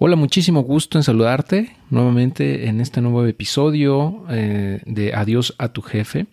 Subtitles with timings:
[0.00, 5.82] Hola, muchísimo gusto en saludarte nuevamente en este nuevo episodio eh, de Adiós a tu
[5.82, 6.28] jefe.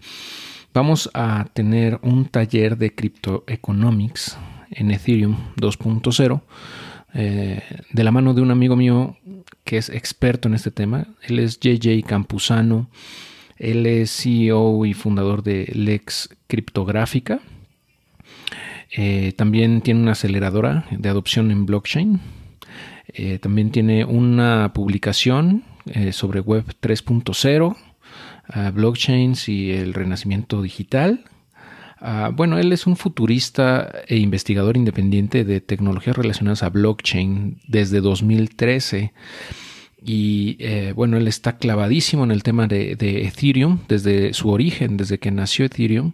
[0.72, 4.38] Vamos a tener un taller de Crypto Economics
[4.70, 6.42] en Ethereum 2.0
[7.16, 9.18] eh, de la mano de un amigo mío
[9.64, 11.08] que es experto en este tema.
[11.24, 12.88] Él es JJ Campuzano.
[13.58, 17.40] Él es CEO y fundador de Lex Criptográfica.
[18.96, 22.22] Eh, también tiene una aceleradora de adopción en blockchain
[23.18, 27.78] eh, también tiene una publicación eh, sobre Web 3.0,
[28.50, 31.24] ah, blockchains y el renacimiento digital.
[32.00, 38.02] Ah, bueno, él es un futurista e investigador independiente de tecnologías relacionadas a blockchain desde
[38.02, 39.14] 2013.
[40.04, 45.20] Y eh, bueno, él está clavadísimo en el tema de, Ethereum desde su origen, desde
[45.20, 46.12] que nació Ethereum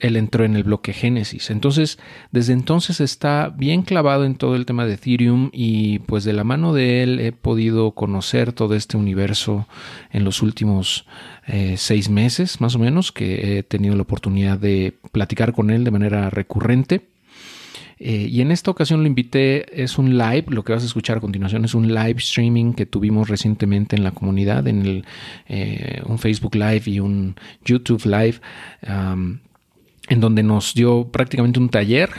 [0.00, 1.50] él entró en el bloque Génesis.
[1.50, 1.98] Entonces,
[2.32, 6.44] desde entonces está bien clavado en todo el tema de Ethereum y pues de la
[6.44, 9.66] mano de él he podido conocer todo este universo
[10.10, 11.06] en los últimos
[11.46, 15.84] eh, seis meses, más o menos, que he tenido la oportunidad de platicar con él
[15.84, 17.02] de manera recurrente.
[18.00, 21.16] Eh, y en esta ocasión lo invité, es un live, lo que vas a escuchar
[21.18, 25.04] a continuación es un live streaming que tuvimos recientemente en la comunidad, en el,
[25.48, 28.40] eh, un Facebook Live y un YouTube Live
[30.08, 32.10] en donde nos dio prácticamente un taller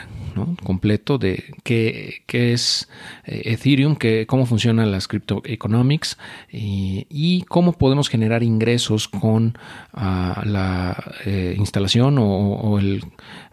[0.64, 2.90] completo de qué, es
[3.26, 6.18] eh, Ethereum, cómo funcionan las crypto economics
[6.52, 9.58] y, cómo podemos generar ingresos con
[9.94, 13.04] ah, la eh, instalación o, el,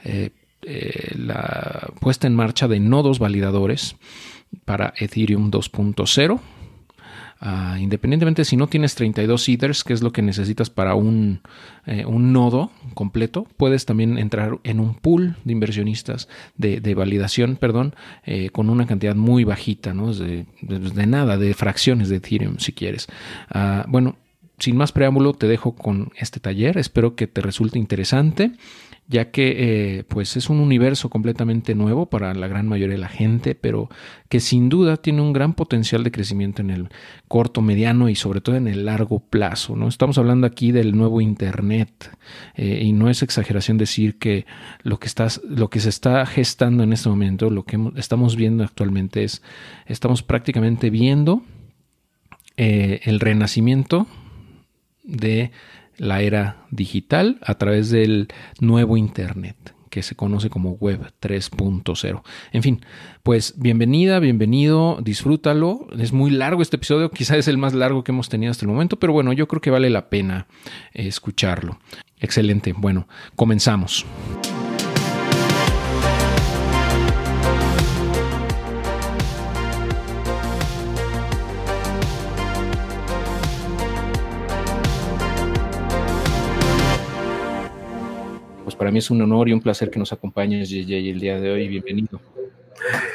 [0.05, 0.31] eh,
[1.17, 3.97] la puesta en marcha de nodos validadores
[4.65, 6.41] para Ethereum 2.0
[7.39, 11.41] Ah, independientemente si no tienes 32 ethers, que es lo que necesitas para un,
[11.85, 17.95] eh, un, nodo completo, puedes también entrar en un pool de inversionistas de, validación, perdón,
[18.25, 20.15] eh, con una cantidad muy bajita, ¿no?
[20.15, 23.07] De, de, nada, de fracciones de Ethereum si quieres.
[23.51, 24.17] Ah, bueno,
[24.59, 26.79] sin más preámbulo, te dejo con este taller.
[26.79, 28.53] Espero que te resulte interesante
[29.09, 33.09] ya que eh, pues es un universo completamente nuevo para la gran mayoría de la
[33.09, 33.89] gente, pero
[34.29, 36.89] que sin duda tiene un gran potencial de crecimiento en el
[37.29, 39.77] corto, mediano y sobre todo en el largo plazo.
[39.77, 39.87] ¿no?
[39.87, 42.11] Estamos hablando aquí del nuevo Internet
[42.57, 44.45] eh, y no es exageración decir que
[44.83, 48.65] lo que, estás, lo que se está gestando en este momento, lo que estamos viendo
[48.65, 49.41] actualmente es,
[49.87, 51.43] estamos prácticamente viendo
[52.57, 54.09] eh, el renacimiento
[55.05, 55.53] de
[55.99, 58.29] la era digital a través del
[58.61, 62.23] nuevo Internet que se conoce como Web 3.0.
[62.53, 62.85] En fin,
[63.23, 65.87] pues bienvenida, bienvenido, disfrútalo.
[65.99, 68.71] Es muy largo este episodio, quizás es el más largo que hemos tenido hasta el
[68.71, 70.49] momento, pero bueno, yo creo que vale la pena
[70.93, 71.79] escucharlo.
[72.21, 74.05] Excelente, bueno, comenzamos.
[88.87, 91.51] Para mí es un honor y un placer que nos acompañes, JJ, el día de
[91.51, 91.67] hoy.
[91.67, 92.21] Bienvenido.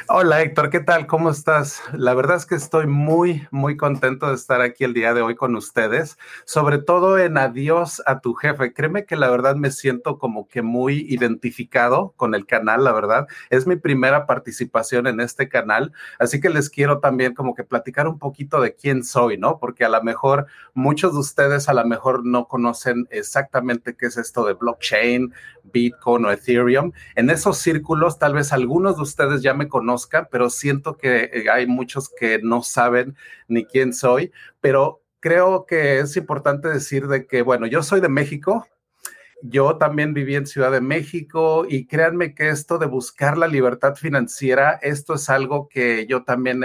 [0.07, 1.07] Hola Héctor, ¿qué tal?
[1.07, 1.81] ¿Cómo estás?
[1.93, 5.35] La verdad es que estoy muy, muy contento de estar aquí el día de hoy
[5.35, 8.73] con ustedes, sobre todo en Adiós a tu jefe.
[8.73, 13.27] Créeme que la verdad me siento como que muy identificado con el canal, la verdad.
[13.49, 18.07] Es mi primera participación en este canal, así que les quiero también como que platicar
[18.07, 19.59] un poquito de quién soy, ¿no?
[19.59, 24.17] Porque a lo mejor muchos de ustedes a lo mejor no conocen exactamente qué es
[24.17, 25.33] esto de blockchain,
[25.63, 26.91] Bitcoin o Ethereum.
[27.15, 31.45] En esos círculos tal vez algunos de ustedes ya me conozcan, pero siento que eh,
[31.51, 33.15] hay muchos que no saben
[33.47, 38.09] ni quién soy, pero creo que es importante decir de que, bueno, yo soy de
[38.09, 38.67] México,
[39.43, 43.95] yo también viví en Ciudad de México y créanme que esto de buscar la libertad
[43.95, 46.61] financiera, esto es algo que yo también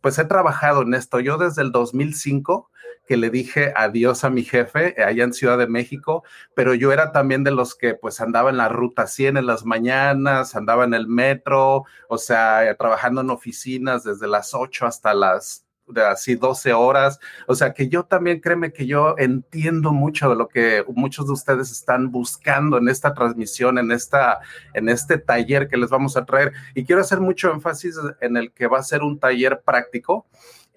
[0.00, 1.20] pues he trabajado en esto.
[1.20, 2.68] Yo desde el 2005
[3.08, 6.22] que le dije adiós a mi jefe eh, allá en Ciudad de México,
[6.54, 9.64] pero yo era también de los que pues andaba en la ruta 100 en las
[9.64, 15.64] mañanas, andaba en el metro, o sea, trabajando en oficinas desde las 8 hasta las
[15.88, 17.18] de así 12 horas.
[17.46, 21.32] O sea que yo también créeme que yo entiendo mucho de lo que muchos de
[21.32, 24.40] ustedes están buscando en esta transmisión, en esta,
[24.74, 26.52] en este taller que les vamos a traer.
[26.74, 30.26] Y quiero hacer mucho énfasis en el que va a ser un taller práctico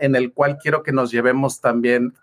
[0.01, 2.13] en el cual quiero que nos llevemos también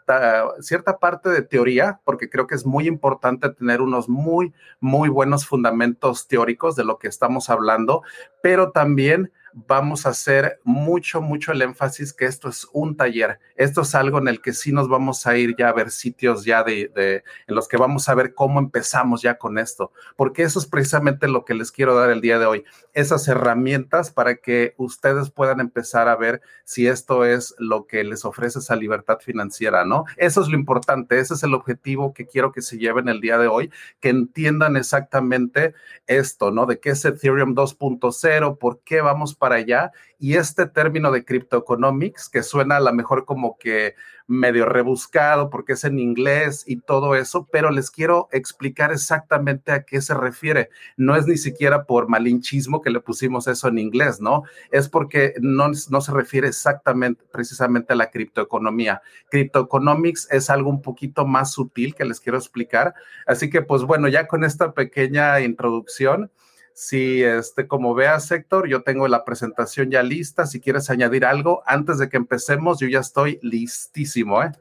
[0.60, 5.46] cierta parte de teoría, porque creo que es muy importante tener unos muy, muy buenos
[5.46, 8.02] fundamentos teóricos de lo que estamos hablando,
[8.42, 9.30] pero también
[9.66, 13.38] vamos a hacer mucho, mucho el énfasis que esto es un taller.
[13.56, 16.44] Esto es algo en el que sí nos vamos a ir ya a ver sitios
[16.44, 20.42] ya de, de en los que vamos a ver cómo empezamos ya con esto, porque
[20.42, 24.36] eso es precisamente lo que les quiero dar el día de hoy, esas herramientas para
[24.36, 29.18] que ustedes puedan empezar a ver si esto es lo que les ofrece esa libertad
[29.20, 30.04] financiera, ¿no?
[30.16, 33.38] Eso es lo importante, ese es el objetivo que quiero que se lleven el día
[33.38, 33.70] de hoy,
[34.00, 35.74] que entiendan exactamente
[36.06, 36.66] esto, ¿no?
[36.66, 42.42] De qué es Ethereum 2.0, por qué vamos allá y este término de cryptoeconomics, que
[42.42, 43.94] suena a lo mejor como que
[44.28, 49.84] medio rebuscado porque es en inglés y todo eso, pero les quiero explicar exactamente a
[49.84, 50.68] qué se refiere.
[50.96, 54.42] No es ni siquiera por malinchismo que le pusimos eso en inglés, ¿no?
[54.70, 59.00] Es porque no, no se refiere exactamente, precisamente a la criptoeconomía.
[59.30, 62.94] Cryptoeconomics es algo un poquito más sutil que les quiero explicar.
[63.26, 66.30] Así que, pues bueno, ya con esta pequeña introducción,
[66.78, 70.46] si, este, como veas, Héctor, yo tengo la presentación ya lista.
[70.46, 74.52] Si quieres añadir algo antes de que empecemos, yo ya estoy listísimo, ¿eh?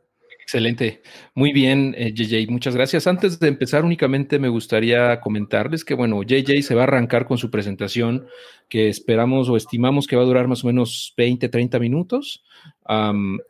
[0.41, 1.03] Excelente.
[1.35, 2.33] Muy bien, JJ.
[2.33, 3.05] Eh, muchas gracias.
[3.05, 7.37] Antes de empezar, únicamente me gustaría comentarles que, bueno, JJ se va a arrancar con
[7.37, 8.25] su presentación
[8.67, 12.43] que esperamos o estimamos que va a durar más o menos 20, 30 minutos.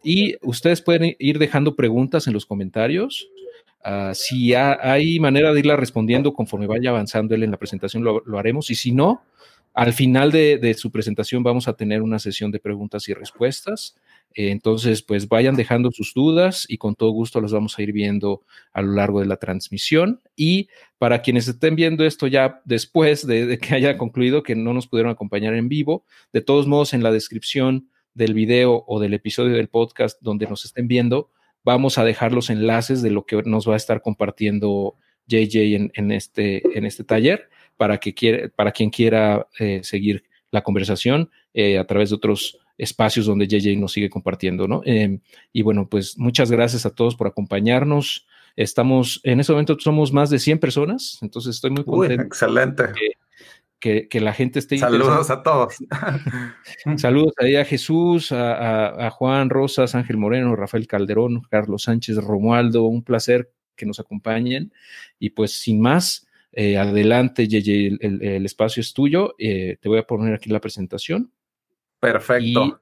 [0.04, 3.30] y ustedes pueden ir dejando preguntas en los comentarios.
[3.90, 8.38] Ah, si hay manera de irla respondiendo conforme vaya avanzando él en la presentación, lo,
[8.38, 8.70] haremos.
[8.70, 9.22] Y si no,
[9.74, 13.96] al final de, su presentación vamos a tener una sesión de preguntas y respuestas.
[14.34, 17.94] Eh, entonces, pues vayan dejando sus dudas y con todo gusto las vamos a ir
[17.94, 18.42] viendo
[18.74, 20.20] a lo largo de la transmisión.
[20.36, 20.68] Y
[20.98, 25.14] para quienes estén viendo esto ya después de que haya concluido, que no nos pudieron
[25.14, 29.70] acompañar en vivo, de todos modos, en la descripción del video o del episodio del
[29.70, 31.30] podcast donde nos estén viendo,
[31.68, 34.96] vamos a dejar los enlaces de lo que nos va a estar compartiendo
[35.28, 41.30] JJ en, este, en este taller para, que para quien quiera eh, seguir la conversación
[41.54, 44.82] eh, a través de otros espacios donde JJ nos sigue compartiendo, ¿no?
[44.86, 45.20] Em,
[45.52, 48.26] y bueno, pues muchas gracias a todos por acompañarnos.
[48.56, 52.24] Estamos, en este momento somos más de 100 personas, entonces estoy muy contento.
[52.24, 53.12] excelente que,
[54.20, 55.76] la gente esté Saludos a todos.
[56.98, 63.52] Saludos a Jesús, a, Juan Rosas, Ángel Moreno, Rafael Calderón, Carlos Sánchez, Romualdo, un placer
[63.76, 64.74] que nos acompañen.
[65.20, 69.36] Y pues sin más, eh, adelante, Yeye, el, espacio es tuyo.
[69.38, 71.32] Eh, te voy a poner aquí la presentación.
[72.00, 72.82] Perfecto.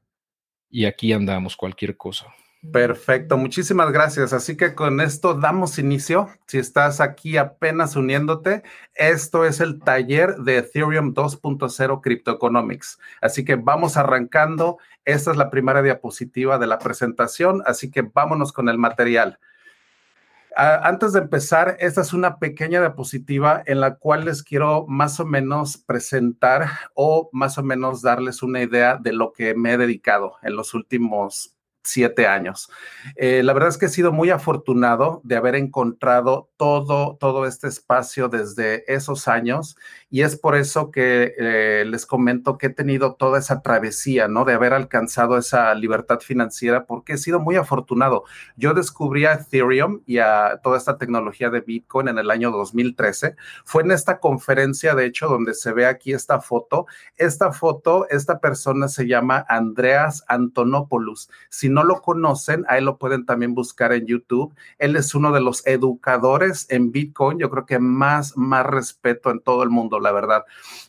[0.69, 2.27] y aquí andamos, cualquier cosa.
[2.71, 4.31] Perfecto, muchísimas gracias.
[4.31, 6.29] Así que con esto damos inicio.
[6.47, 8.63] Si estás aquí apenas uniéndote,
[8.93, 12.99] esto es el taller de Ethereum 2.0 Cryptoeconomics.
[13.21, 14.77] Así que vamos arrancando.
[15.03, 19.39] Esta es la primera diapositiva de la presentación, así que vámonos con el material.
[20.55, 25.25] antes de empezar, esta es una pequeña diapositiva en la cual les quiero más o
[25.25, 30.35] menos presentar o más o menos darles una idea de lo que me he dedicado
[30.43, 31.54] en los últimos
[31.85, 32.69] siete años.
[33.15, 37.67] Eh, la verdad es que he sido muy afortunado de haber encontrado todo, todo este
[37.67, 39.77] espacio desde esos años
[40.15, 44.45] y es por eso que eh, les comento que he tenido toda esa travesía, ¿no?
[44.45, 48.23] De haber alcanzado esa libertad financiera porque he sido muy afortunado.
[48.55, 53.35] Yo descubrí a Ethereum y a toda esta tecnología de Bitcoin en el año 2013.
[53.65, 56.85] Fue en esta conferencia, de hecho, donde se ve aquí esta foto.
[57.17, 61.29] Esta foto, esta persona se llama Andreas Antonopoulos.
[61.49, 64.55] Si no lo conocen, ahí lo pueden también buscar en YouTube.
[64.77, 69.41] Él es uno de los educadores en Bitcoin, yo creo que más, más respeto en
[69.41, 70.45] todo el mundo, la verdad.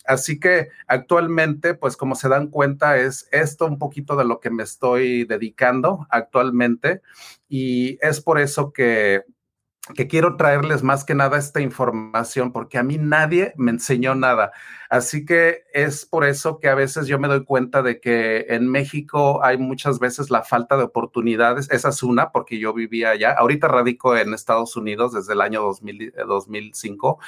[0.07, 4.51] Así que actualmente, pues como se dan cuenta, es esto un poquito de lo que
[4.51, 7.03] me estoy dedicando actualmente
[7.49, 9.25] y es por eso que
[9.95, 14.53] que quiero traerles más que nada esta información, porque a mí nadie me enseñó nada.
[14.91, 18.71] Así que es por eso que a veces yo me doy cuenta de que en
[18.71, 21.71] México hay muchas veces la falta de oportunidades.
[21.71, 23.33] Esa es una, porque yo vivía allá.
[23.33, 27.19] Ahorita radico en Estados Unidos desde el año 2005,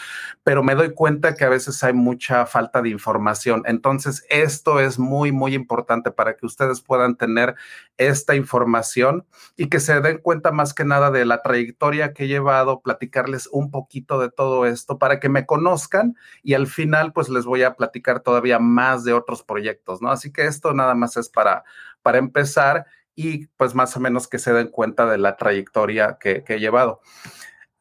[0.45, 3.63] pero me doy cuenta que a veces hay mucha falta de información.
[3.67, 7.55] Entonces, esto es muy, muy importante para que ustedes puedan tener
[7.97, 12.29] esta información y que se den cuenta más que nada de la trayectoria que he
[12.29, 17.29] llevado, platicarles un poquito de todo esto para que me conozcan y al final pues
[17.29, 20.11] les voy a platicar todavía más de otros proyectos, ¿no?
[20.11, 21.65] Así que esto nada más es para,
[22.03, 26.45] para empezar y pues más o menos que se den cuenta de la trayectoria que,
[26.47, 27.01] he llevado.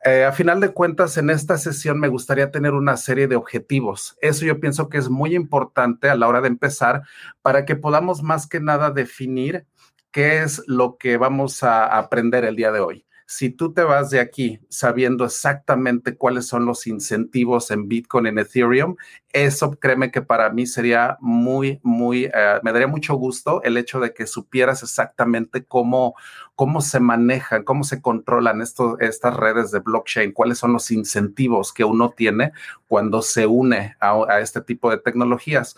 [0.03, 4.17] Eh, a final de cuentas, en esta sesión me gustaría tener una serie de objetivos.
[4.21, 7.03] Eso yo pienso que es muy importante a la hora de empezar
[7.43, 9.67] para que podamos más que nada definir
[10.11, 13.06] qué es lo que vamos a aprender el día de hoy.
[13.29, 18.39] Si tú te vas de aquí sabiendo exactamente cuáles son los incentivos en Bitcoin, en
[18.39, 18.95] Ethereum,
[19.33, 23.99] eso créeme que para mí sería muy, muy, eh, me daría mucho gusto el hecho
[23.99, 26.15] de que supieras exactamente cómo,
[26.55, 31.83] cómo se manejan, cómo se controlan estas redes de blockchain, cuáles son los incentivos que
[31.83, 32.53] uno tiene
[32.87, 35.75] cuando se une a este tipo de tecnologías.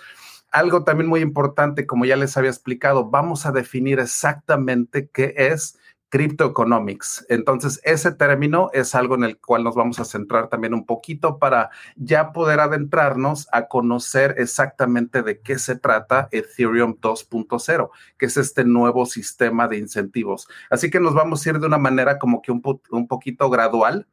[0.52, 5.80] Algo también muy importante, como ya les había explicado, vamos a definir exactamente qué es
[6.10, 7.26] Cryptoeconomics.
[7.30, 11.38] Entonces, ese término es algo en el cual nos vamos a centrar también un poquito
[11.38, 18.38] para ya poder adentrarnos a conocer exactamente de qué se trata Ethereum 2.0, que es
[18.38, 20.48] este nuevo sistema de incentivos.
[20.70, 24.08] Así que nos vamos a ir de una manera como que un, un poquito gradual.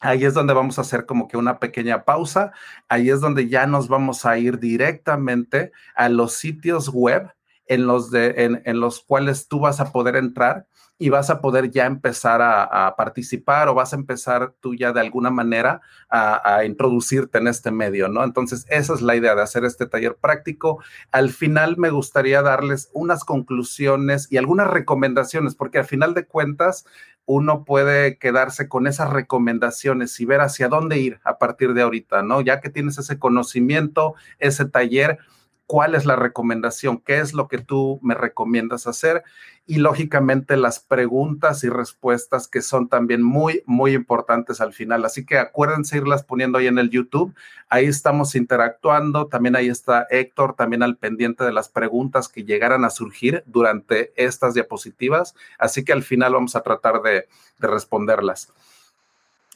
[0.00, 2.52] Ahí es donde vamos a hacer como que una pequeña pausa.
[2.88, 7.32] Ahí es donde ya nos vamos a ir directamente a los sitios web
[7.66, 10.66] en los, de, en los cuales tú vas a poder entrar
[11.04, 15.00] y vas a poder ya empezar a, participar o vas a empezar tú ya de
[15.00, 18.24] alguna manera a, a, introducirte en este medio, ¿no?
[18.24, 20.82] Entonces, esa es la idea de hacer este taller práctico.
[21.12, 26.86] Al final me gustaría darles unas conclusiones y algunas recomendaciones, porque al final de cuentas,
[27.26, 32.22] uno puede quedarse con esas recomendaciones y ver hacia dónde ir a partir de ahorita,
[32.22, 32.40] ¿no?
[32.40, 35.18] Ya que tienes ese conocimiento, ese taller,
[35.66, 39.24] cuál es la recomendación, qué es lo que tú me recomiendas hacer
[39.66, 45.04] y lógicamente las preguntas y respuestas que son también muy, muy importantes al final.
[45.06, 47.34] Así que acuérdense irlas poniendo ahí en el YouTube.
[47.70, 49.26] Ahí estamos interactuando.
[49.28, 54.12] También ahí está Héctor, también al pendiente de las preguntas que llegaran a surgir durante
[54.16, 55.34] estas diapositivas.
[55.58, 57.26] Así que al final vamos a tratar de,
[57.58, 58.52] de responderlas.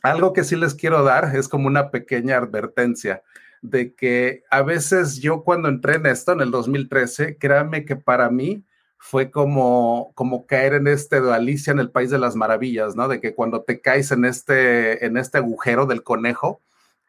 [0.03, 3.23] Algo que sí les quiero dar es como una pequeña advertencia
[3.63, 8.31] de que a veces yo cuando entré en esto en el 2013, créanme que para
[8.31, 8.65] mí
[8.99, 13.09] fue como, como caer en este de Alicia en el País de las Maravillas, ¿no?
[13.09, 16.61] De que cuando te caes en este, en este agujero del conejo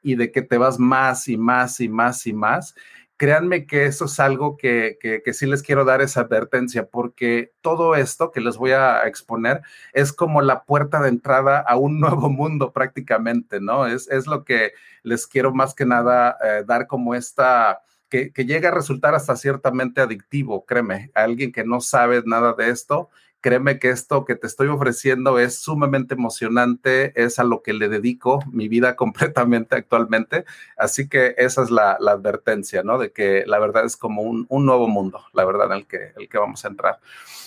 [0.01, 2.75] y de que te vas más y más y más y más,
[3.19, 7.95] créanme que eso es algo que, que, sí les quiero dar esa advertencia, porque todo
[7.95, 9.61] esto que les voy a exponer
[9.91, 13.87] es como la puerta de entrada a un nuevo mundo prácticamente, ¿no?
[13.87, 14.71] Es, es lo que
[15.03, 17.81] les quiero más que nada eh, dar como esta...
[18.07, 22.53] Que, que llega a resultar hasta ciertamente adictivo, créeme, a alguien que no sabe nada
[22.53, 23.09] de esto
[23.41, 27.87] Créeme que esto que te estoy ofreciendo es sumamente emocionante, es a lo que le
[27.87, 30.45] dedico mi vida completamente actualmente.
[30.77, 32.97] Así que esa es la, advertencia, ¿no?
[32.97, 36.27] De que la verdad es como un, nuevo mundo, la verdad, en el que, el
[36.27, 36.99] que vamos a entrar.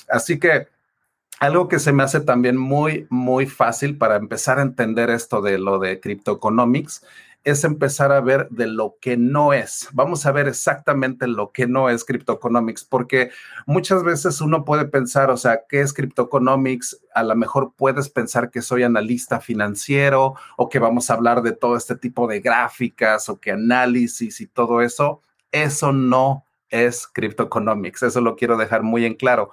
[0.08, 0.68] Así que
[1.40, 5.58] algo que se me hace también muy, muy fácil para empezar a entender esto de
[5.58, 7.04] lo de Cryptoeconomics
[7.44, 9.88] es empezar a ver de lo que no es.
[9.92, 13.30] Vamos a ver exactamente lo que no es Cryptoeconomics, porque
[13.66, 17.00] muchas veces uno puede pensar, o sea, ¿qué es Cryptoeconomics?
[17.14, 21.52] A lo mejor puedes pensar que soy analista financiero o que vamos a hablar de
[21.52, 25.22] todo este tipo de gráficas o que análisis y todo eso.
[25.50, 29.50] Eso no es Cryptoeconomics, eso lo quiero dejar muy en claro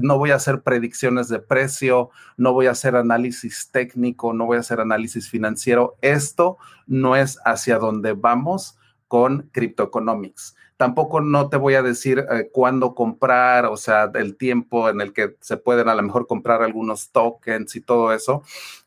[0.00, 4.58] no voy a hacer predicciones de precio, no voy a hacer análisis técnico, no voy
[4.58, 5.96] a hacer análisis financiero.
[6.00, 10.56] Esto no es hacia donde vamos con Cryptoeconomics.
[10.76, 15.12] Tampoco no te voy a decir eh, cuándo comprar, o sea, el tiempo en el
[15.14, 18.42] que se pueden a lo mejor comprar algunos tokens y todo eso.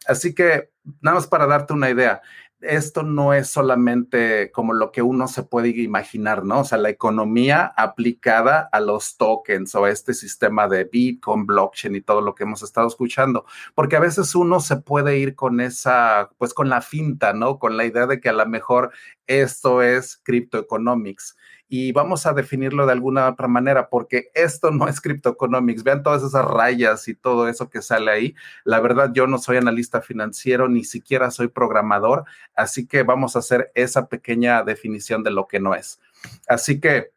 [0.07, 0.69] Así que,
[1.01, 2.21] nada más para darte una idea,
[2.61, 6.61] esto no es solamente como lo que uno se puede imaginar, ¿no?
[6.61, 11.95] O sea, la economía aplicada a los tokens o a este sistema de Bitcoin, blockchain
[11.95, 15.61] y todo lo que hemos estado escuchando, porque a veces uno se puede ir con
[15.61, 17.59] esa, pues con la finta, ¿no?
[17.59, 18.91] Con la idea de que a lo mejor
[19.27, 21.37] esto es cryptoeconomics
[21.71, 25.83] y vamos a definirlo de alguna otra manera, porque esto no es criptoeconomics.
[25.83, 28.35] Vean todas esas rayas y todo eso que sale ahí.
[28.63, 33.39] La verdad, yo no soy analista financiero, ni siquiera soy programador, así que vamos a
[33.39, 35.99] hacer esa pequeña definición de lo que no es.
[36.47, 37.11] Así que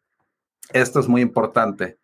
[0.75, 1.97] esto es muy importante.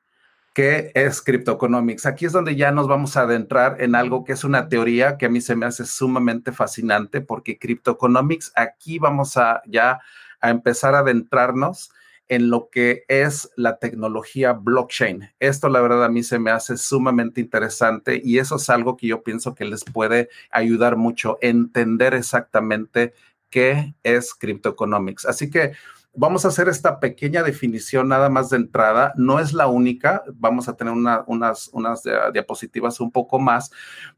[0.54, 2.06] ¿Qué es criptoeconomics?
[2.06, 5.26] Aquí es donde ya nos vamos a adentrar en algo que es una teoría que
[5.26, 10.00] a mí se me hace sumamente fascinante porque criptoeconomics, aquí vamos a ya
[10.40, 11.92] a empezar a adentrarnos
[12.28, 15.30] en lo que es la tecnología blockchain.
[15.40, 19.06] Esto la verdad a mí se me hace sumamente interesante y eso es algo que
[19.06, 23.14] yo pienso que les puede ayudar mucho a entender exactamente
[23.50, 25.26] qué es cryptoeconomics.
[25.26, 25.72] Así que
[26.14, 29.12] vamos a hacer esta pequeña definición nada más de entrada.
[29.16, 33.70] No es la única, vamos a tener unas, unas diapositivas un poco más,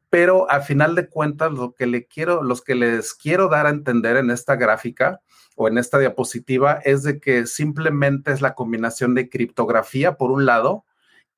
[0.08, 3.70] pero a final de cuentas lo que le quiero, los que les quiero dar a
[3.70, 5.20] entender en esta gráfica
[5.60, 10.46] o en esta diapositiva es de que simplemente es la combinación de criptografía por un
[10.46, 10.86] lado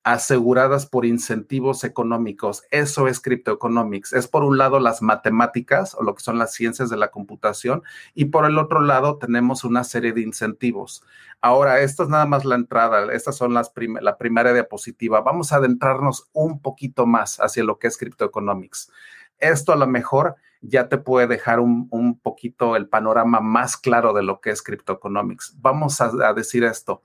[0.04, 2.62] aseguradas por incentivos económicos.
[2.70, 4.12] Eso es criptoeconomics.
[4.12, 7.82] Es por un lado las matemáticas o lo que son las ciencias de la computación
[8.14, 11.02] y por el otro lado tenemos una serie de incentivos.
[11.40, 13.12] Ahora, esto es nada más la entrada.
[13.12, 15.20] Estas son las la primera diapositiva.
[15.22, 18.88] Vamos a adentrarnos un poquito más hacia lo que es criptoeconomics.
[19.40, 24.22] Esto a lo mejor ya te puede dejar un, poquito el panorama más claro de
[24.22, 25.56] lo que es criptoeconomics.
[25.60, 27.02] Vamos a decir esto.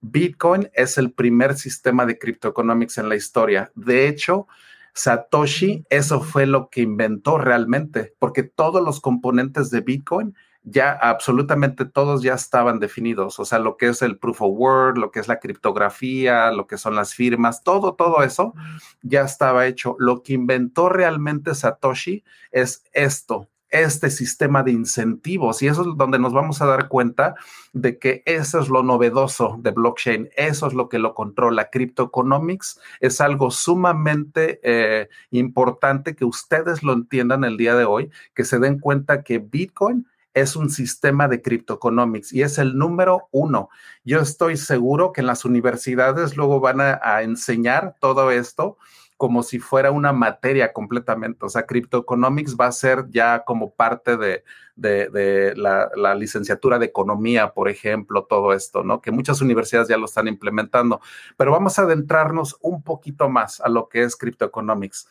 [0.00, 3.70] Bitcoin es el primer sistema de criptoeconomics en la historia.
[3.74, 4.48] De hecho,
[4.94, 11.84] Satoshi, eso fue lo que inventó realmente, porque todos los componentes de Bitcoin ya absolutamente
[11.84, 15.20] todos ya estaban definidos, o sea, lo que es el proof of work, lo que
[15.20, 18.54] es la criptografía, lo que son las firmas, todo, todo eso
[19.02, 19.96] ya estaba hecho.
[19.98, 26.18] Lo que inventó realmente Satoshi es esto, este sistema de incentivos y eso es donde
[26.18, 27.34] nos vamos a dar cuenta
[27.72, 31.70] de que eso es lo novedoso de blockchain, eso es lo que lo controla.
[31.70, 38.44] Cryptoeconomics es algo sumamente eh, importante que ustedes lo entiendan el día de hoy, que
[38.44, 43.68] se den cuenta que Bitcoin es un sistema de criptoeconomics y es el número uno.
[44.04, 48.76] Yo estoy seguro que en las universidades luego van a enseñar todo esto
[49.22, 51.46] como si fuera una materia completamente.
[51.46, 54.42] O sea, Cryptoeconomics va a ser ya como parte de,
[55.54, 59.00] la, licenciatura de economía, por ejemplo, todo esto, ¿no?
[59.00, 61.00] Que muchas universidades ya lo están implementando.
[61.36, 65.06] Pero vamos a adentrarnos un poquito más a lo que es Cryptoeconomics.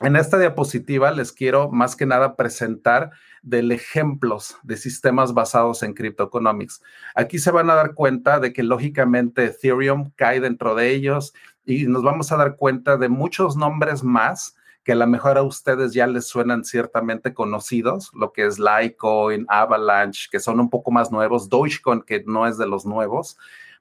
[0.00, 3.10] En esta diapositiva les quiero más que nada presentar
[3.42, 6.82] del ejemplos de sistemas basados en cryptoeconomics.
[7.14, 11.86] Aquí se van a dar cuenta de que lógicamente Ethereum cae dentro de ellos y
[11.86, 14.56] nos vamos a dar cuenta de muchos nombres más
[14.88, 19.44] que a lo mejor a ustedes ya les suenan ciertamente conocidos, lo que es Litecoin,
[19.48, 23.36] Avalanche, que son un poco más nuevos, Dogecoin, que no es de los nuevos,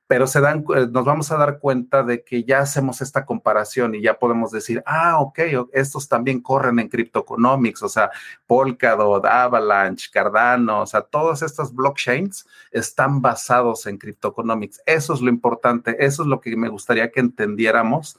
[0.07, 3.93] pero se dan, eh, nos vamos a dar cuenta de que ya hacemos esta comparación
[3.93, 5.39] y ya podemos decir, ah, ok,
[5.73, 8.09] estos también corren en Cryptoeconomics, o sea,
[8.47, 14.81] Polkadot, Avalanche, Cardano, o sea, todas estas blockchains están basados en Cryptoeconomics.
[14.85, 18.17] Eso es lo importante, eso es lo que me gustaría que entendiéramos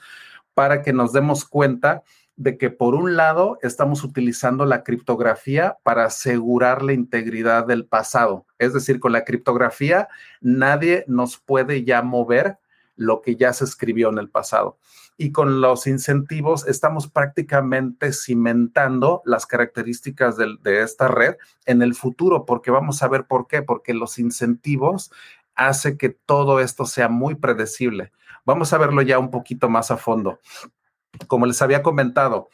[0.53, 2.03] para que nos demos cuenta
[2.39, 8.47] de que por un lado estamos utilizando la criptografía para asegurar la integridad del pasado.
[8.61, 10.09] Es decir, con la criptografía
[10.41, 12.59] nadie nos puede ya mover
[12.95, 14.79] lo que ya se escribió en el pasado.
[15.17, 21.35] Y con los incentivos estamos prácticamente cimentando las características de, de esta red
[21.67, 25.11] en el futuro, porque vamos a ver por qué, porque los incentivos
[25.57, 28.13] hace que todo esto sea muy predecible.
[28.45, 30.39] Vamos a verlo ya un poquito más a fondo
[31.27, 32.49] como les había comentado,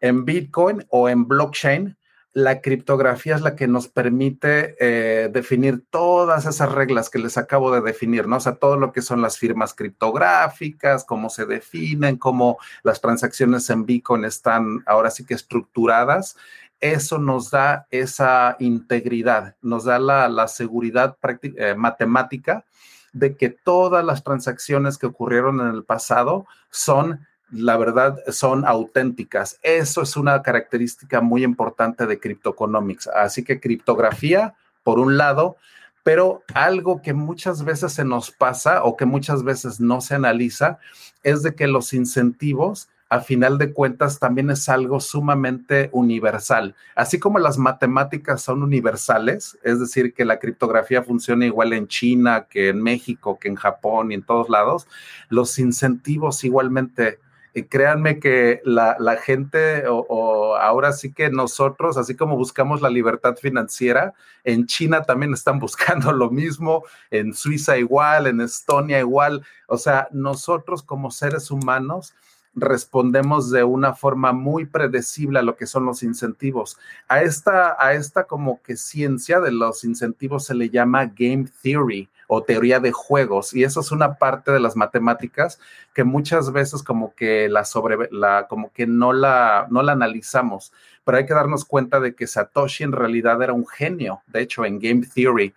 [0.00, 1.96] en Bitcoin o en blockchain,
[2.34, 7.70] la criptografía es la que nos permite eh, definir todas esas reglas que les acabo
[7.72, 8.36] de definir, ¿no?
[8.36, 13.70] O sea, todo lo que son las firmas criptográficas, cómo se definen, cómo las transacciones
[13.70, 16.36] en Bitcoin están ahora sí que estructuradas.
[16.80, 22.64] Eso nos da esa integridad, nos da la, seguridad eh, matemática
[23.12, 29.58] de que todas las transacciones que ocurrieron en el pasado son la verdad, son auténticas.
[29.62, 33.08] Eso es una característica muy importante de Cryptoeconomics.
[33.08, 35.56] Así que criptografía, por un lado,
[36.02, 40.78] pero algo que muchas veces se nos pasa o que muchas veces no se analiza
[41.22, 46.74] es de que los incentivos a final de cuentas también es algo sumamente universal.
[46.96, 52.46] Así como las matemáticas son universales, es decir, que la criptografía funciona igual en China
[52.50, 54.88] que en México, que en Japón y en todos lados,
[55.28, 57.20] los incentivos igualmente
[57.54, 63.36] y créanme que la, gente, o, ahora sí que nosotros, así como buscamos la libertad
[63.36, 64.12] financiera,
[64.42, 69.44] en China también están buscando lo mismo, en Suiza igual, en Estonia igual.
[69.68, 72.14] O sea, nosotros como seres humanos
[72.56, 76.76] respondemos de una forma muy predecible a lo que son los incentivos.
[77.08, 82.08] A esta, a esta como que ciencia de los incentivos se le llama game theory
[82.26, 83.54] o teoría de juegos.
[83.54, 85.60] Y eso es una parte de las matemáticas
[85.94, 90.72] que muchas veces como que la sobre, la, como que no la, no la analizamos.
[91.04, 94.64] Pero hay que darnos cuenta de que Satoshi en realidad era un genio, de hecho,
[94.64, 95.54] en Game Theory.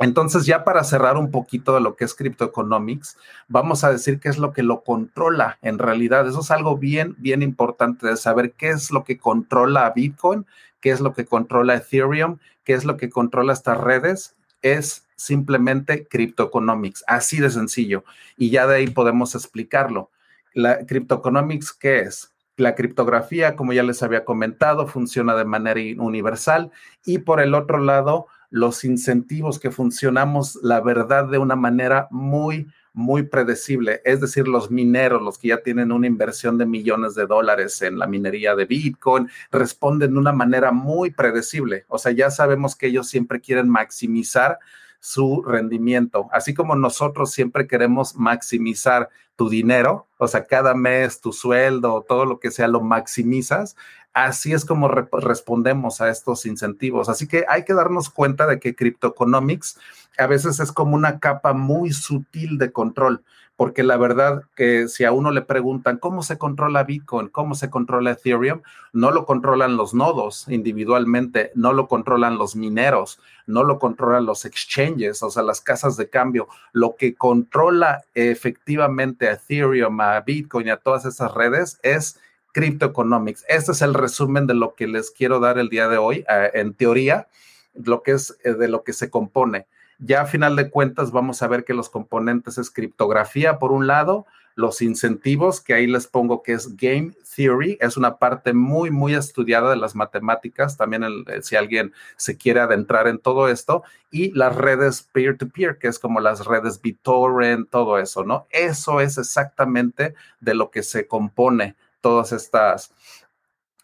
[0.00, 3.16] Entonces, ya para cerrar un poquito de lo que es Cryptoeconomics,
[3.46, 6.26] vamos a decir qué es lo que lo controla en realidad.
[6.26, 10.46] Eso es algo bien, bien importante de saber qué es lo que controla Bitcoin,
[10.80, 14.34] qué es lo que controla Ethereum, qué es lo que controla estas redes.
[14.62, 18.04] Es simplemente Cryptoeconomics, así de sencillo.
[18.36, 20.10] Y ya de ahí podemos explicarlo.
[20.52, 22.34] La Cryptoeconomics, ¿qué es?
[22.56, 26.70] La criptografía, como ya les había comentado, funciona de manera universal
[27.04, 32.68] y por el otro lado, los incentivos que funcionamos, la verdad, de una manera muy,
[32.92, 37.26] muy predecible, es decir, los mineros, los que ya tienen una inversión de millones de
[37.26, 41.84] dólares en la minería de Bitcoin, responden de una manera muy predecible.
[41.88, 44.60] O sea, ya sabemos que ellos siempre quieren maximizar
[45.04, 51.30] su rendimiento, así como nosotros siempre queremos maximizar tu dinero, o sea, cada mes tu
[51.30, 53.76] sueldo, todo lo que sea, lo maximizas.
[54.14, 57.10] Así es como respondemos a estos incentivos.
[57.10, 59.78] Así que hay que darnos cuenta de que Cryptoeconomics
[60.18, 63.22] a veces es como una capa muy sutil de control,
[63.56, 67.70] porque la verdad que si a uno le preguntan cómo se controla Bitcoin, cómo se
[67.70, 73.78] controla Ethereum, no lo controlan los nodos individualmente, no lo controlan los mineros, no lo
[73.78, 76.48] controlan los exchanges, o sea, las casas de cambio.
[76.72, 82.18] Lo que controla efectivamente a Ethereum, a Bitcoin y a todas esas redes es
[82.52, 83.44] Cryptoeconomics.
[83.48, 86.50] Este es el resumen de lo que les quiero dar el día de hoy, eh,
[86.54, 87.28] en teoría,
[87.74, 89.66] lo que es eh, de lo que se compone.
[89.98, 93.86] Ya a final de cuentas vamos a ver que los componentes es criptografía por un
[93.86, 94.26] lado,
[94.56, 99.14] los incentivos, que ahí les pongo que es Game Theory, es una parte muy, muy
[99.14, 104.30] estudiada de las matemáticas, también eh, si alguien se quiere adentrar en todo esto, y
[104.32, 108.46] las redes peer-to-peer, -peer, que es como las redes BitTorrent, todo eso, ¿no?
[108.50, 112.92] Eso es exactamente de lo que se compone todas estas,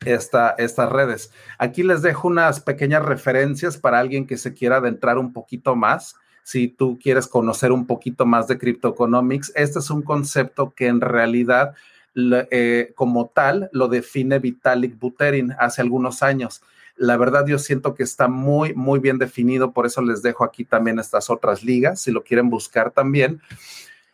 [0.04, 1.30] estas redes.
[1.58, 6.16] Aquí les dejo unas pequeñas referencias para alguien que se quiera adentrar un poquito más.
[6.42, 11.00] Si tú quieres conocer un poquito más de Cryptoeconomics, este es un concepto que en
[11.00, 11.74] realidad
[12.16, 16.62] eh, como tal lo define Vitalik Buterin hace algunos años.
[16.96, 20.64] La verdad yo siento que está muy, muy bien definido, por eso les dejo aquí
[20.64, 23.40] también estas otras ligas, si lo quieren buscar también.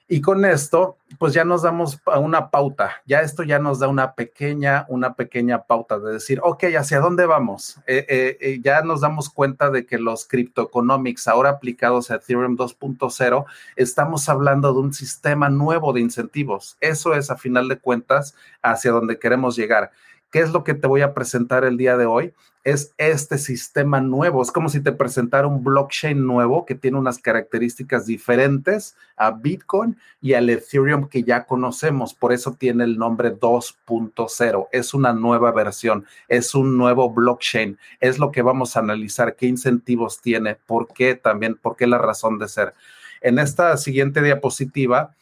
[0.09, 4.15] Y con esto, pues ya nos damos una pauta, ya esto ya nos da una
[4.15, 7.79] pequeña, una pequeña pauta de decir, ok, ¿hacia dónde vamos?
[7.89, 12.57] Eh, eh, eh, ya nos damos cuenta de que los criptoeconomics ahora aplicados a Ethereum
[12.57, 16.77] 2.0, estamos hablando de un sistema nuevo de incentivos.
[16.81, 19.91] Eso es, a final de cuentas, hacia donde queremos llegar.
[20.31, 22.33] ¿Qué es lo que te voy a presentar el día de hoy?
[22.67, 24.43] Es este sistema nuevo.
[24.43, 29.97] Es como si te presentara un blockchain nuevo que tiene unas características diferentes a Bitcoin
[30.21, 32.13] y al Ethereum que ya conocemos.
[32.13, 34.67] Por eso tiene el nombre 2.0.
[34.73, 37.79] Es una nueva versión, es un nuevo blockchain.
[38.01, 41.99] Es lo que vamos a analizar, qué incentivos tiene, por qué también, por qué la
[41.99, 42.75] razón de ser.
[43.21, 45.15] En esta siguiente diapositiva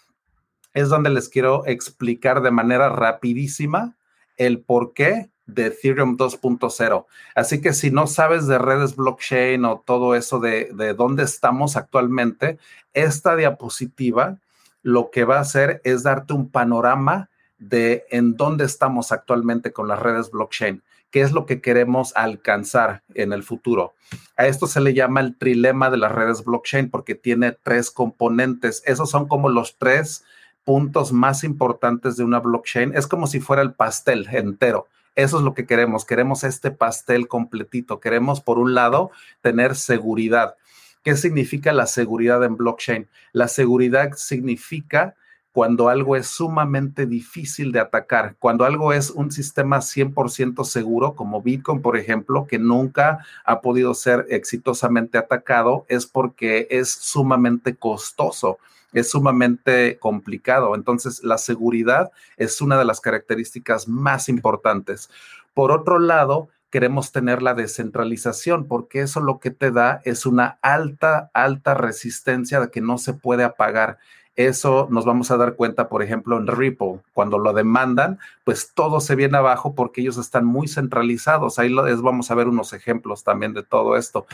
[0.72, 3.94] es donde les quiero explicar de manera rapidísima
[4.38, 7.06] el porqué de Ethereum 2.0.
[7.34, 11.76] Así que si no sabes de redes blockchain o todo eso de, de dónde estamos
[11.76, 12.58] actualmente,
[12.92, 14.38] esta diapositiva
[14.82, 19.88] lo que va a hacer es darte un panorama de en dónde estamos actualmente con
[19.88, 23.94] las redes blockchain, qué es lo que queremos alcanzar en el futuro.
[24.36, 28.82] A esto se le llama el trilema de las redes blockchain porque tiene tres componentes.
[28.84, 30.24] Esos son como los tres
[30.64, 32.94] puntos más importantes de una blockchain.
[32.94, 34.86] Es como si fuera el pastel entero.
[35.16, 36.04] Eso es lo que queremos.
[36.04, 38.00] Queremos este pastel completito.
[38.00, 40.56] Queremos, por un lado, tener seguridad.
[41.02, 43.08] ¿Qué significa la seguridad en blockchain?
[43.32, 45.14] La seguridad significa
[45.52, 51.42] cuando algo es sumamente difícil de atacar, cuando algo es un sistema 100% seguro, como
[51.42, 58.58] Bitcoin, por ejemplo, que nunca ha podido ser exitosamente atacado, es porque es sumamente costoso
[58.94, 60.74] es sumamente complicado.
[60.74, 65.10] Entonces, la seguridad es una de las características más importantes.
[65.52, 70.58] Por otro lado, queremos tener la descentralización, porque eso lo que te da es una
[70.62, 73.98] alta, alta resistencia de que no se puede apagar.
[74.36, 76.98] Eso nos vamos a dar cuenta, por ejemplo, en Ripple.
[77.12, 81.60] Cuando lo demandan, pues todo se viene abajo porque ellos están muy centralizados.
[81.60, 84.26] Ahí les vamos a ver unos ejemplos también de todo esto.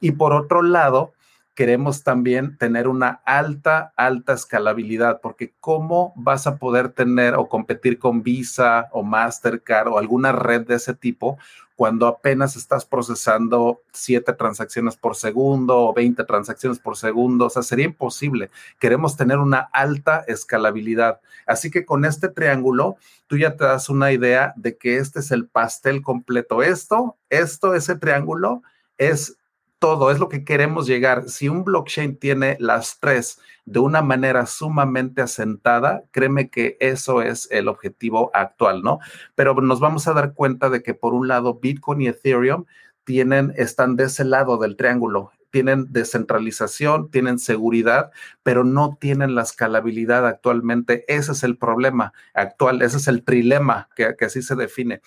[0.00, 1.12] Y por otro lado,
[1.54, 7.98] queremos también tener una alta, alta escalabilidad, porque ¿cómo vas a poder tener o competir
[7.98, 11.38] con Visa o Mastercard o alguna red de ese tipo
[11.76, 17.46] cuando apenas estás procesando siete transacciones por segundo o 20 transacciones por segundo?
[17.46, 18.50] O sea, sería imposible.
[18.80, 21.20] Queremos tener una alta escalabilidad.
[21.46, 22.96] Así que con este triángulo,
[23.28, 26.62] tú ya te das una idea de que este es el pastel completo.
[26.62, 28.62] Esto, esto, ese triángulo
[28.98, 29.36] es
[29.84, 31.28] todo, es lo que queremos llegar.
[31.28, 37.48] Si un blockchain tiene las tres de una manera sumamente asentada, créeme que eso es
[37.50, 39.00] el objetivo actual, ¿no?
[39.34, 42.64] Pero nos vamos a dar cuenta de que por un lado Bitcoin y Ethereum
[43.04, 48.10] tienen, están de ese lado del triángulo tienen descentralización, tienen seguridad,
[48.42, 51.04] pero no tienen la escalabilidad actualmente.
[51.08, 55.02] Ese es el problema actual, ese es el trilema que, que así se define,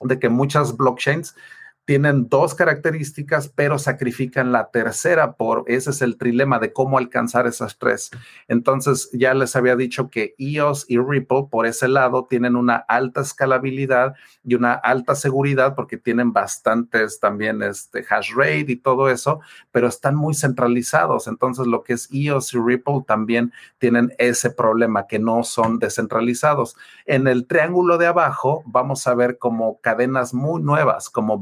[0.00, 1.36] de que muchas blockchains
[1.84, 7.46] tienen dos características, pero sacrifican la tercera por ese es el trilema de cómo alcanzar
[7.46, 8.10] esas tres.
[8.48, 13.22] Entonces, ya les había dicho que EOS y Ripple por ese lado tienen una alta
[13.22, 14.14] escalabilidad
[14.44, 19.40] y una alta seguridad porque tienen bastantes también este hash rate y todo eso,
[19.72, 21.26] pero están muy centralizados.
[21.26, 26.76] Entonces, lo que es EOS y Ripple también tienen ese problema que no son descentralizados.
[27.04, 31.38] En el triángulo de abajo vamos a ver como cadenas muy nuevas como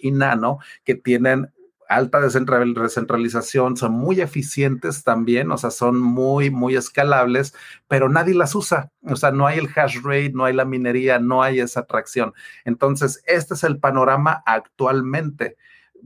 [0.00, 1.50] Y Nano, que tienen
[1.88, 7.54] alta descentralización, son muy eficientes también, o sea, son muy, muy escalables,
[7.88, 8.90] pero nadie las usa.
[9.02, 12.32] O sea, no hay el hash rate, no hay la minería, no hay esa atracción.
[12.64, 15.56] Entonces, este es el panorama actualmente.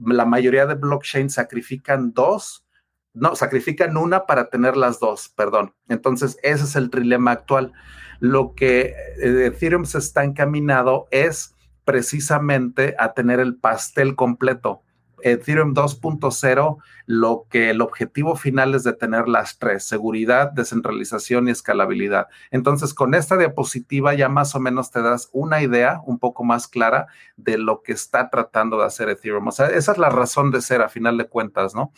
[0.05, 2.65] La mayoría de blockchains sacrifican dos,
[3.13, 5.73] no, sacrifican una para tener las dos, perdón.
[5.87, 7.73] Entonces, ese es el trilema actual.
[8.19, 11.55] Lo que eh, Ethereum se está encaminado es
[11.89, 14.83] precisamente a tener el pastel completo.
[15.23, 21.51] Ethereum 2.0, lo que el objetivo final es de tener las tres, seguridad, descentralización y
[21.51, 22.27] escalabilidad.
[22.51, 26.67] Entonces, con esta diapositiva ya más o menos te das una idea un poco más
[26.67, 29.47] clara de lo que está tratando de hacer Ethereum.
[29.47, 31.91] O sea, esa es la razón de ser a final de cuentas, ¿no?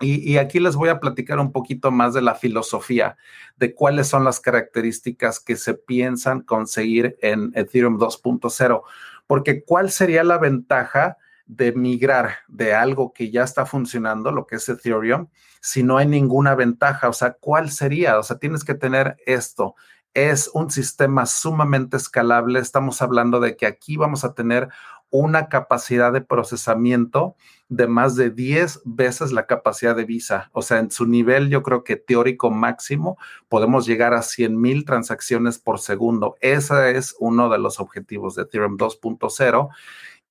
[0.00, 3.18] Y, aquí les voy a platicar un poquito más de la filosofía,
[3.56, 8.82] de cuáles son las características que se piensan conseguir en Ethereum 2.0,
[9.26, 14.56] porque cuál sería la ventaja de migrar de algo que ya está funcionando, lo que
[14.56, 15.28] es Ethereum,
[15.60, 18.18] si no hay ninguna ventaja, o sea, ¿cuál sería?
[18.18, 19.74] O sea, tienes que tener esto.
[20.14, 22.58] Es un sistema sumamente escalable.
[22.58, 24.68] Estamos hablando de que aquí vamos a tener
[25.10, 27.36] una capacidad de procesamiento
[27.70, 30.50] de más de 10 veces la capacidad de Visa.
[30.52, 33.16] O sea, en su nivel, yo creo que teórico máximo,
[33.48, 36.36] podemos llegar a 100 mil transacciones por segundo.
[36.40, 39.68] Ese es uno de los objetivos de Ethereum 2.0.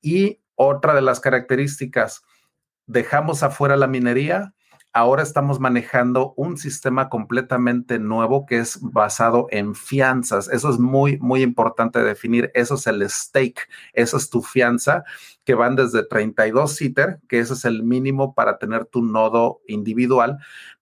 [0.02, 2.24] Y otra de las características,
[2.88, 4.54] dejamos afuera la minería,
[4.94, 10.50] ahora estamos manejando un sistema completamente nuevo que es basado en fianzas.
[10.50, 12.52] Eso es muy, muy importante definir.
[12.54, 15.04] Eso es el stake, eso es tu fianza
[15.44, 20.38] que van desde 32 ITER, que ese es el mínimo para tener tu nodo individual,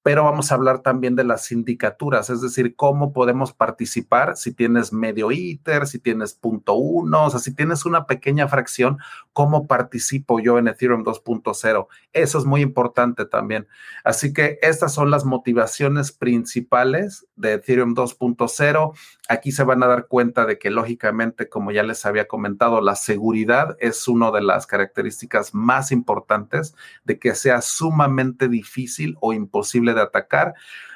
[0.07, 4.93] pero vamos a hablar también de las sindicaturas, es decir, cómo podemos participar si tienes
[4.93, 8.99] medio ITER, si tienes punto uno, o sea, si tienes una pequeña fracción,
[9.33, 11.87] cómo participo yo en Ethereum 2.0.
[12.13, 13.67] Eso es muy importante también.
[14.05, 18.93] Así que estas son las motivaciones principales de Ethereum 2.0.
[19.29, 22.95] Aquí se van a dar cuenta de que lógicamente, como ya les había comentado, la
[22.95, 29.93] seguridad es una de las características más importantes de que sea sumamente difícil o imposible
[29.93, 30.53] de atacar.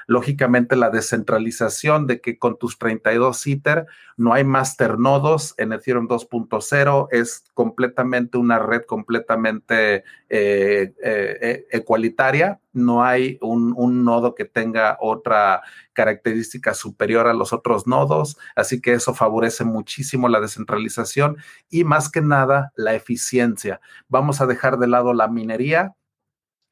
[0.07, 3.85] Lógicamente, la descentralización de que con tus 32 ITER
[4.17, 12.59] no hay masternodos en Ethereum 2.0, es completamente una red completamente eh, eh, ecualitaria.
[12.73, 15.61] No hay un nodo que tenga otra
[15.93, 21.37] característica superior a los otros nodos, así que eso favorece muchísimo la descentralización
[21.69, 23.81] y más que nada la eficiencia.
[24.07, 25.95] Vamos a dejar de lado la minería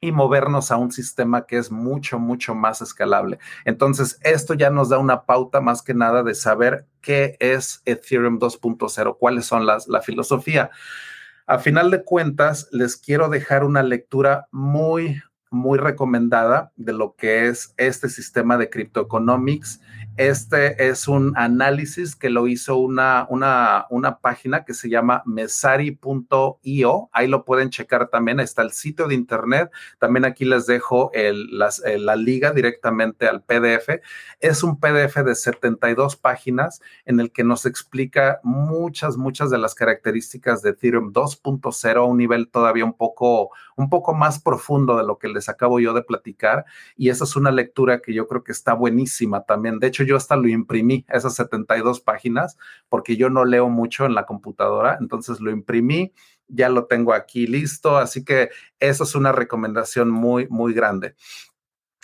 [0.00, 3.38] y movernos a un sistema que es mucho, mucho más escalable.
[3.64, 8.38] Entonces, esto ya nos da una pauta más que nada de saber qué es Ethereum
[8.38, 10.70] 2.0, cuáles son las, la filosofía.
[11.46, 17.48] A final de cuentas, les quiero dejar una lectura muy, muy recomendada de lo que
[17.48, 19.80] es este sistema de criptoeconomics
[20.20, 27.08] este es un análisis que lo hizo una, una, una página que se llama mesari.io.
[27.10, 28.38] Ahí lo pueden checar también.
[28.38, 29.70] Está el sitio de internet.
[29.98, 34.02] También aquí les dejo la liga directamente al PDF.
[34.40, 39.74] Es un PDF de 72 páginas en el que nos explica muchas, muchas de las
[39.74, 45.04] características de Ethereum 2.0 a un nivel todavía un poco, un poco más profundo de
[45.04, 46.64] lo que les acabo yo de platicar.
[46.96, 49.78] Y esa es una lectura que yo creo que está buenísima también.
[49.78, 52.56] De hecho, yo hasta lo imprimí, esas 72 páginas,
[52.88, 56.12] porque yo no leo mucho en la computadora, entonces lo imprimí,
[56.46, 61.14] ya lo tengo aquí listo, así que eso es una recomendación muy, muy grande.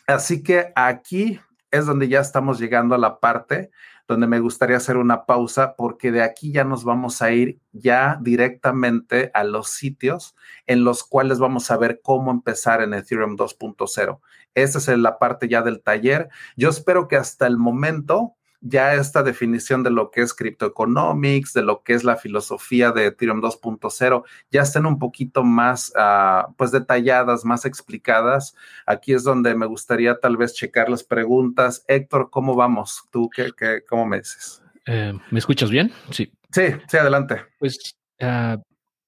[0.07, 3.71] Así que aquí es donde ya estamos llegando a la parte
[4.09, 8.19] donde me gustaría hacer una pausa porque de aquí ya nos vamos a ir ya
[8.21, 14.21] directamente a los sitios en los cuales vamos a ver cómo empezar en Ethereum 2.0.
[14.55, 16.29] Esta es la parte ya del taller.
[16.57, 21.63] Yo espero que hasta el momento ya esta definición de lo que es criptoeconomics, de
[21.63, 26.73] lo que es la filosofía de Ethereum 2.0, ya estén un poquito más, uh, pues
[26.73, 28.55] detalladas, más explicadas.
[28.87, 31.85] Aquí es donde me gustaría tal vez checar las preguntas.
[31.89, 33.05] Héctor, ¿cómo vamos?
[33.11, 34.63] ¿Tú qué, qué cómo me dices?
[34.87, 35.93] Eh, ¿Me escuchas bien?
[36.11, 36.33] Sí.
[36.51, 37.43] Sí, sí, adelante.
[37.59, 38.57] Pues uh,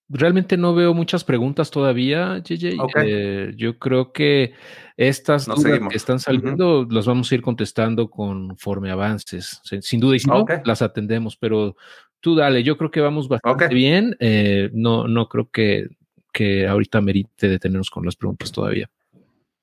[0.09, 2.79] realmente no veo muchas preguntas todavía, JJ.
[3.03, 4.55] Eh, yo creo que
[4.97, 10.21] estas dudas que están saliendo las vamos a ir contestando conforme avances, sin duda, y
[10.21, 11.77] si no, las atendemos, pero
[12.21, 14.17] tú dale, yo creo que vamos bastante bien.
[14.21, 15.89] Eh, no, no creo que,
[16.33, 18.89] que ahorita merite detenernos con las preguntas todavía.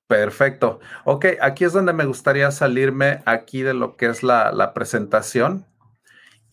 [0.07, 0.79] Perfecto.
[1.03, 5.65] Ok, aquí es donde me gustaría salirme aquí de lo que es la, la presentación.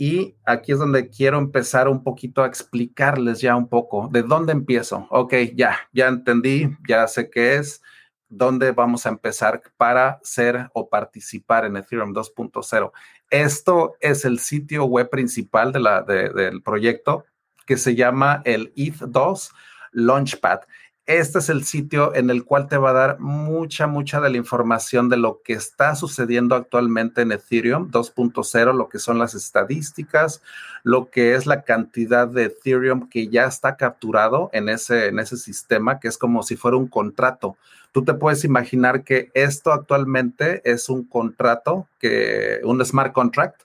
[0.03, 4.51] Y aquí es donde quiero empezar un poquito a explicarles ya un poco de dónde
[4.51, 5.07] empiezo.
[5.11, 7.81] Ok, ya, ya entendí, ya sé qué es,
[8.29, 12.91] dónde vamos a empezar para ser o participar en Ethereum 2.0.
[13.31, 17.25] Esto es el sitio web principal de del proyecto
[17.65, 19.53] que se llama el ETH2
[19.93, 20.63] Launchpad.
[21.07, 24.37] Este es el sitio en el cual te va a dar mucha, mucha de la
[24.37, 30.43] información de lo que está sucediendo actualmente en Ethereum 2.0, lo que son las estadísticas,
[30.85, 35.37] lo que es la cantidad de Ethereum que ya está capturado en ese, en ese
[35.39, 37.57] sistema, que es como si fuera un contrato.
[37.91, 43.63] Tú te puedes imaginar que esto actualmente es un contrato, que, un smart contract,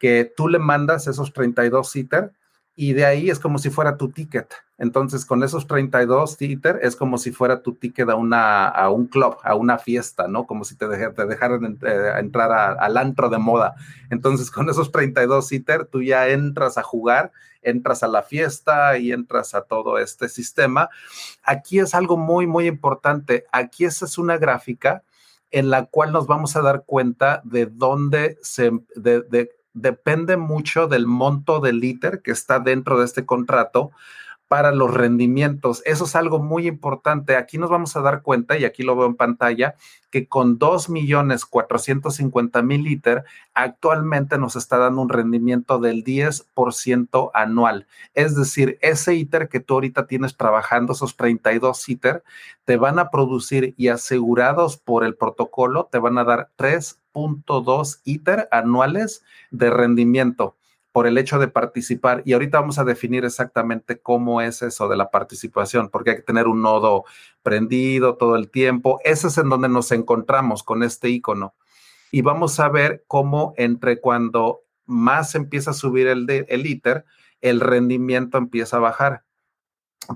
[0.00, 2.32] que tú le mandas esos 32 ITER
[2.74, 4.52] y de ahí es como si fuera tu ticket.
[4.78, 9.06] Entonces, con esos 32 Twitter es como si fuera tu ticket a, una, a un
[9.06, 10.46] club, a una fiesta, ¿no?
[10.46, 13.74] Como si te, te dejaran eh, entrar al antro de moda.
[14.10, 17.30] Entonces, con esos 32 Twitter, tú ya entras a jugar,
[17.60, 20.88] entras a la fiesta y entras a todo este sistema.
[21.42, 23.44] Aquí es algo muy, muy importante.
[23.52, 25.02] Aquí esa es una gráfica
[25.50, 28.72] en la cual nos vamos a dar cuenta de dónde se,
[29.74, 33.90] depende mucho del monto del ITER que está dentro de este contrato
[34.52, 35.80] para los rendimientos.
[35.86, 37.36] Eso es algo muy importante.
[37.36, 39.76] Aquí nos vamos a dar cuenta, y aquí lo veo en pantalla,
[40.10, 47.86] que con 2.450.000 ITER actualmente nos está dando un rendimiento del 10% anual.
[48.12, 52.22] Es decir, ese ITER que tú ahorita tienes trabajando, esos 32 ITER,
[52.66, 58.48] te van a producir y asegurados por el protocolo, te van a dar 3.2 ITER
[58.50, 60.56] anuales de rendimiento
[60.92, 62.22] por el hecho de participar.
[62.24, 66.22] Y ahorita vamos a definir exactamente cómo es eso de la participación, porque hay que
[66.22, 67.04] tener un nodo
[67.42, 69.00] prendido todo el tiempo.
[69.02, 71.54] Ese es en donde nos encontramos con este icono.
[72.10, 77.06] Y vamos a ver cómo entre cuando más empieza a subir el, de, el ITER,
[77.40, 79.24] el rendimiento empieza a bajar.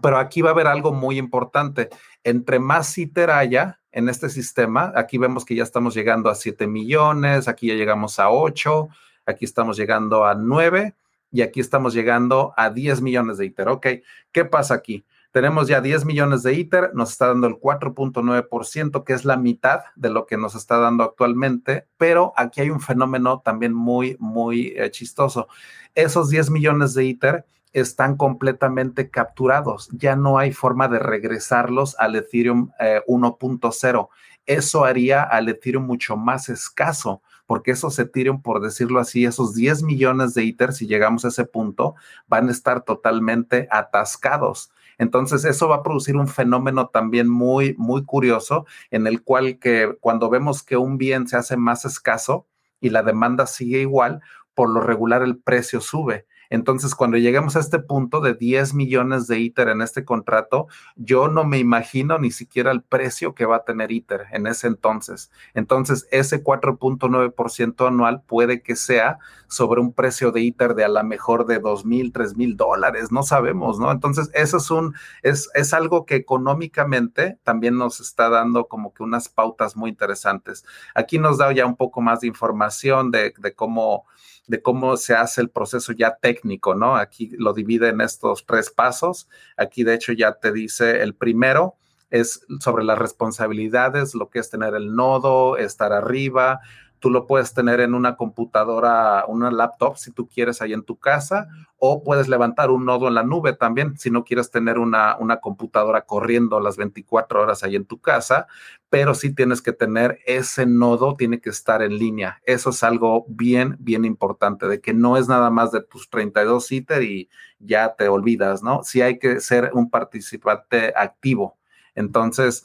[0.03, 1.89] Pero aquí va a haber algo muy importante.
[2.23, 6.67] Entre más ITER haya en este sistema, aquí vemos que ya estamos llegando a 7
[6.67, 8.89] millones, aquí ya llegamos a 8,
[9.27, 10.95] aquí estamos llegando a 9
[11.31, 13.69] y aquí estamos llegando a 10 millones de ITER.
[13.69, 13.87] Ok,
[14.33, 15.05] ¿qué pasa aquí?
[15.33, 19.81] Tenemos ya 10 millones de ITER, nos está dando el 4.9%, que es la mitad
[19.95, 24.73] de lo que nos está dando actualmente, pero aquí hay un fenómeno también muy, muy
[24.77, 25.49] eh, chistoso.
[25.95, 32.17] Esos 10 millones de ITER están completamente capturados, ya no hay forma de regresarlos al
[32.17, 32.71] Ethereum
[33.07, 34.09] 1.0.
[34.09, 39.55] Eh, Eso haría al Ethereum mucho más escaso porque esos Ethereum, por decirlo así, esos
[39.55, 41.95] 10 millones de ITER, si llegamos a ese punto,
[42.27, 44.71] van a estar totalmente atascados.
[44.99, 49.97] Entonces, eso va a producir un fenómeno también muy, muy curioso, en el cual que
[50.01, 52.47] cuando vemos que un bien se hace más escaso
[52.81, 54.23] y la demanda sigue igual,
[54.55, 56.27] por lo regular el precio sube.
[56.51, 61.29] Entonces, cuando lleguemos a este punto de 10 millones de ITER en este contrato, yo
[61.29, 65.31] no me imagino ni siquiera el precio que va a tener ITER en ese entonces.
[65.55, 71.03] Entonces, ese 4.9% anual puede que sea sobre un precio de ITER de a lo
[71.05, 73.91] mejor de 2 mil, 3 mil dólares, no sabemos, ¿no?
[73.91, 79.03] Entonces, eso es un, es, es algo que económicamente también nos está dando como que
[79.03, 80.65] unas pautas muy interesantes.
[80.95, 84.05] Aquí nos da ya un poco más de información de, de cómo
[84.47, 86.97] de cómo se hace el proceso ya técnico, ¿no?
[86.97, 89.29] Aquí lo divide en estos tres pasos.
[89.57, 91.77] Aquí, de hecho, ya te dice el primero
[92.11, 96.61] es sobre las responsabilidades, lo que es tener el nodo, estar arriba,
[96.99, 100.97] Tú lo puedes tener en una computadora, una laptop, si tú quieres, ahí en tu
[100.99, 105.17] casa, o puedes levantar un nodo en la nube también, si no quieres tener una,
[105.19, 108.47] una computadora corriendo las 24 horas ahí en tu casa,
[108.89, 112.41] pero sí tienes que tener ese nodo, tiene que estar en línea.
[112.45, 116.73] Eso es algo bien, bien importante, de que no es nada más de tus 32
[116.73, 117.29] ITER y
[117.59, 118.83] ya te olvidas, ¿no?
[118.83, 121.57] Sí hay que ser un participante activo.
[121.95, 122.65] Entonces,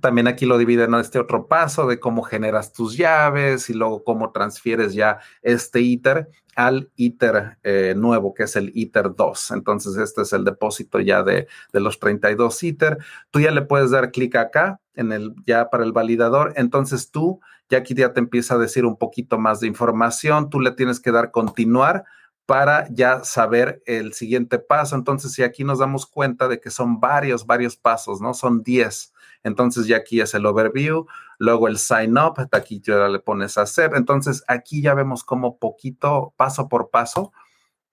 [0.00, 4.04] también aquí lo dividen en este otro paso de cómo generas tus llaves y luego
[4.04, 9.52] cómo transfieres ya este ITER al ITER eh, nuevo, que es el ITER 2.
[9.52, 12.98] Entonces, este es el depósito ya de, de, los 32 ITER.
[13.30, 16.52] Tú ya le puedes dar clic acá en el ya para el validador.
[16.56, 17.40] Entonces, tú
[17.70, 20.50] ya aquí ya te empieza a decir un poquito más de información.
[20.50, 22.04] Tú le tienes que dar continuar
[22.44, 24.96] para ya saber el siguiente paso.
[24.96, 28.34] Entonces, si aquí nos damos cuenta de que son varios, varios pasos, ¿no?
[28.34, 29.12] Son 10.
[29.44, 31.06] Entonces, ya aquí es el overview,
[31.38, 33.92] luego el sign up, aquí ya le pones hacer.
[33.94, 37.32] Entonces, aquí ya vemos como poquito, paso por paso,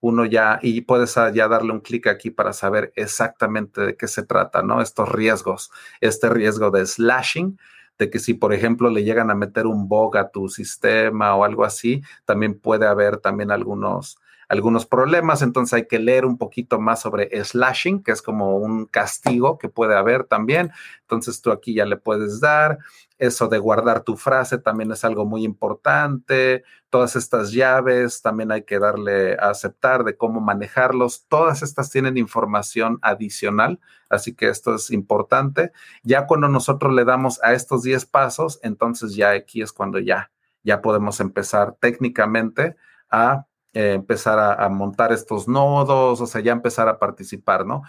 [0.00, 4.22] uno ya, y puedes ya darle un clic aquí para saber exactamente de qué se
[4.24, 4.80] trata, ¿no?
[4.82, 5.70] Estos riesgos,
[6.00, 7.58] este riesgo de slashing,
[7.98, 11.44] de que si, por ejemplo, le llegan a meter un bug a tu sistema o
[11.44, 14.18] algo así, también puede haber también algunos,
[14.48, 18.86] algunos problemas, entonces hay que leer un poquito más sobre slashing, que es como un
[18.86, 20.70] castigo que puede haber también.
[21.02, 22.78] Entonces tú aquí ya le puedes dar.
[23.18, 26.64] Eso de guardar tu frase también es algo muy importante.
[26.90, 31.26] Todas estas llaves también hay que darle a aceptar de cómo manejarlos.
[31.26, 33.80] Todas estas tienen información adicional,
[34.10, 35.72] así que esto es importante.
[36.02, 40.30] Ya cuando nosotros le damos a estos 10 pasos, entonces ya aquí es cuando ya,
[40.62, 42.76] ya podemos empezar técnicamente
[43.10, 47.82] a eh, empezar a, montar estos nodos, o sea, ya empezar a participar, ¿no?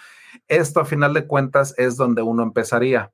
[0.49, 3.13] Esto a final de cuentas es donde uno empezaría.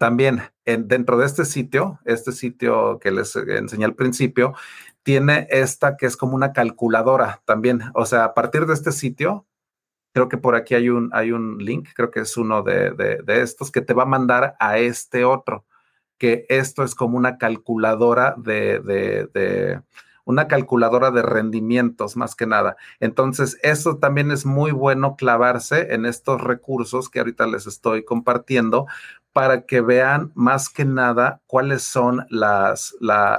[0.00, 4.54] También dentro de este sitio, este sitio que les enseñé al principio,
[5.04, 7.82] tiene esta que es como una calculadora también.
[7.94, 9.46] O sea, a partir de este sitio,
[10.12, 13.42] creo que por aquí hay un, hay un link, creo que es uno de, de
[13.42, 15.64] estos que te va a mandar a este otro,
[16.18, 19.82] que esto es como una calculadora de, de
[20.26, 22.76] una calculadora de rendimientos más que nada.
[23.00, 28.86] Entonces, eso también es muy bueno clavarse en estos recursos que ahorita les estoy compartiendo
[29.32, 32.96] para que vean más que nada cuáles son las,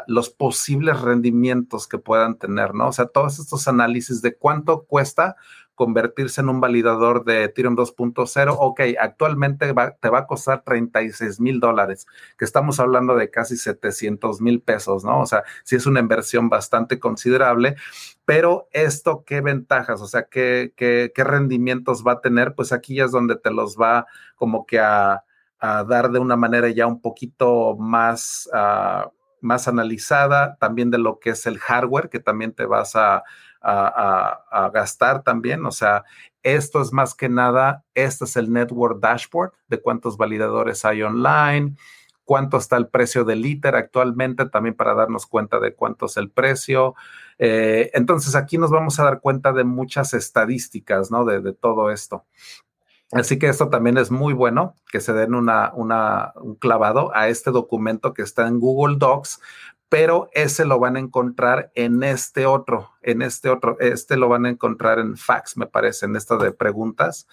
[0.08, 2.88] los posibles rendimientos que puedan tener, ¿no?
[2.88, 5.36] O sea, todos estos análisis de cuánto cuesta
[5.78, 9.72] convertirse en un validador de Ethereum 2.0, ok, actualmente
[10.02, 15.06] te va a costar 36 mil dólares, que estamos hablando de casi 700 mil pesos,
[15.06, 15.22] ¿no?
[15.22, 17.76] O sea, sí es una inversión bastante considerable,
[18.26, 20.02] pero esto, ¿qué ventajas?
[20.02, 22.56] O sea, ¿qué, qué, rendimientos va a tener?
[22.56, 25.24] Pues aquí ya es donde te los va como que a,
[25.62, 28.50] dar de una manera ya un poquito más...
[28.52, 29.10] Uh,
[29.40, 33.24] más analizada, también de lo que es el hardware, que también te vas a,
[33.68, 35.66] a, gastar también.
[35.66, 36.04] O sea,
[36.44, 41.76] esto es más que nada, este es el Network Dashboard de cuántos validadores hay online,
[42.24, 46.30] cuánto está el precio del ITER actualmente, también para darnos cuenta de cuánto es el
[46.30, 46.96] precio.
[47.38, 51.26] Eh, entonces aquí nos vamos a dar cuenta de muchas estadísticas, ¿no?
[51.26, 52.26] De, todo esto.
[53.14, 57.30] Así que esto también es muy bueno que se den una, una, un clavado a
[57.30, 59.40] este documento que está en Google Docs,
[59.90, 64.46] pero ese lo van a encontrar en este otro, en este otro, este lo van
[64.46, 67.28] a encontrar en fax, me parece, en esto de preguntas.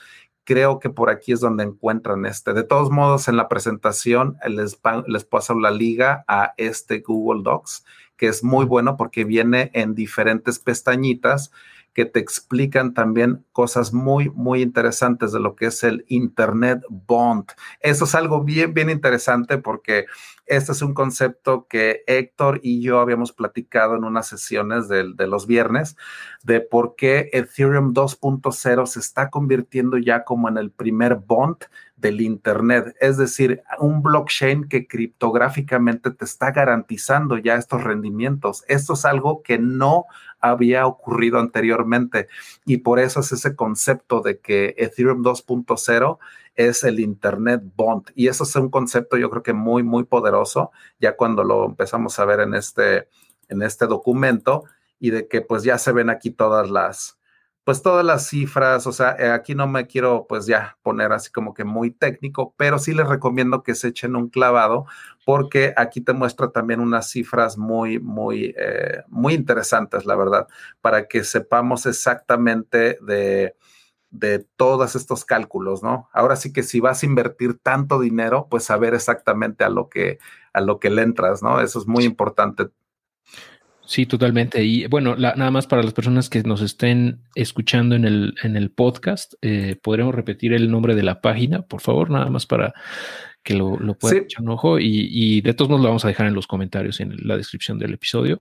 [0.45, 2.53] Creo que por aquí es donde encuentran este.
[2.53, 7.85] De todos modos, en la presentación les, les paso la liga a este Google Docs,
[8.17, 11.51] que es muy bueno porque viene en diferentes pestañitas
[11.95, 17.47] que te explican también cosas muy, muy interesantes de lo que es el Internet Bond.
[17.81, 20.07] Eso es algo bien, bien interesante porque
[20.47, 25.27] este es un concepto que Héctor y yo habíamos platicado en unas sesiones de, de
[25.27, 25.97] los viernes
[26.43, 31.65] de por qué Ethereum 2.0 se está convirtiendo ya como en el primer bond
[31.97, 38.65] del Internet, es decir, un blockchain que criptográficamente te está garantizando ya estos rendimientos.
[38.69, 40.05] Esto es algo que no
[40.45, 42.29] había ocurrido anteriormente
[42.67, 46.19] y por eso es ese concepto de que Ethereum 2.0
[46.55, 48.11] es el Internet Bond.
[48.15, 50.71] Y eso es un concepto yo creo que muy, muy poderoso,
[51.01, 53.09] ya cuando lo empezamos a ver en este,
[53.49, 54.65] en este documento
[55.01, 57.19] y de que pues ya se ven aquí todas las,
[57.65, 61.31] pues todas las cifras, o sea, eh, aquí no me quiero pues ya poner así
[61.33, 64.87] como que muy técnico, pero sí les recomiendo que se echen un clavado
[65.25, 70.47] porque aquí te muestra también unas cifras muy, muy, eh, muy interesantes, la verdad,
[70.83, 73.57] para que sepamos exactamente de,
[74.11, 76.09] de todos estos cálculos, ¿no?
[76.13, 80.19] Ahora sí que si vas a invertir tanto dinero, pues saber exactamente a lo que,
[80.53, 81.61] a lo que le entras, ¿no?
[81.61, 82.69] Eso es muy importante
[83.87, 84.65] Sí, totalmente.
[84.65, 88.71] Y bueno, nada más para las personas que nos estén escuchando en el, en el
[88.71, 92.73] podcast, eh, podremos repetir el nombre de la página, por favor, nada más para
[93.43, 94.79] que lo, lo puedan echar un ojo.
[94.79, 97.79] Y, y, de todos modos lo vamos a dejar en los comentarios, en la descripción
[97.79, 98.41] del episodio.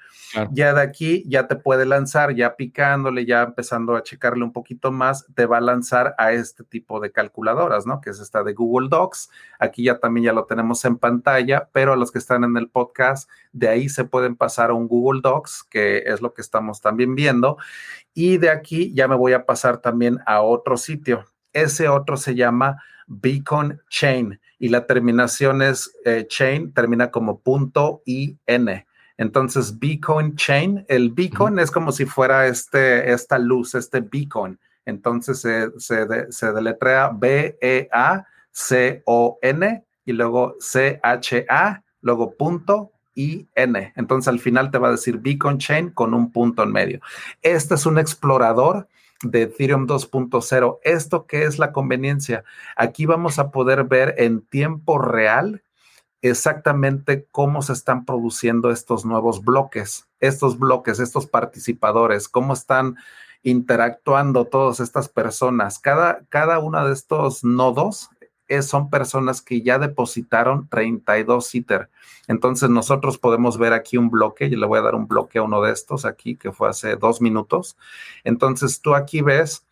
[0.51, 4.91] Ya de aquí ya te puede lanzar, ya picándole, ya empezando a checarle un poquito
[4.91, 7.99] más, te va a lanzar a este tipo de calculadoras, ¿no?
[7.99, 9.29] Que es esta de Google Docs.
[9.59, 12.69] Aquí ya también ya lo tenemos en pantalla, pero a los que están en el
[12.69, 16.79] podcast, de ahí se pueden pasar a un Google Docs, que es lo que estamos
[16.79, 17.57] también viendo.
[18.13, 22.35] Y de aquí ya me voy a pasar también a otro sitio ese otro se
[22.35, 28.85] llama Beacon Chain y la terminación es eh, chain, termina como punto IN.
[29.17, 34.59] Entonces, Beacon Chain, el beacon es como si fuera este, esta luz, este beacon.
[34.85, 35.69] Entonces se,
[36.29, 37.83] se, deletrea B-E-A-C-O-N
[40.05, 43.93] y luego C-H-A, luego punto I-N.
[43.95, 47.01] Entonces al final te va a decir Beacon Chain con un punto en medio.
[47.41, 48.87] Este es un explorador
[49.23, 50.79] de Ethereum 2.0.
[50.83, 52.43] ¿Esto qué es la conveniencia?
[52.75, 55.63] Aquí vamos a poder ver en tiempo real
[56.21, 62.97] exactamente cómo se están produciendo estos nuevos bloques, estos bloques, estos participadores, cómo están
[63.43, 65.79] interactuando todas estas personas.
[65.79, 68.09] Cada, cada uno de estos nodos
[68.61, 71.89] son personas que ya depositaron 32 ITER.
[72.27, 75.43] Entonces nosotros podemos ver aquí un bloque, yo le voy a dar un bloque a
[75.43, 77.77] uno de estos aquí, que fue hace dos minutos.
[78.23, 79.65] Entonces tú aquí ves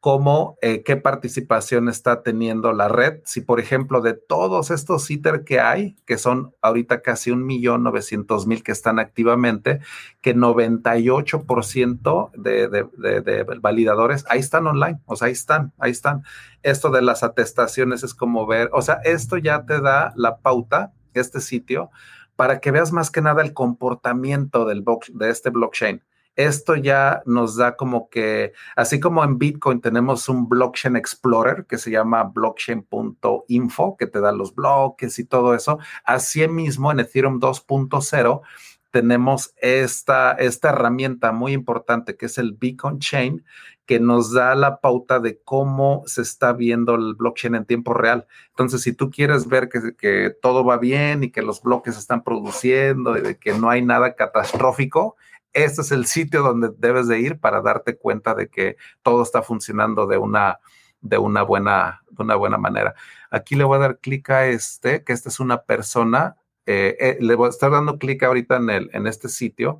[0.00, 3.20] cómo, eh, qué participación está teniendo la red.
[3.24, 7.82] Si, por ejemplo, de todos estos ITER que hay, que son ahorita casi un millón
[7.82, 9.80] novecientos mil que están activamente,
[10.22, 16.22] que 98% de, de, validadores ahí están online, o sea, ahí están, ahí están.
[16.62, 20.92] Esto de las atestaciones es como ver, o sea, esto ya te da la pauta,
[21.12, 21.90] este sitio,
[22.36, 24.82] para que veas más que nada el comportamiento del
[25.12, 26.02] de este blockchain
[26.36, 31.78] esto ya nos da como que, así como en Bitcoin tenemos un blockchain explorer que
[31.78, 37.40] se llama blockchain.info, que te da los bloques y todo eso, así mismo en Ethereum
[37.40, 38.42] 2.0
[38.90, 43.44] tenemos esta, esta herramienta muy importante que es el Beacon Chain,
[43.86, 48.26] que nos da la pauta de cómo se está viendo el blockchain en tiempo real.
[48.50, 52.22] Entonces, si tú quieres ver que, que todo va bien y que los bloques están
[52.22, 55.16] produciendo y de que no hay nada catastrófico,
[55.52, 59.42] este es el sitio donde debes de ir para darte cuenta de que todo está
[59.42, 60.58] funcionando de una,
[61.00, 62.94] de una, buena, de una buena manera.
[63.30, 66.36] Aquí le voy a dar clic a este, que esta es una persona.
[66.66, 69.78] Eh, eh, le voy a estar dando clic ahorita en, el, en este sitio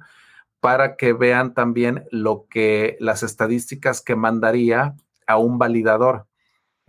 [0.61, 4.95] para que vean también lo que las estadísticas que mandaría
[5.27, 6.27] a un validador.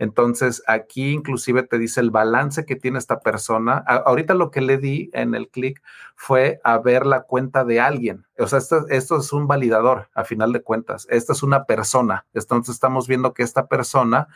[0.02, 3.84] Entonces, aquí inclusive te dice el balance que tiene esta persona.
[3.86, 5.80] ahorita lo que le di en el clic
[6.16, 8.26] fue a ver la cuenta de alguien.
[8.36, 11.06] O sea, esto, esto, es un validador, a final de cuentas.
[11.08, 12.26] Esta es una persona.
[12.34, 14.26] Entonces, estamos viendo que esta persona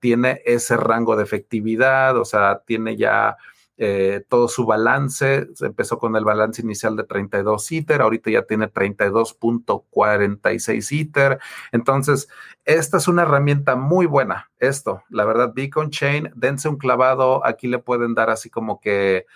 [0.00, 3.36] tiene ese rango de efectividad, o sea, tiene ya
[3.84, 5.48] eh, todo su balance.
[5.56, 11.40] Se empezó con el balance inicial de 32 ITER, ahorita ya tiene 32.46 ITER.
[11.72, 12.28] Entonces,
[12.64, 14.52] esta es una herramienta muy buena.
[14.60, 17.44] Esto, la verdad, Beacon Chain, dense un clavado.
[17.44, 19.26] Aquí le pueden dar así como que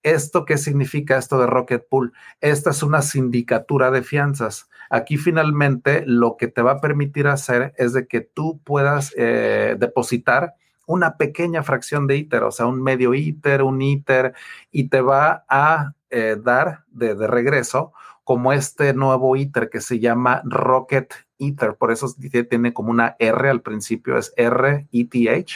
[0.03, 2.13] ¿Esto qué significa esto de Rocket Pool?
[2.39, 4.69] Esta es una sindicatura de fianzas.
[4.91, 9.75] Aquí finalmente lo que te va a permitir hacer es de que tú puedas eh,
[9.79, 10.53] depositar
[10.85, 14.35] una pequeña fracción de ITER, o sea, un medio ITER, un ITER,
[14.69, 17.93] y te va a eh, dar de, de regreso
[18.31, 22.07] como este nuevo ITER que se llama Rocket ITER, por eso
[22.49, 25.49] tiene como una R al principio, es R ETH.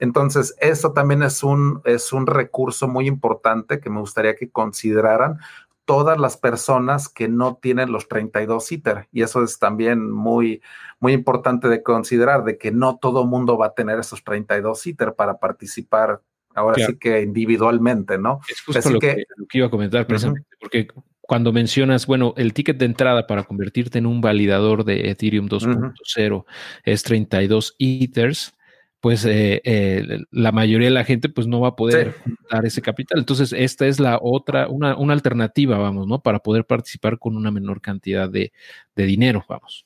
[0.00, 5.38] Entonces, esto también es un, es un recurso muy importante que me gustaría que consideraran
[5.84, 9.06] todas las personas que no tienen los 32 ITER.
[9.12, 10.60] Y eso es también muy,
[10.98, 15.14] muy importante de considerar, de que no todo mundo va a tener esos 32 ITER
[15.14, 16.20] para participar
[16.52, 18.40] ahora sí que individualmente, ¿no?
[18.50, 20.88] Es justo lo que, iba a comentar precisamente, porque
[21.28, 26.46] cuando mencionas, bueno, el ticket de entrada para convertirte en un validador de Ethereum 2.0
[26.84, 28.54] es 32 Ethers,
[29.00, 32.14] pues eh, eh, la mayoría de la gente pues no va a poder
[32.50, 33.18] dar ese capital.
[33.18, 36.22] Entonces, esta es la otra, una, una, alternativa, vamos, ¿no?
[36.22, 38.52] Para poder participar con una menor cantidad de,
[38.96, 39.84] de dinero, vamos.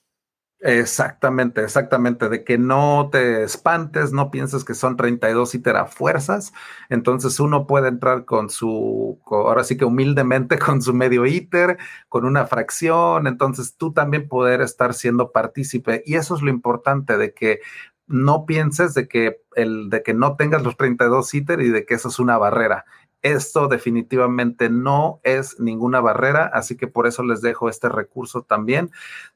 [0.65, 6.53] Exactamente, exactamente, de que no te espantes, no pienses que son 32 ITER a fuerzas,
[6.89, 12.25] entonces uno puede entrar con su, ahora sí que humildemente con su medio ITER, con
[12.25, 16.05] una fracción, entonces tú también poder estar siendo partícipe.
[16.07, 17.59] Y eso es lo importante de que
[18.07, 21.95] no pienses de que el de que no tengas los 32 ITER y de que
[21.95, 22.85] eso es una barrera.
[23.23, 28.91] Esto definitivamente no es ninguna barrera, así que por eso les dejo este recurso también.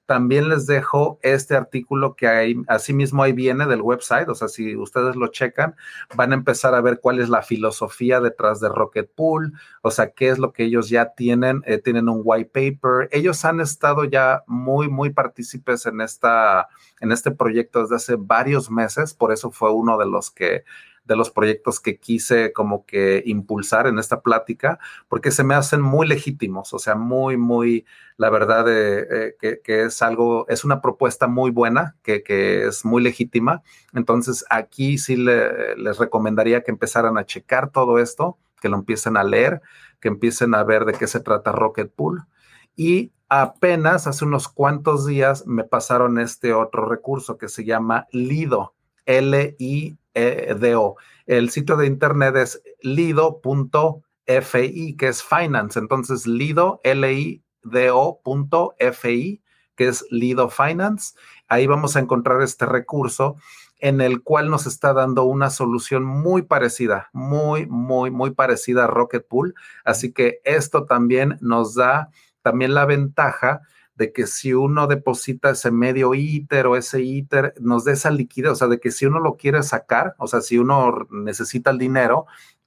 [0.06, 4.74] También les dejo este artículo que hay, asimismo ahí viene del website, o sea, si
[4.76, 5.76] ustedes lo checan,
[6.16, 10.10] van a empezar a ver cuál es la filosofía detrás de Rocket Pool, o sea,
[10.10, 14.04] qué es lo que ellos ya tienen, eh, tienen un white paper, ellos han estado
[14.04, 16.68] ya muy, muy partícipes en, esta,
[17.00, 20.64] en este proyecto desde hace varios meses, por eso fue uno de los que
[21.06, 24.78] de los proyectos que quise como que impulsar en esta plática,
[25.08, 27.86] porque se me hacen muy legítimos, o sea, muy, muy,
[28.16, 32.22] la verdad, eh, eh, que, es algo, es una propuesta muy buena, que,
[32.66, 33.62] es muy legítima.
[33.92, 39.24] Entonces, aquí sí les recomendaría que empezaran a checar todo esto, que lo empiecen a
[39.24, 39.62] leer,
[40.00, 42.24] que empiecen a ver de qué se trata Rocket Pool.
[42.74, 48.74] Y apenas hace unos cuantos días me pasaron este otro recurso que se llama Lido,
[49.04, 49.96] L-I
[50.58, 50.96] DO.
[51.26, 54.02] El sitio de internet es lido.fi,
[54.96, 55.78] que es finance.
[55.78, 57.42] Entonces, lido, L-I-D-O.fi,
[59.76, 61.14] que es Lido Finance.
[61.48, 63.36] Ahí vamos a encontrar este recurso
[63.78, 68.86] en el cual nos está dando una solución muy parecida, muy, muy, muy parecida a
[68.88, 69.54] Rocket Pool.
[69.84, 72.10] Así que esto también nos da
[72.42, 73.62] también la ventaja
[73.96, 78.52] de que si uno deposita ese medio ITER o ese ITER, nos dé esa liquidez,
[78.52, 81.78] o sea, de que si uno lo quiere sacar, o sea, si uno necesita el
[81.78, 82.26] dinero,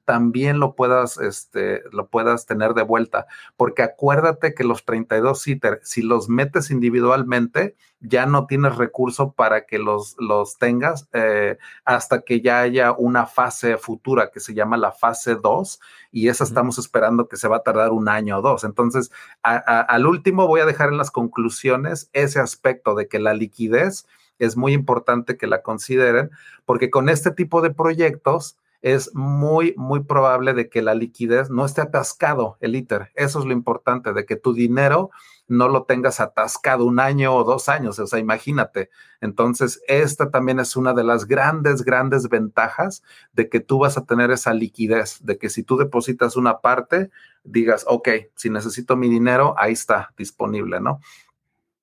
[0.09, 3.27] también lo puedas, este, lo puedas tener de vuelta.
[3.55, 9.67] Porque acuérdate que los 32 ITER, si los metes individualmente, ya no tienes recurso para
[9.67, 14.77] que los, los tengas eh, hasta que ya haya una fase futura que se llama
[14.77, 15.79] la fase 2
[16.11, 18.63] y esa estamos esperando que se va a tardar un año o dos.
[18.63, 19.11] Entonces,
[19.43, 24.07] al último voy a dejar en las conclusiones ese aspecto de que la liquidez
[24.39, 26.31] es muy importante que la consideren
[26.65, 31.65] porque con este tipo de proyectos, es muy, muy probable de que la liquidez no
[31.65, 33.11] esté atascado el ITER.
[33.15, 35.09] Eso es lo importante, de que tu dinero
[35.47, 37.99] no lo tengas atascado un año o dos años.
[37.99, 38.89] O sea, imagínate.
[39.19, 43.03] Entonces, esta también es una de las grandes, grandes ventajas
[43.33, 47.09] de que tú vas a tener esa liquidez, de que si tú depositas una parte,
[47.43, 51.01] digas, ok, si necesito mi dinero, ahí está disponible, ¿no?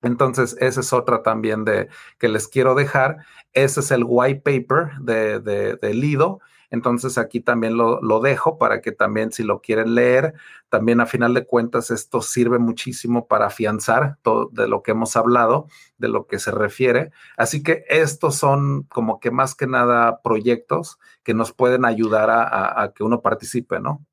[0.01, 3.17] Entonces, esa es otra también de que les quiero dejar.
[3.53, 6.39] Ese es el white paper de, de, de Lido
[6.69, 10.33] entonces aquí también lo, dejo para que también si lo quieren leer,
[10.69, 15.15] también a final de cuentas esto sirve muchísimo para afianzar todo de lo que hemos
[15.15, 17.11] hablado, de lo que se refiere.
[17.37, 22.91] Así que estos son como que más que nada proyectos que nos pueden ayudar a,
[22.93, 24.05] que uno participe, ¿no?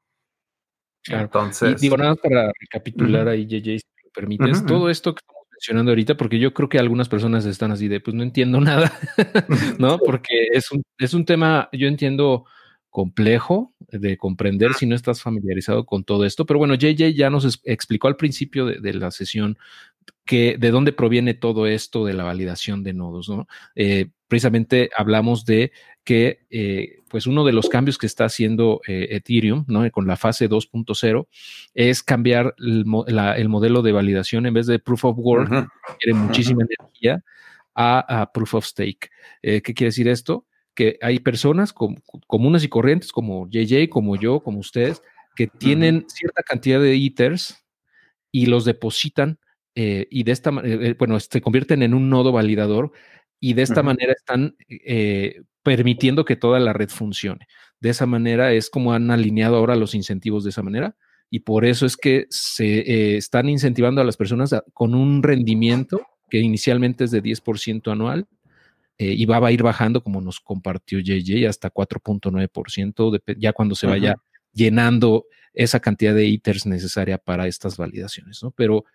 [1.03, 1.25] Claro.
[1.25, 1.83] Entonces.
[1.83, 5.23] Y digo nada para recapitular ahí, JJ, si me permites, todo esto que
[5.65, 8.93] mencionando ahorita, porque yo creo que algunas personas están así de, pues no entiendo nada,
[9.79, 9.99] ¿no?
[10.05, 12.45] Porque es un, es un tema, yo entiendo
[12.91, 17.61] complejo de comprender si no estás familiarizado con todo esto, pero bueno, JJ ya nos
[17.65, 19.59] explicó al principio de, la sesión
[20.27, 23.49] que de dónde proviene todo esto de la validación de nodos, ¿no?
[23.75, 25.73] Eh, precisamente hablamos de
[26.05, 29.91] que eh, pues uno de los cambios que está haciendo eh, Ethereum ¿no?
[29.91, 31.27] con la fase 2.0
[31.73, 36.63] es cambiar el, modelo de validación en vez de proof of work, que quiere muchísima
[36.63, 37.25] energía,
[37.75, 39.11] a, proof of stake.
[39.43, 40.47] Eh, ¿Qué quiere decir esto?
[40.75, 41.73] Que hay personas
[42.27, 45.03] comunes y corrientes como JJ, como yo, como ustedes,
[45.35, 47.65] que tienen cierta cantidad de ethers
[48.31, 49.39] y los depositan
[49.77, 52.93] y de esta manera, bueno, se convierten en un nodo validador
[53.45, 57.47] y de esta manera están eh, permitiendo que toda la red funcione.
[57.79, 60.97] De esa manera es como han alineado ahora los incentivos de esa manera
[61.29, 66.01] y por eso es que se eh, están incentivando a las personas con un rendimiento
[66.31, 68.27] que inicialmente es de 10% anual
[68.97, 73.87] eh, y va a ir bajando como nos compartió JJ hasta 4.9% ya cuando se
[73.87, 74.15] vaya
[74.55, 78.53] llenando esa cantidad de ITERs necesaria para estas validaciones, ¿no?
[78.53, 78.87] Pero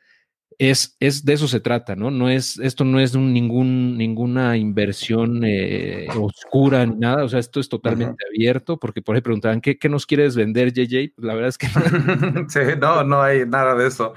[0.59, 2.11] es, es de eso se trata, ¿no?
[2.11, 7.61] No es, esto no es ningún, ninguna inversión eh, oscura ni nada, o sea, esto
[7.61, 11.13] es totalmente abierto, porque por ahí preguntaban, ¿qué, ¿qué, nos quieres vender, JJ?
[11.15, 12.49] Pues la verdad es que no.
[12.49, 14.13] sí, no, no hay nada de eso.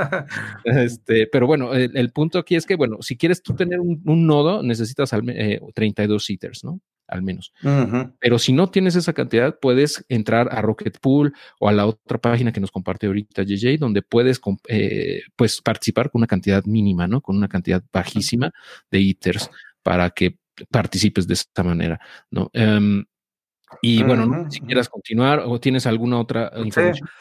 [0.64, 4.62] este, pero bueno, el, punto aquí es que, bueno, si quieres tú tener un, nodo,
[4.62, 6.80] necesitas 32 eh, seaters, ¿no?
[7.06, 7.52] Al menos.
[8.18, 12.18] Pero si no tienes esa cantidad, puedes entrar a Rocket Pool o a la otra
[12.18, 17.06] página que nos comparte ahorita JJ, donde puedes eh, pues, participar con una cantidad mínima,
[17.06, 17.20] ¿no?
[17.20, 18.52] Con una cantidad bajísima
[18.90, 19.50] de ITERs
[19.82, 20.38] para que
[20.70, 22.00] participes de esta manera,
[22.30, 22.50] ¿no?
[22.52, 23.04] Em,
[23.82, 27.08] y bueno, si quieras continuar o tienes alguna otra información.
[27.08, 27.14] Sí,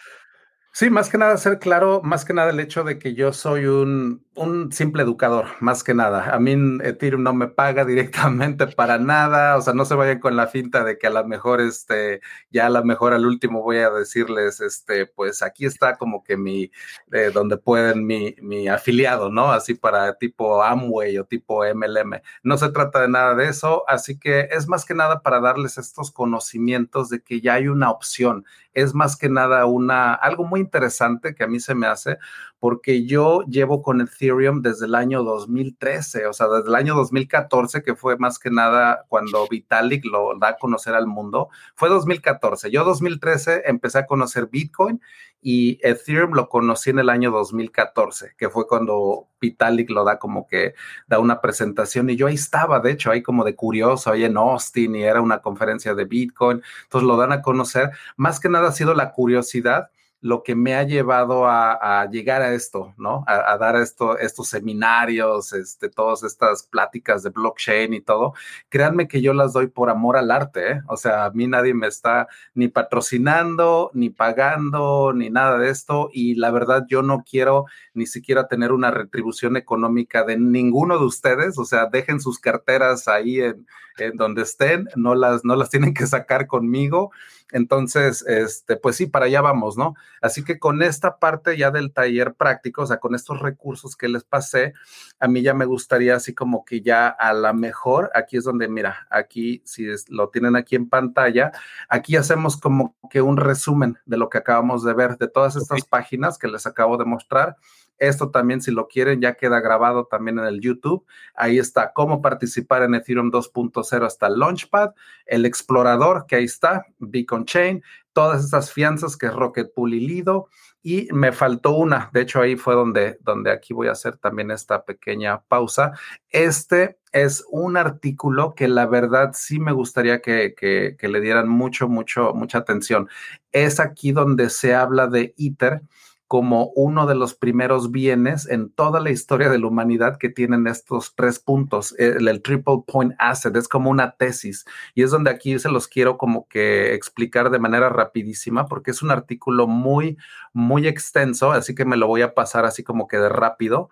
[0.89, 4.25] más que nada ser claro, más que nada el hecho de que yo soy un,
[4.35, 6.33] un simple educador, más que nada.
[6.33, 10.35] A mí Ethereum no me paga directamente para nada, o sea, no se vayan con
[10.35, 13.77] la finta de que a lo mejor, este, ya a lo mejor al último voy
[13.77, 16.71] a decirles, este, pues aquí está como que mi,
[17.11, 19.51] eh, donde pueden mi, mi afiliado, ¿no?
[19.51, 22.21] Así para tipo Amway o tipo MLM.
[22.41, 25.77] No se trata de nada de eso, así que es más que nada para darles
[25.77, 30.59] estos conocimientos de que ya hay una opción es más que nada una, algo muy
[30.59, 32.17] interesante que a mí se me hace,
[32.63, 37.83] porque yo llevo con Ethereum desde el año 2013, o sea, desde el año 2014,
[37.83, 42.71] que fue más que nada cuando Vitalik lo da a conocer al mundo, fue 2014.
[42.71, 45.01] Yo 2013 empecé a conocer Bitcoin
[45.41, 50.47] y Ethereum lo conocí en el año 2014, que fue cuando Vitalik lo da como
[50.47, 50.73] que
[51.05, 54.37] da una presentación y yo ahí estaba, de hecho, ahí como de curioso, ahí en
[54.37, 57.89] Austin y era una conferencia de Bitcoin, entonces lo dan a conocer.
[58.15, 59.89] Más que nada ha sido la curiosidad
[60.23, 63.25] lo que me ha llevado a, llegar a esto, ¿no?
[63.27, 68.33] A, dar esto, estos seminarios, este, todas estas pláticas de blockchain y todo.
[68.69, 70.81] Créanme que yo las doy por amor al arte, ¿eh?
[70.87, 76.09] O sea, a mí nadie me está ni patrocinando, ni pagando, ni nada de esto.
[76.13, 81.05] Y la verdad, yo no quiero ni siquiera tener una retribución económica de ninguno de
[81.05, 81.59] ustedes.
[81.59, 83.67] O sea, dejen sus carteras ahí en,
[83.97, 87.11] en donde estén, no las, no las tienen que sacar conmigo.
[87.51, 89.95] Entonces, este, pues sí, para allá vamos, ¿no?
[90.21, 94.07] Así que con esta parte ya del taller práctico, o sea, con estos recursos que
[94.07, 94.73] les pasé,
[95.19, 98.67] a mí ya me gustaría así como que ya a la mejor, aquí es donde,
[98.67, 101.51] mira, aquí, si lo tienen aquí en pantalla,
[101.89, 105.85] aquí hacemos como que un resumen de lo que acabamos de ver, de todas estas
[105.85, 107.57] páginas que les acabo de mostrar.
[107.97, 111.05] Esto también, si lo quieren, ya queda grabado también en el YouTube.
[111.35, 114.91] Ahí está cómo participar en Ethereum 2.0 hasta el Launchpad,
[115.25, 117.83] el explorador, que ahí está, Beacon Chain,
[118.13, 120.47] todas esas fianzas que es Rocket Pool y Lido.
[120.85, 124.51] Y me faltó una, de hecho ahí fue donde, donde aquí voy a hacer también
[124.51, 125.93] esta pequeña pausa.
[126.29, 131.47] Este es un artículo que la verdad sí me gustaría que, que, que le dieran
[131.47, 133.07] mucho, mucho, mucha atención.
[133.53, 135.83] Es aquí donde se habla de ITER
[136.27, 140.67] como uno de los primeros bienes en toda la historia de la humanidad que tienen
[140.67, 141.93] estos tres puntos.
[141.99, 144.65] El, triple point asset es como una tesis
[144.95, 149.01] y es donde aquí se los quiero como que explicar de manera rapidísima porque es
[149.01, 150.17] un artículo muy,
[150.53, 153.89] muy extenso, así que me lo voy a pasar así como que de rápido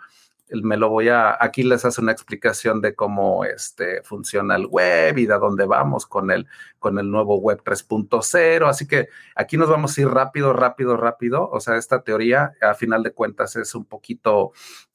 [0.64, 5.18] me lo voy a, aquí les hace una explicación de cómo este, funciona el web
[5.18, 6.48] y de dónde vamos con el,
[6.80, 8.68] con el nuevo web 3.0.
[8.68, 11.50] Así que aquí nos vamos a ir rápido, rápido, rápido.
[11.50, 14.52] O sea, esta teoría, a final de cuentas, es un poquito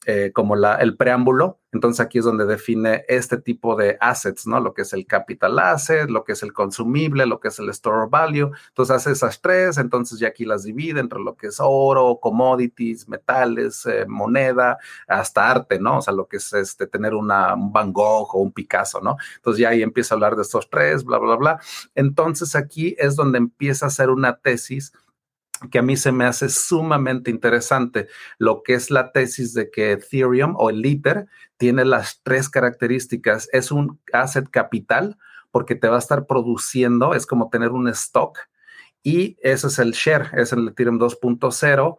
[0.07, 4.59] eh, como la, el preámbulo entonces aquí es donde define este tipo de assets, ¿no?
[4.59, 7.69] Lo que es el capital asset, lo que es el consumible, lo que es el
[7.69, 8.51] store value.
[8.69, 13.07] Entonces hace esas tres, entonces ya aquí las divide entre lo que es oro, commodities,
[13.09, 14.77] metales, eh, moneda,
[15.07, 15.97] hasta arte, ¿no?
[15.97, 19.17] O sea, lo que es este, tener una, un Van Gogh o un Picasso, ¿no?
[19.35, 21.59] Entonces ya ahí empieza a hablar de estos tres, bla, bla, bla.
[21.95, 24.93] Entonces aquí es donde empieza a hacer una tesis
[25.71, 29.91] que a mí se me hace sumamente interesante, lo que es la tesis de que
[29.93, 31.27] Ethereum o el ITER
[31.57, 33.49] tiene las tres características.
[33.51, 35.17] Es un asset capital
[35.51, 38.39] porque te va a estar produciendo, es como tener un stock
[39.03, 41.97] y ese es el share, es el Ethereum 2.0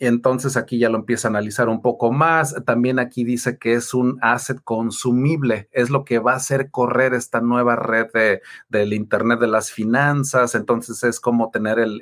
[0.00, 2.54] entonces aquí ya lo empieza a analizar un poco más.
[2.64, 7.14] También aquí dice que es un asset consumible, es lo que va a hacer correr
[7.14, 10.54] esta nueva red de, del Internet de las finanzas.
[10.54, 12.00] Entonces es como tener el,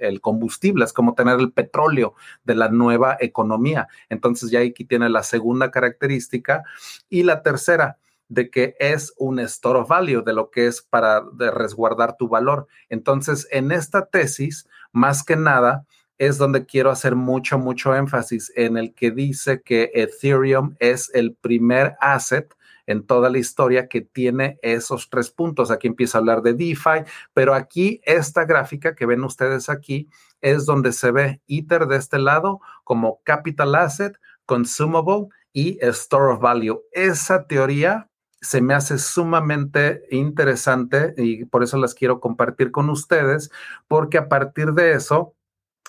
[0.00, 3.88] el, combustible, es como tener el petróleo de la nueva economía.
[4.08, 6.64] Entonces ya aquí tiene la segunda característica.
[7.08, 11.22] Y la tercera, de que es un store of value, de lo que es para
[11.38, 12.66] resguardar tu valor.
[12.88, 15.86] Entonces, en esta tesis, más que nada,
[16.18, 21.34] es donde quiero hacer mucho, mucho énfasis en el que dice que Ethereum es el
[21.34, 22.54] primer asset
[22.86, 25.70] en toda la historia que tiene esos tres puntos.
[25.70, 27.04] Aquí empieza a hablar de DeFi,
[27.34, 30.08] pero aquí esta gráfica que ven ustedes aquí
[30.40, 36.40] es donde se ve Ether de este lado como capital asset, consumable y store of
[36.40, 36.80] value.
[36.92, 38.08] Esa teoría
[38.40, 43.50] se me hace sumamente interesante y por eso las quiero compartir con ustedes,
[43.88, 45.35] porque a partir de eso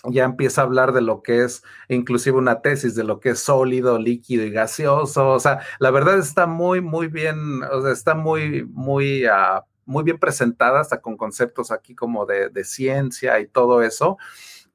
[0.05, 3.39] ya empieza a hablar de lo que es inclusive una tesis de lo que es
[3.39, 5.29] sólido, líquido y gaseoso.
[5.29, 10.03] O sea, la verdad está muy, muy bien, o sea, está muy, muy, uh, muy
[10.03, 14.17] bien presentada, hasta con conceptos aquí como de, de ciencia y todo eso,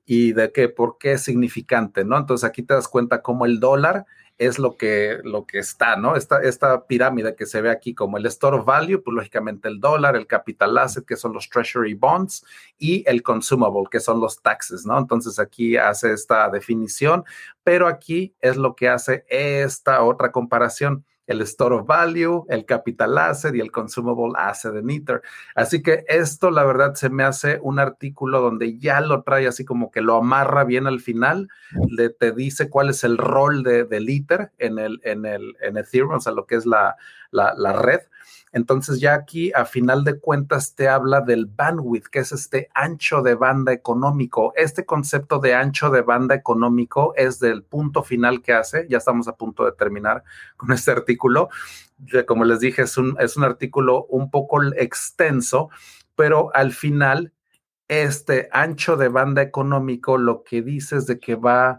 [0.05, 2.19] y de qué, por qué es significante, ¿no?
[2.19, 4.07] Entonces aquí te das cuenta cómo el dólar
[4.47, 6.17] es lo que, lo que está, ¿no?
[6.17, 10.17] Esta, esta pirámide que se ve aquí como el store value, pues lógicamente el dólar,
[10.17, 12.45] el capital asset, que son los treasury bonds,
[12.79, 14.99] y el consumable, que son los taxes, ¿no?
[14.99, 17.25] Entonces aquí hace esta definición,
[17.63, 23.17] pero aquí es lo que hace esta otra comparación el store of value, el capital
[23.19, 25.23] asset y el consumable asset en Ether.
[25.55, 29.65] Así que esto, la verdad, se me hace un artículo donde ya lo trae así
[29.65, 31.49] como que lo amarra bien al final,
[31.89, 35.77] le, te dice cuál es el rol de, del Ether en el, en el en
[35.77, 36.97] Ethereum, o sea, lo que es la,
[37.31, 38.01] la, la red.
[38.53, 43.23] Entonces ya aquí a final de cuentas te habla del bandwidth, que es este ancho
[43.23, 44.53] de banda económico.
[44.57, 48.87] Este concepto de ancho de banda económico es del punto final que hace.
[48.89, 50.23] Ya estamos a punto de terminar
[50.57, 51.49] con este artículo.
[52.27, 55.71] Como les dije, es un, es un artículo un poco extenso,
[56.15, 57.33] pero al final
[58.01, 61.79] este ancho de banda económico lo que dice es de que va,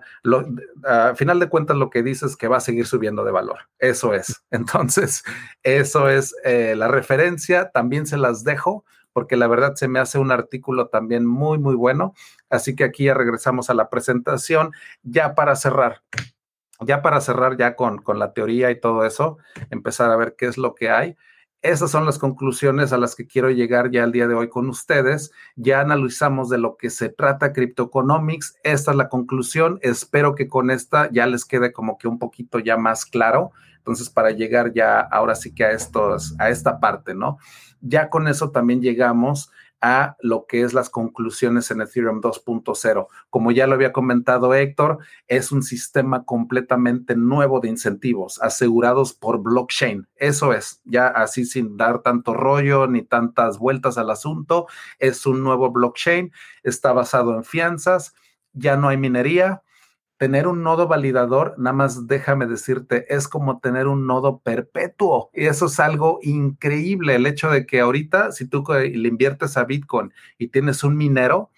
[0.85, 3.61] a final de cuentas lo que dice es que va a seguir subiendo de valor.
[3.79, 4.43] Eso es.
[4.51, 5.23] Entonces,
[5.63, 7.71] eso es eh, la referencia.
[7.71, 11.75] También se las dejo porque la verdad se me hace un artículo también muy, muy
[11.75, 12.13] bueno.
[12.49, 14.71] Así que aquí ya regresamos a la presentación.
[15.01, 16.03] Ya para cerrar,
[16.79, 19.39] ya para cerrar ya con, con la teoría y todo eso,
[19.71, 21.15] empezar a ver qué es lo que hay.
[21.63, 24.67] Esas son las conclusiones a las que quiero llegar ya el día de hoy con
[24.67, 25.31] ustedes.
[25.55, 28.57] Ya analizamos de lo que se trata Cryptoeconomics.
[28.63, 29.79] Esta es la conclusión.
[29.81, 33.53] Espero que con esta ya les quede como que un poquito ya más claro.
[33.77, 37.37] Entonces, para llegar ya ahora sí que a estos, a esta parte, ¿no?
[37.79, 39.49] Ya con eso también llegamos
[39.85, 43.07] a lo que es las conclusiones en Ethereum 2.0.
[43.29, 49.43] Como ya lo había comentado Héctor, es un sistema completamente nuevo de incentivos asegurados por
[49.43, 50.07] blockchain.
[50.15, 54.67] Eso es, ya así sin dar tanto rollo ni tantas vueltas al asunto,
[54.99, 56.31] es un nuevo blockchain,
[56.63, 58.15] está basado en fianzas,
[58.53, 59.63] ya no hay minería,
[60.17, 65.29] tener un nodo validador, nada más déjame decirte, es como tener un nodo perpetuo.
[65.33, 69.65] Y eso es algo increíble, el hecho de que ahorita, si tú le inviertes a
[69.65, 71.49] Bitcoin y tienes un minero,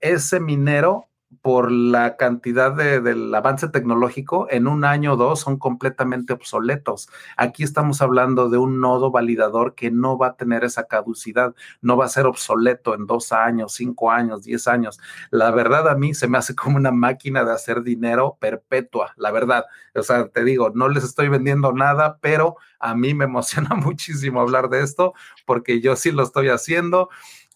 [0.00, 1.07] ese minero
[1.42, 7.08] por la cantidad de, del avance tecnológico, en un año o dos son completamente obsoletos.
[7.36, 11.96] Aquí estamos hablando de un nodo validador que no va a tener esa caducidad, no
[11.96, 14.98] va a ser obsoleto en dos años, cinco años, diez años.
[15.30, 19.30] La verdad a mí se me hace como una máquina de hacer dinero perpetua, la
[19.30, 19.64] verdad.
[19.94, 24.40] O sea, te digo, no les estoy vendiendo nada, pero a mí me emociona muchísimo
[24.40, 25.14] hablar de esto
[25.46, 27.08] porque yo sí lo estoy haciendo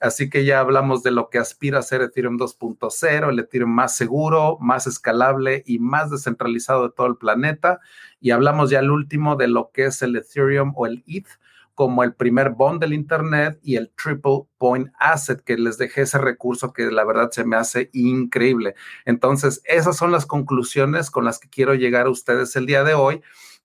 [0.03, 3.95] Así que ya hablamos de lo que aspira a ser Ethereum 2.0, el Ethereum más
[3.95, 7.79] seguro, más escalable y más descentralizado de todo el planeta.
[8.21, 11.29] Y hablamos ya el último de lo que es el Ethereum o el ETH
[11.75, 16.19] como el primer bond del Internet y el Triple Point Asset, que les dejé ese
[16.19, 18.75] recurso que la verdad se me hace increíble.
[19.05, 22.95] Entonces, esas son las conclusiones con las que quiero llegar a ustedes el día de
[22.95, 23.23] hoy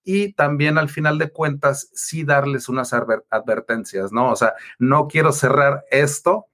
[0.08, 4.32] y también al final de cuentas sí darles unas advertencias, ¿no?
[4.32, 6.46] O sea, no quiero cerrar esto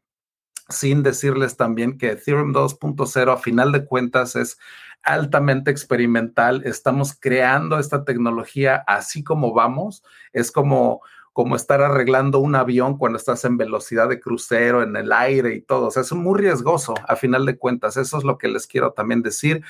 [0.69, 4.57] sin decirles también que Ethereum 2.0 a final de cuentas es
[5.03, 10.01] altamente experimental, estamos creando esta tecnología así como vamos,
[10.31, 11.01] es como
[11.31, 15.61] como estar arreglando un avión cuando estás en velocidad de crucero, en el aire y
[15.61, 15.87] todo.
[15.87, 17.97] O sea, es muy riesgoso a final de cuentas.
[17.97, 19.63] Eso es lo que les quiero también decir.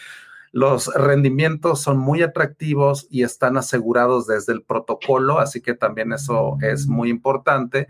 [0.54, 6.58] Los rendimientos son muy atractivos y están asegurados desde el protocolo, así que también eso
[6.62, 7.88] es muy importante,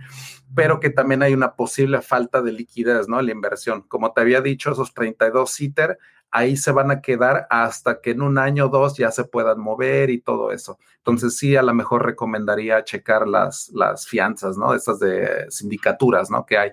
[0.56, 3.22] pero que también hay una posible falta de liquidez, ¿no?
[3.22, 3.82] La inversión.
[3.82, 6.00] Como te había dicho, esos 32 ITER
[6.32, 9.60] ahí se van a quedar hasta que en un año o dos ya se puedan
[9.60, 10.80] mover y todo eso.
[10.98, 14.74] Entonces sí, a lo mejor recomendaría checar las, las fianzas, ¿no?
[14.74, 16.46] Estas de sindicaturas, ¿no?
[16.46, 16.72] Que hay.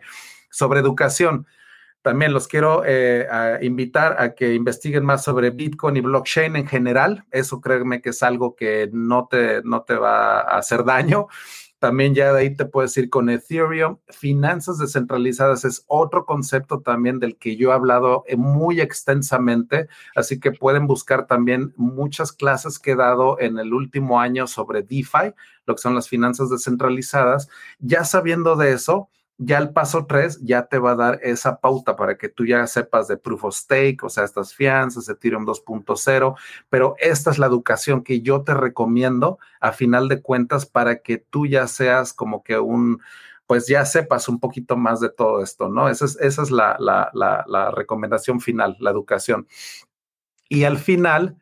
[0.51, 1.47] Sobre educación,
[2.03, 3.27] también los quiero eh,
[3.63, 7.25] invitar a que investiguen más sobre Bitcoin y blockchain en general.
[7.31, 11.29] Eso créeme que es algo que no te, no te va a hacer daño.
[11.81, 13.97] También ya de ahí te puedes ir con Ethereum.
[14.09, 20.39] Finanzas descentralizadas es otro concepto también del que yo he hablado eh, muy extensamente, así
[20.39, 25.33] que pueden buscar también muchas clases que he dado en el último año sobre DeFi,
[25.65, 27.49] lo que son las finanzas descentralizadas.
[27.79, 29.09] Ya sabiendo de eso,
[29.43, 32.67] ya el paso 3 ya te va a dar esa pauta para que tú ya
[32.67, 36.37] sepas de proof of stake, o sea, estas fianzas, Ethereum 2.0,
[36.69, 41.17] pero esta es la educación que yo te recomiendo a final de cuentas para que
[41.17, 43.01] tú ya seas como que un,
[43.47, 45.89] pues ya sepas un poquito más de todo esto, ¿no?
[45.89, 49.49] Esa es, esa es la, la, la, la recomendación final, la educación.
[50.51, 51.39] Y al final,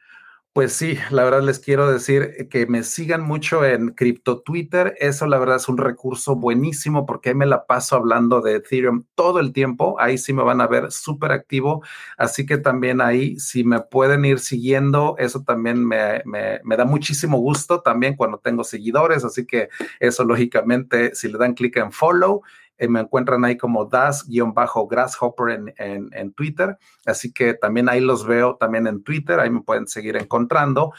[0.59, 4.97] Pues sí, la verdad les quiero decir que me sigan mucho en Crypto Twitter.
[4.99, 9.05] Eso la verdad es un recurso buenísimo porque ahí me la paso hablando de Ethereum
[9.15, 9.95] todo el tiempo.
[10.01, 11.85] Ahí sí me van a ver súper activo.
[12.17, 17.39] Así que también ahí, si me pueden ir siguiendo, eso también me, me da muchísimo
[17.39, 19.25] gusto también cuando tengo seguidores.
[19.25, 19.69] Así que
[20.01, 22.43] eso lógicamente, si le dan clic en follow,
[22.79, 26.79] eh, me encuentran ahí como das-grasshopper en, en, en, Twitter.
[27.05, 30.93] Así que también ahí los veo también en Twitter, ahí me pueden seguir encontrando.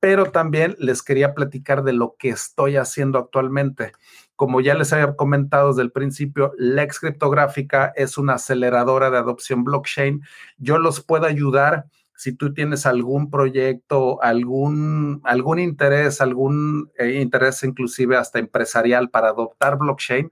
[0.00, 3.92] Pero también les quería platicar de lo que estoy haciendo actualmente.
[4.36, 9.64] Como ya les había comentado desde el principio, Lex Criptográfica es una aceleradora de adopción
[9.64, 10.22] blockchain.
[10.58, 17.62] Yo los puedo ayudar si tú tienes algún proyecto, algún, algún interés, algún eh, interés
[17.64, 20.30] inclusive hasta empresarial para adoptar blockchain,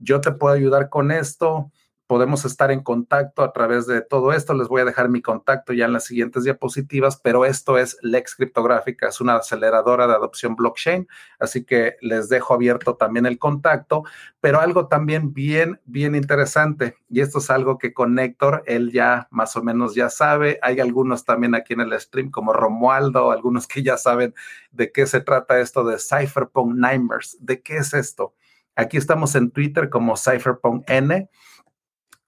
[0.00, 1.70] yo te puedo ayudar con esto,
[2.10, 4.52] podemos estar en contacto a través de todo esto.
[4.52, 8.34] Les voy a dejar mi contacto ya en las siguientes diapositivas, pero esto es Lex
[8.34, 11.06] Criptográfica, es una aceleradora de adopción blockchain,
[11.38, 14.02] así que les dejo abierto también el contacto,
[14.40, 19.28] pero algo también bien, bien interesante, y esto es algo que con Héctor, él ya
[19.30, 23.68] más o menos ya sabe, hay algunos también aquí en el stream como Romualdo, algunos
[23.68, 24.34] que ya saben
[24.72, 28.34] de qué se trata esto de Cypherpunk Nimers, de qué es esto.
[28.80, 31.28] Aquí estamos en Twitter como Cypherpunk N.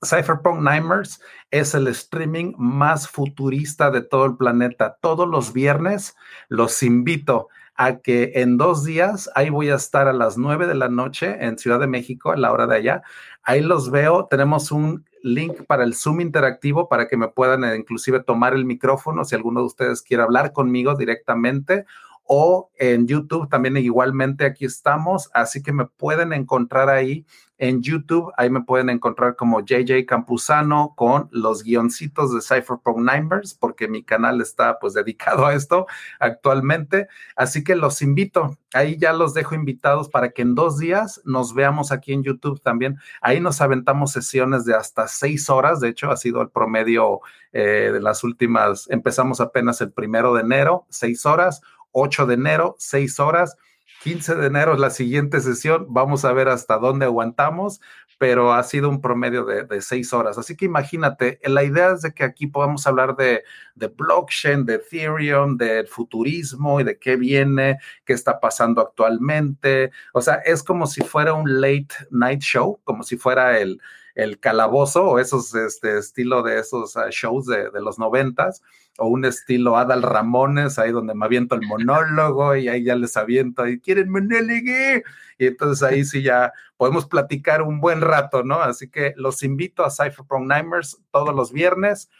[0.04, 1.18] Cypherpunk Nimers
[1.50, 4.98] es el streaming más futurista de todo el planeta.
[5.00, 6.14] Todos los viernes
[6.50, 10.74] los invito a que en dos días, ahí voy a estar a las nueve de
[10.74, 13.02] la noche en Ciudad de México, a la hora de allá.
[13.42, 14.26] Ahí los veo.
[14.26, 18.66] Tenemos un link para el Zoom interactivo para que me puedan eh, inclusive tomar el
[18.66, 21.86] micrófono si alguno de ustedes quiere hablar conmigo directamente
[22.24, 27.26] o en YouTube también igualmente aquí estamos, así que me pueden encontrar ahí
[27.62, 33.54] en YouTube, ahí me pueden encontrar como JJ Campuzano con los guioncitos de Cypherpunk Nimers,
[33.54, 35.86] porque mi canal está pues dedicado a esto
[36.18, 37.06] actualmente,
[37.36, 41.54] así que los invito, ahí ya los dejo invitados para que en dos días nos
[41.54, 46.10] veamos aquí en YouTube también, ahí nos aventamos sesiones de hasta seis horas, de hecho
[46.10, 47.20] ha sido el promedio
[47.52, 51.60] eh, de las últimas, empezamos apenas el primero de enero, seis horas,
[51.92, 53.56] 8 de enero, 6 horas.
[54.02, 55.86] 15 de enero es la siguiente sesión.
[55.88, 57.80] Vamos a ver hasta dónde aguantamos,
[58.18, 60.38] pero ha sido un promedio de, de seis horas.
[60.38, 64.74] Así que imagínate, la idea es de que aquí podamos hablar de, de blockchain, de
[64.74, 69.92] Ethereum, del futurismo y de qué viene, qué está pasando actualmente.
[70.12, 73.80] O sea, es como si fuera un late night show, como si fuera el,
[74.14, 78.62] el calabozo o esos este estilo de esos ah, shows de, de los noventas
[78.98, 83.16] o un estilo Adal Ramones, ahí donde me aviento el monólogo y ahí ya les
[83.16, 85.02] aviento y quieren monólogo.
[85.38, 88.60] Y entonces ahí sí ya podemos platicar un buen rato, ¿no?
[88.60, 92.10] Así que los invito a Cypherpunk Nimers todos los viernes.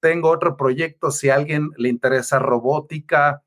[0.00, 3.42] Tengo otro proyecto, si a alguien le interesa robótica,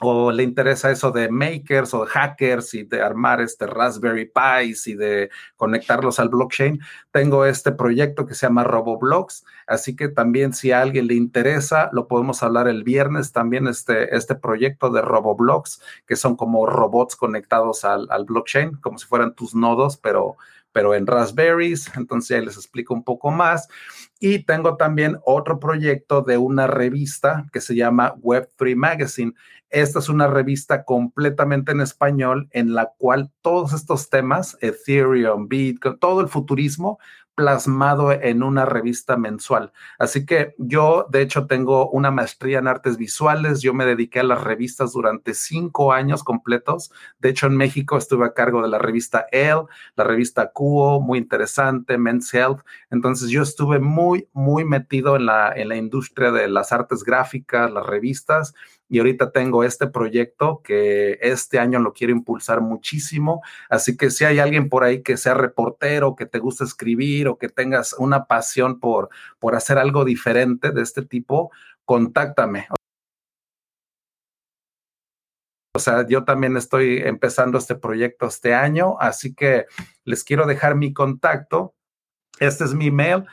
[0.00, 4.86] o le interesa eso de makers o de hackers y de armar este Raspberry Pis
[4.86, 6.80] y de conectarlos al blockchain,
[7.10, 11.90] tengo este proyecto que se llama RoboBlocks, así que también si a alguien le interesa,
[11.92, 17.16] lo podemos hablar el viernes también este, este proyecto de RoboBlocks, que son como robots
[17.16, 20.36] conectados al, al blockchain, como si fueran tus nodos, pero
[20.74, 23.68] pero en Raspberries, entonces ahí les explico un poco más.
[24.18, 29.34] Y tengo también otro proyecto de una revista que se llama Web3 Magazine.
[29.74, 35.98] Esta es una revista completamente en español en la cual todos estos temas, Ethereum, Bitcoin,
[35.98, 37.00] todo el futurismo,
[37.34, 39.72] plasmado en una revista mensual.
[39.98, 43.60] Así que yo, de hecho, tengo una maestría en artes visuales.
[43.62, 46.92] Yo me dediqué a las revistas durante cinco años completos.
[47.18, 49.64] De hecho, en México estuve a cargo de la revista Elle,
[49.96, 52.60] la revista Cuo, muy interesante, Men's Health.
[52.90, 57.68] Entonces, yo estuve muy, muy metido en la, en la industria de las artes gráficas,
[57.72, 58.54] las revistas
[58.88, 63.42] y ahorita tengo este proyecto que este año lo quiero impulsar muchísimo.
[63.68, 67.38] Así que si hay alguien por ahí que sea reportero, que te guste escribir o
[67.38, 69.08] que tengas una pasión por,
[69.38, 71.50] por hacer algo diferente de este tipo,
[71.84, 72.68] contáctame.
[75.76, 79.66] O sea, yo también estoy empezando este proyecto este año, así que
[80.04, 81.74] les quiero dejar mi contacto.
[82.38, 83.24] Este es mi email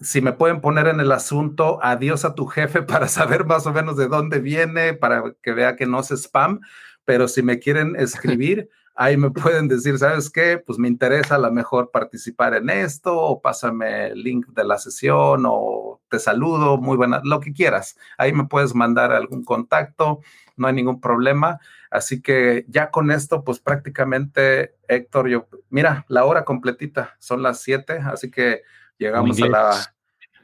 [0.00, 3.72] si me pueden poner en el asunto adiós a tu jefe para saber más o
[3.72, 6.60] menos de dónde viene, para que vea que no es spam,
[7.04, 10.58] pero si me quieren escribir, ahí me pueden decir, ¿sabes qué?
[10.58, 14.78] Pues me interesa a lo mejor participar en esto, o pásame el link de la
[14.78, 17.96] sesión, o te saludo, muy buena, lo que quieras.
[18.18, 20.20] Ahí me puedes mandar algún contacto,
[20.56, 21.60] no hay ningún problema.
[21.90, 27.62] Así que ya con esto, pues prácticamente, Héctor, yo, mira, la hora completita, son las
[27.62, 28.62] siete, así que
[29.00, 29.94] Llegamos a la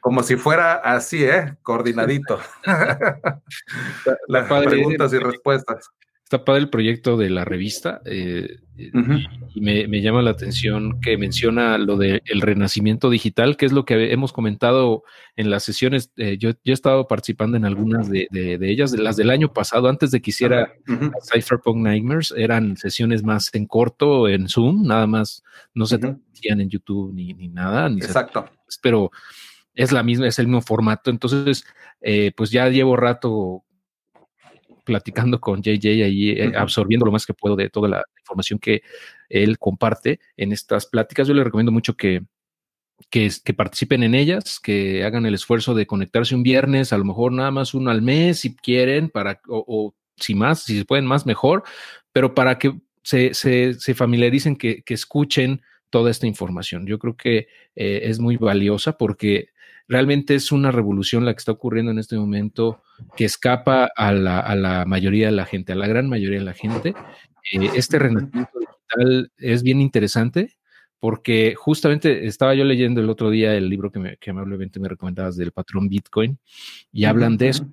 [0.06, 1.56] como si fuera así, ¿eh?
[1.62, 2.38] Coordinadito.
[4.28, 5.90] Las preguntas y respuestas.
[6.22, 11.78] Está padre el proyecto de la revista eh, y me, llama la atención que menciona
[11.78, 15.02] lo del renacimiento digital, que es lo que hemos comentado
[15.36, 16.12] en las sesiones.
[16.16, 20.10] Eh, yo, he estado participando en algunas de, ellas, de las del año pasado, antes
[20.10, 20.72] de que hiciera
[21.32, 25.42] Cypherpunk Nightmares, eran sesiones más en corto, en Zoom, nada más,
[25.74, 27.88] no se transmitían en YouTube ni, nada.
[27.88, 28.50] Exacto.
[28.82, 29.10] pero
[29.74, 31.10] es la misma, es el mismo formato.
[31.10, 31.64] Entonces,
[32.00, 33.62] eh, pues ya llevo rato
[34.86, 38.82] platicando con JJ ahí, eh, absorbiendo lo más que puedo de toda la información que
[39.28, 41.28] él comparte en estas pláticas.
[41.28, 42.22] Yo le recomiendo mucho que,
[43.10, 47.32] que, participen en ellas, que hagan el esfuerzo de conectarse un viernes, a lo mejor
[47.32, 51.26] nada más uno al mes si quieren, para, o, si más, si se pueden más,
[51.26, 51.64] mejor,
[52.12, 52.72] pero para que
[53.02, 56.86] se, se, familiaricen, que, que, escuchen toda esta información.
[56.86, 59.48] Yo creo que eh, es muy valiosa porque
[59.88, 62.82] realmente es una revolución la que está ocurriendo en este momento
[63.16, 66.94] que escapa a la, mayoría de la gente, a la gran mayoría de la gente.
[67.52, 70.56] Eh, este renacimiento digital es bien interesante
[70.98, 74.88] porque justamente estaba yo leyendo el otro día el libro que, me, que amablemente me
[74.88, 76.38] recomendabas del patrón Bitcoin
[76.90, 77.66] y hablan de eso,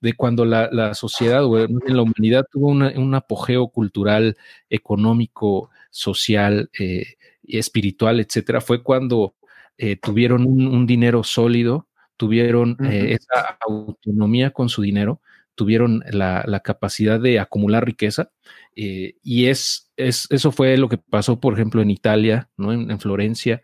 [0.00, 4.36] de, cuando la, sociedad o la humanidad tuvo un apogeo cultural,
[4.70, 7.04] económico, social, eh,
[7.44, 9.34] espiritual, etcétera, fue cuando
[9.82, 15.22] eh, tuvieron un, dinero sólido, tuvieron eh, esa autonomía con su dinero,
[15.54, 18.30] tuvieron la, capacidad de acumular riqueza
[18.76, 22.74] eh, y es, es, eso fue lo que pasó, por ejemplo, en Italia, ¿no?
[22.74, 23.62] en, Florencia,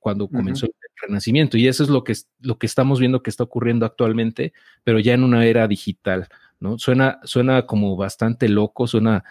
[0.00, 1.56] cuando comenzó el Renacimiento.
[1.56, 4.52] Y eso es lo que, lo que estamos viendo que está ocurriendo actualmente,
[4.84, 6.28] pero ya en una era digital.
[6.60, 6.78] ¿no?
[6.78, 9.24] Suena, suena como bastante loco, suena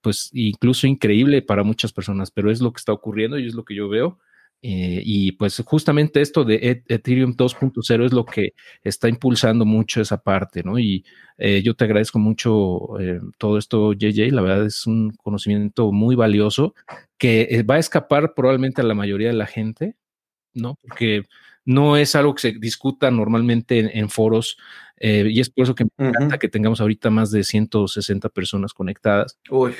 [0.00, 3.66] pues incluso increíble para muchas personas, pero es lo que está ocurriendo y es lo
[3.66, 4.18] que yo veo.
[4.66, 10.22] Eh, y pues justamente esto de Ethereum 2.0 es lo que está impulsando mucho esa
[10.22, 10.78] parte, ¿no?
[10.78, 11.04] Y
[11.36, 14.32] eh, yo te agradezco mucho eh, todo esto, JJ.
[14.32, 16.74] La verdad es un conocimiento muy valioso
[17.18, 19.96] que va a escapar probablemente a la mayoría de la gente,
[20.54, 20.78] ¿no?
[20.80, 21.24] Porque
[21.66, 24.56] no es algo que se discuta normalmente en, foros
[24.98, 29.38] y es por eso que me encanta que tengamos ahorita más de 160 personas conectadas.
[29.50, 29.74] Uy.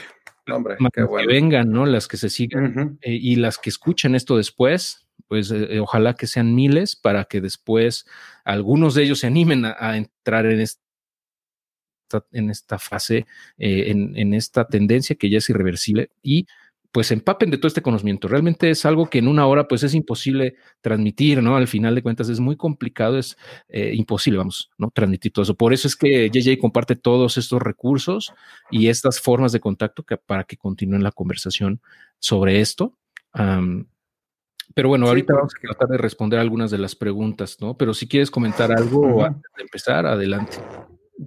[0.46, 1.86] Hombre, Que vengan, ¿no?
[1.86, 6.26] Las que se sigan eh, y las que escuchen esto después, pues eh, ojalá que
[6.26, 8.06] sean miles para que después
[8.44, 10.80] algunos de ellos se animen a, entrar en esta,
[12.32, 13.26] en esta fase,
[13.56, 16.46] eh, en, en, esta tendencia que ya es irreversible y
[16.94, 18.28] pues empapen de todo este conocimiento.
[18.28, 21.56] Realmente es algo que en una hora pues es imposible transmitir, ¿no?
[21.56, 23.36] Al final de cuentas es muy complicado, es
[23.68, 24.92] eh, imposible, vamos, ¿no?
[24.92, 25.56] Transmitir todo eso.
[25.56, 28.32] Por eso es que JJ comparte todos estos recursos
[28.70, 31.80] y estas formas de contacto para que continúen la conversación
[32.20, 32.96] sobre esto.
[34.72, 37.76] pero bueno, ahorita vamos a tratar de responder algunas de las preguntas, ¿no?
[37.76, 40.58] Pero si quieres comentar algo antes de empezar, adelante.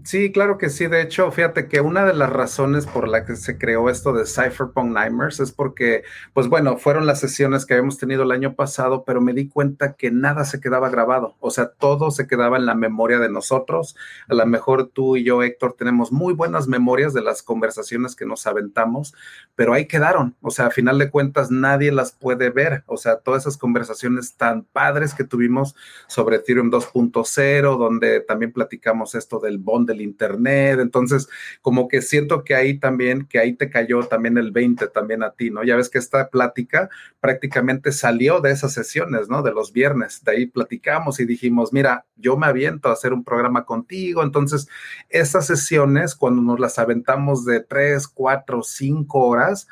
[0.03, 0.88] Sí, claro que sí.
[0.88, 4.25] De hecho, fíjate que una de las razones por la que se creó esto de
[4.25, 9.05] Cypherpunk Nightmares es porque, pues bueno, fueron las sesiones que habíamos tenido el año pasado,
[9.05, 11.38] pero me di cuenta que nada se quedaba grabado.
[11.39, 13.95] O sea, todo se quedaba en la memoria de nosotros.
[14.27, 18.25] A lo mejor tú y yo, Héctor, tenemos muy buenas memorias de las conversaciones que
[18.25, 19.13] nos aventamos,
[19.55, 20.35] pero ahí quedaron.
[20.41, 22.83] O sea, a final de cuentas, nadie las puede ver.
[22.88, 25.75] O sea, todas esas conversaciones tan padres que tuvimos
[26.07, 30.80] sobre Ethereum 2.0, donde también platicamos esto del bot del Internet.
[30.80, 31.28] Entonces,
[31.61, 35.32] como que siento que ahí también, que ahí te cayó también el 20 también a
[35.32, 35.63] ti, ¿no?
[35.63, 39.41] Ya ves que esta plática prácticamente salió de esas sesiones, ¿no?
[39.41, 40.23] De los viernes.
[40.23, 44.23] De ahí platicamos y dijimos, mira, yo me aviento a hacer un programa contigo.
[44.23, 44.67] Entonces,
[45.09, 49.67] esas sesiones, cuando nos las aventamos de tres, cuatro, cinco horas,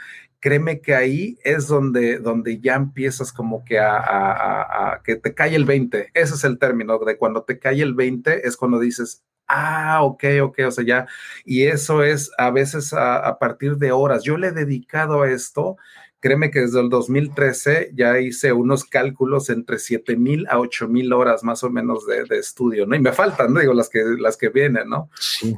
[0.46, 5.56] créeme que ahí es donde, donde ya empiezas como que a, a, que te cae
[5.56, 6.12] el 20.
[6.14, 10.24] Ese es el término de cuando te cae el 20 es cuando dices, Ah, ok,
[10.43, 11.08] ok, o sea, ya,
[11.46, 14.24] y eso es a veces a, partir de horas.
[14.24, 15.78] Yo le he dedicado a esto,
[16.20, 21.12] créeme que desde el 2013 ya hice unos cálculos entre 7 mil a 8 mil
[21.12, 22.96] horas más o menos de, estudio, ¿no?
[22.96, 23.62] Y me faltan, ¿no?
[23.62, 25.10] digo, las que, las que vienen, ¿no?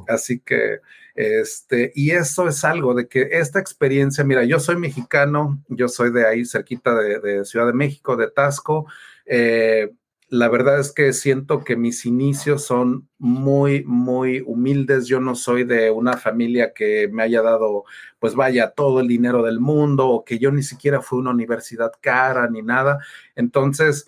[0.08, 0.80] Así que,
[1.20, 6.12] este, y eso es algo de que esta experiencia, mira, yo soy mexicano, yo soy
[6.12, 8.86] de ahí cerquita de, Ciudad de México, de Tasco,
[9.26, 9.90] eh,
[10.28, 15.08] la verdad es que siento que mis inicios son muy, muy humildes.
[15.08, 17.82] Yo no soy de una familia que me haya dado,
[18.20, 21.30] pues vaya, todo el dinero del mundo o que yo ni siquiera fui a una
[21.30, 23.00] universidad cara ni nada.
[23.34, 24.06] Entonces,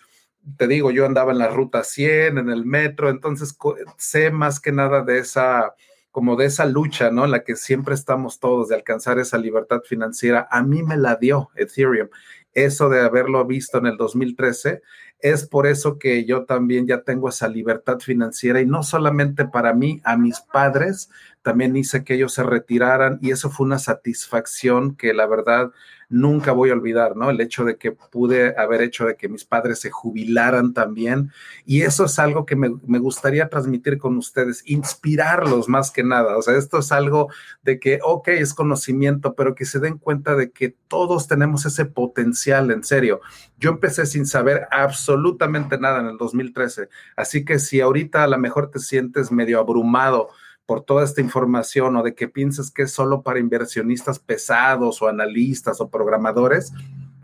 [0.57, 3.57] te digo, yo andaba en la ruta 100, en el metro, entonces
[3.99, 5.75] sé más que nada de esa
[6.11, 7.25] como de esa lucha, ¿no?
[7.25, 10.49] En la que siempre estamos todos de alcanzar esa libertad financiera.
[10.51, 12.09] A mí me la dio Ethereum.
[12.53, 14.83] Eso de haberlo visto en el 2013
[15.21, 19.73] Es por eso que yo también ya tengo esa libertad financiera y no solamente para
[19.73, 21.11] mí, a mis padres,
[21.43, 25.73] también hice que ellos se retiraran y eso fue una satisfacción que la verdad
[26.11, 27.31] nunca voy a olvidar, ¿no?
[27.31, 31.31] El hecho de que pude haber hecho de que mis padres se jubilaran también.
[31.65, 32.69] Y eso es algo que me,
[32.99, 36.37] gustaría transmitir con ustedes, inspirarlos más que nada.
[36.37, 37.29] O sea, esto es algo
[37.63, 41.85] de que, ok, es conocimiento, pero que se den cuenta de que todos tenemos ese
[41.85, 43.21] potencial, en serio.
[43.59, 46.89] Yo empecé sin saber absolutamente nada en el 2013.
[47.15, 50.31] Así que si ahorita a lo mejor te sientes medio abrumado,
[50.71, 55.09] por toda esta información o de que pienses que es solo para inversionistas pesados o
[55.09, 56.73] analistas o programadores,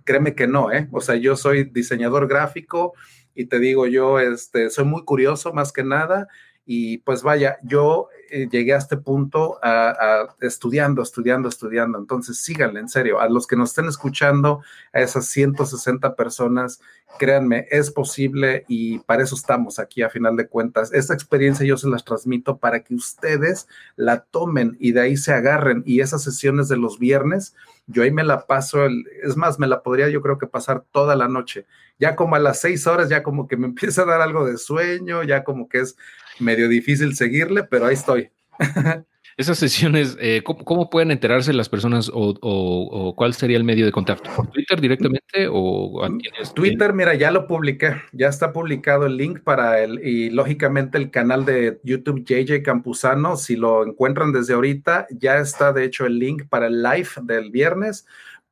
[0.03, 0.89] créeme que no, ¿eh?
[0.91, 2.95] O sea, yo soy diseñador gráfico
[3.37, 6.27] y te digo, yo este, soy muy curioso más que nada
[6.67, 11.99] y pues vaya, yo eh, llegué a este punto a, estudiando, estudiando, estudiando.
[11.99, 14.63] Entonces síganle, en serio, a los que nos estén escuchando,
[14.93, 16.81] a esas 160 personas,
[17.19, 20.93] créanme, es posible y para eso estamos aquí a final de cuentas.
[20.93, 25.33] Esta experiencia yo se las transmito para que ustedes la tomen y de ahí se
[25.33, 25.83] agarren.
[25.87, 27.55] Y esas sesiones de los viernes,
[27.87, 28.87] yo ahí me la paso,
[29.23, 31.67] es más, me la podría yo creo que pasar toda la noche.
[31.99, 34.59] Ya como a las seis horas, ya como que me empieza a dar algo de
[34.59, 35.97] sueño, ya como que es
[36.39, 38.31] medio difícil seguirle, pero ahí estoy.
[39.37, 44.31] Esas sesiones, eh, ¿cómo, pueden enterarse las personas o, cuál sería el medio de contacto?
[44.35, 46.09] ¿Por Twitter directamente o
[46.55, 51.11] Twitter, mira, ya lo publiqué, ya está publicado el link para el y lógicamente el
[51.11, 56.19] canal de YouTube JJ Campuzano, si lo encuentran desde ahorita, ya está de hecho el
[56.19, 58.07] link para el live del viernes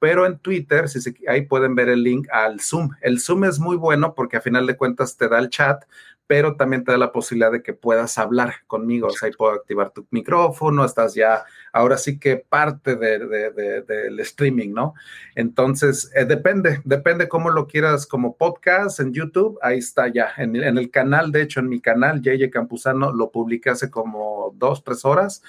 [0.04, 2.90] pero en Twitter, si ahí pueden ver el link al Zoom.
[3.00, 5.82] El Zoom es muy bueno porque a final de cuentas te da el chat,
[6.26, 9.08] pero también te da la posibilidad de que puedas hablar conmigo.
[9.08, 14.72] O sea, ahí puedo activar tu micrófono, estás ya, ahora sí que parte del streaming,
[14.72, 14.94] ¿no?
[15.34, 20.56] Entonces, eh, depende, depende cómo lo quieras como podcast en YouTube, ahí está ya, en,
[20.56, 24.82] en, el canal, de hecho, en mi canal, JJ Campuzano, lo publiqué hace como dos,
[24.82, 25.42] tres horas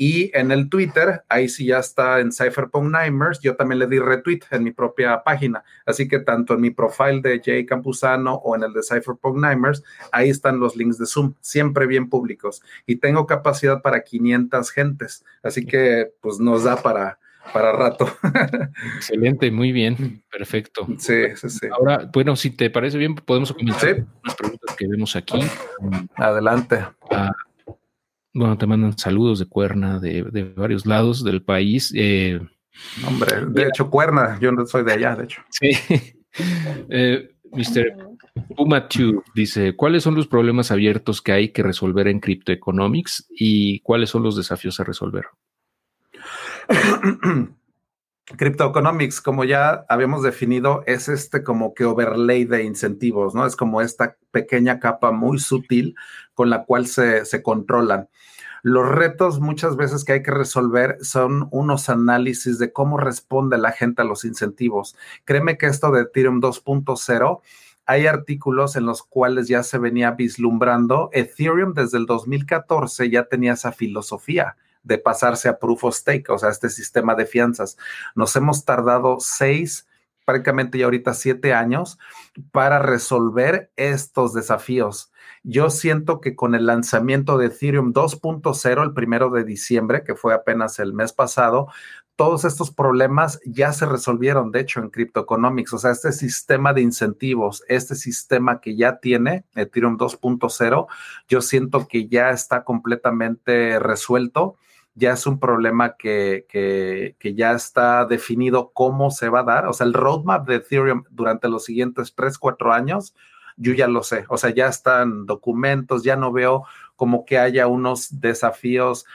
[0.00, 3.98] y en el Twitter, ahí sí ya está en Cypherpunk Nimers, yo también le di
[3.98, 5.64] retweet en mi propia página.
[5.84, 9.82] Así que tanto en mi profile de Jay Campuzano o en el de Cypherpunk Nimers,
[10.12, 12.62] ahí están los links de Zoom, siempre bien públicos.
[12.86, 15.24] Y tengo capacidad para 500 gentes.
[15.42, 17.18] Así que pues nos da para,
[17.52, 18.08] para rato.
[18.98, 20.86] Excelente, muy bien, perfecto.
[20.98, 21.66] Sí, sí, sí.
[21.72, 24.02] Ahora, bueno, si te parece bien, podemos comenzar sí.
[24.22, 25.40] las preguntas que vemos aquí.
[26.14, 26.86] Adelante.
[27.10, 27.32] Ah,
[28.38, 30.22] bueno, te mandan saludos de Cuerna, de,
[30.56, 31.92] varios lados del país.
[31.96, 32.40] Eh,
[33.06, 35.42] Hombre, de hecho, Cuerna, yo no soy de allá, de hecho.
[35.50, 35.70] Sí.
[36.88, 37.96] eh, Mr.
[38.56, 44.10] Pumatu dice, ¿cuáles son los problemas abiertos que hay que resolver en Cryptoeconomics y cuáles
[44.10, 45.24] son los desafíos a resolver?
[48.36, 53.46] Cryptoeconomics, como ya habíamos definido, es este como que overlay de incentivos, ¿no?
[53.46, 55.94] Es como esta pequeña capa muy sutil
[56.34, 58.08] con la cual se, se controlan.
[58.62, 63.72] Los retos muchas veces que hay que resolver son unos análisis de cómo responde la
[63.72, 64.96] gente a los incentivos.
[65.24, 67.40] Créeme que esto de Ethereum 2.0
[67.88, 71.08] hay artículos en los cuales ya se venía vislumbrando.
[71.14, 76.36] Ethereum desde el 2014 ya tenía esa filosofía de pasarse a proof of stake, o
[76.36, 77.78] sea, este sistema de fianzas.
[78.14, 79.87] Nos hemos tardado seis,
[80.28, 81.98] prácticamente ya ahorita siete años
[82.52, 85.10] para resolver estos desafíos.
[85.42, 90.34] Yo siento que con el lanzamiento de Ethereum 2.0 el primero de diciembre, que fue
[90.34, 91.68] apenas el mes pasado,
[92.14, 95.72] todos estos problemas ya se resolvieron, de hecho, en Cryptoeconomics.
[95.72, 100.88] O sea, este sistema de incentivos, este sistema que ya tiene Ethereum 2.0,
[101.26, 104.58] yo siento que ya está completamente resuelto
[104.98, 109.66] ya es un problema que, que, ya está definido cómo se va a dar.
[109.68, 113.14] O sea, el roadmap de Ethereum durante los siguientes tres, cuatro años,
[113.56, 114.24] yo ya lo sé.
[114.28, 116.64] O sea, ya están documentos, ya no veo
[116.96, 119.06] como que haya unos desafíos.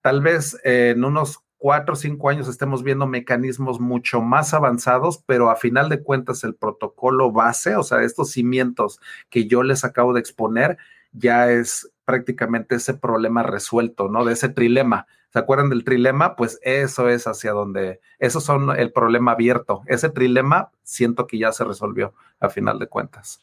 [0.00, 5.50] Tal vez en unos cuatro o cinco años estemos viendo mecanismos mucho más avanzados, pero
[5.50, 10.12] a final de cuentas el protocolo base, o sea, estos cimientos que yo les acabo
[10.12, 10.78] de exponer,
[11.12, 14.24] ya es prácticamente ese problema resuelto, ¿no?
[14.24, 15.06] De ese trilema.
[15.32, 16.36] ¿Se acuerdan del trilema?
[16.36, 19.82] Pues eso es hacia donde, eso son el problema abierto.
[19.86, 23.40] Ese trilema siento que ya se resolvió a final de cuentas.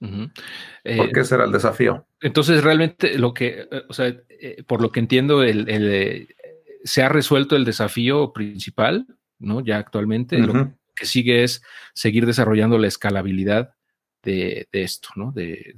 [0.00, 2.06] ¿Por qué eh, será el desafío?
[2.20, 6.28] Entonces, realmente lo que, eh, o sea, eh, por lo que entiendo, el,
[6.82, 9.06] se ha resuelto el desafío principal,
[9.38, 9.60] ¿no?
[9.60, 11.62] Ya actualmente, lo que sigue es
[11.94, 13.74] seguir desarrollando la escalabilidad
[14.22, 15.30] de, esto, ¿no?
[15.32, 15.74] De,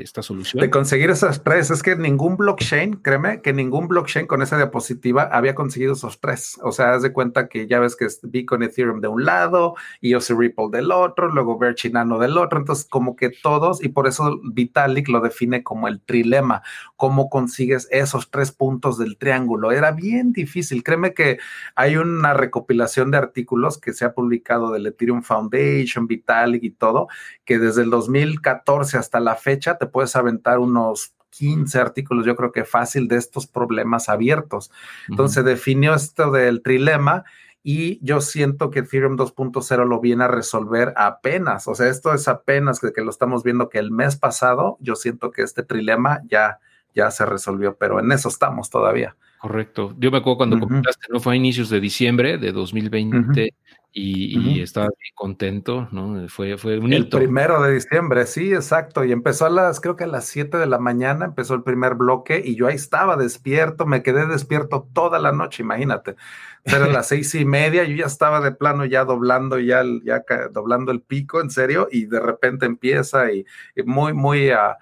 [0.00, 0.60] esta solución.
[0.60, 5.24] De conseguir esas tres, es que ningún blockchain, créeme, que ningún blockchain con esa diapositiva
[5.24, 6.58] había conseguido esos tres.
[6.62, 9.74] O sea, haz de cuenta que ya ves que es Bitcoin Ethereum de un lado,
[10.00, 12.58] y EOS Ripple del otro, luego Verchinano del otro.
[12.58, 16.62] Entonces, como que todos, y por eso Vitalik lo define como el trilema,
[16.96, 19.72] cómo consigues esos tres puntos del triángulo.
[19.72, 20.82] Era bien difícil.
[20.82, 21.38] Créeme que
[21.74, 27.08] hay una recopilación de artículos que se ha publicado del Ethereum Foundation, Vitalik y todo,
[27.44, 32.52] que desde el 2014 hasta la fecha te puedes aventar unos 15 artículos, yo creo
[32.52, 34.70] que fácil, de estos problemas abiertos.
[35.08, 37.24] Entonces definió esto del trilema
[37.64, 41.66] y yo siento que Ethereum 2.0 lo viene a resolver apenas.
[41.66, 44.94] O sea, esto es apenas que, que, lo estamos viendo que el mes pasado, yo
[44.94, 46.60] siento que este trilema ya,
[46.94, 49.16] ya se resolvió, pero en eso estamos todavía.
[49.40, 49.96] Correcto.
[49.98, 51.18] Yo me acuerdo cuando comentaste, ¿no?
[51.18, 53.52] Fue a inicios de diciembre de 2020
[53.94, 56.26] y, estaba contento, ¿no?
[56.28, 59.04] Fue, fue un El primero de diciembre, sí, exacto.
[59.04, 61.94] Y empezó a las, creo que a las 7 de la mañana empezó el primer
[61.94, 66.16] bloque y yo ahí estaba despierto, me quedé despierto toda la noche, imagínate.
[66.64, 70.90] Era las seis y media, yo ya estaba de plano ya doblando, ya, ya doblando
[70.90, 73.44] el pico, en serio, y de repente empieza y,
[73.84, 74.50] muy, muy...
[74.52, 74.74] Uh,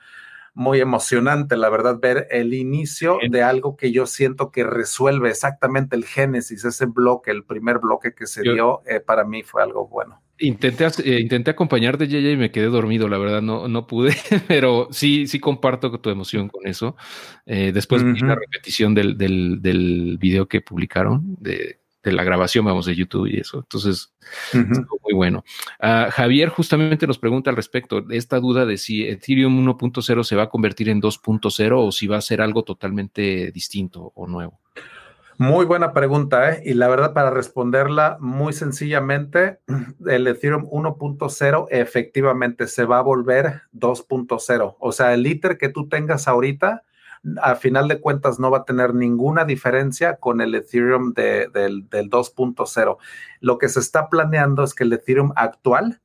[0.54, 5.96] muy emocionante, la verdad, ver el inicio de algo que yo siento que resuelve exactamente
[5.96, 9.88] el génesis, ese bloque, el primer bloque que se dio, eh, para mí fue algo
[9.88, 10.22] bueno.
[10.38, 14.14] Intenté, eh, intenté acompañarte, Yaya, y me quedé dormido, la verdad, no, no pude,
[14.48, 16.96] pero sí, sí comparto tu emoción con eso.
[17.44, 22.64] Eh, después vi la repetición del, del, del video que publicaron, de de la grabación,
[22.64, 23.58] vamos, de YouTube y eso.
[23.58, 24.12] Entonces,
[24.54, 25.44] muy bueno.
[25.78, 30.36] Ah, Javier justamente nos pregunta al respecto de esta duda de si Ethereum 1.0 se
[30.36, 34.60] va a convertir en 2.0 o si va a ser algo totalmente distinto o nuevo.
[35.40, 36.62] Muy buena pregunta, ¿eh?
[36.66, 39.60] Y la verdad, para responderla muy sencillamente,
[40.06, 44.76] el Ethereum 1.0 efectivamente se va a volver 2.0.
[44.78, 46.82] O sea, el ITER que tú tengas ahorita
[47.42, 52.10] a final de cuentas no va a tener ninguna diferencia con el Ethereum del, del
[52.10, 52.96] 2.0.
[53.40, 56.00] Lo que se está planeando es que el Ethereum actual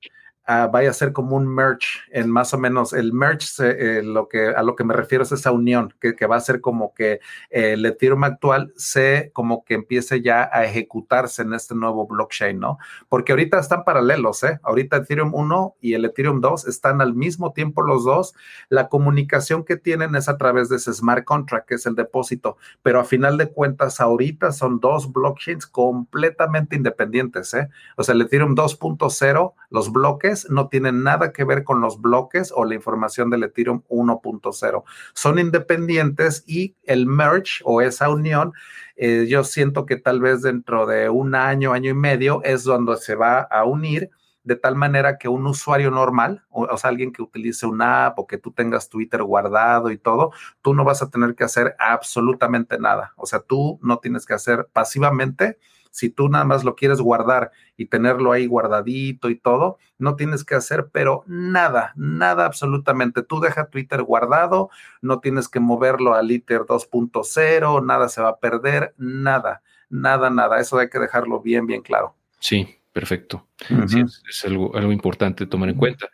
[0.48, 4.28] uh, vaya a ser como un merge, en más o menos el merge, eh, lo
[4.30, 6.94] que, a lo que me refiero es esa unión, que, que va a ser como
[6.94, 7.20] que
[7.50, 12.60] eh, el Ethereum actual se como que empiece ya a ejecutarse en este nuevo blockchain,
[12.60, 12.78] ¿no?
[13.10, 14.60] Porque ahorita están paralelos, ¿eh?
[14.64, 18.34] Ahorita Ethereum 1 y el Ethereum 2 están al mismo tiempo los dos.
[18.70, 22.58] La comunicación que tienen es a través de ese smart contract, que es el depósito,
[22.82, 27.70] pero a final de cuentas ahorita son dos blockchains completamente independientes, ¿eh?
[27.98, 32.52] O sea, el Ethereum 2.0, los bloques, no tienen nada que ver con los bloques
[32.56, 34.84] o la información del Ethereum 1.0.
[35.14, 38.54] Son independientes y el merge o esa unión,
[38.96, 42.98] eh, yo siento que tal vez dentro de un año, año y medio es donde
[42.98, 44.10] se va a unir
[44.44, 48.20] de tal manera que un usuario normal, o, o, sea, alguien que utilice una app
[48.20, 50.32] o que tú tengas Twitter guardado y todo,
[50.62, 53.14] tú no vas a tener que hacer absolutamente nada.
[53.18, 55.58] O sea, tú no tienes que hacer pasivamente
[55.96, 60.44] si tú nada más lo quieres guardar y tenerlo ahí guardadito y todo, no tienes
[60.44, 63.24] que hacer, pero nada, nada absolutamente.
[63.24, 64.70] Tú deja Twitter guardado,
[65.02, 70.60] no tienes que moverlo al ITER 2.0, nada se va a perder, nada, nada, nada.
[70.60, 72.14] Eso hay que dejarlo bien, bien claro.
[72.40, 73.50] Sí, Perfecto.
[73.88, 76.10] sí, es, algo, algo, importante tomar en cuenta.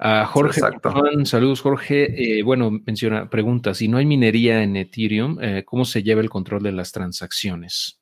[0.00, 0.60] Uh, Jorge,
[1.24, 2.38] saludos Jorge.
[2.38, 6.30] Eh, bueno, menciona, pregunta, si no hay minería en Ethereum, eh, ¿cómo se lleva el
[6.30, 8.00] control de las transacciones?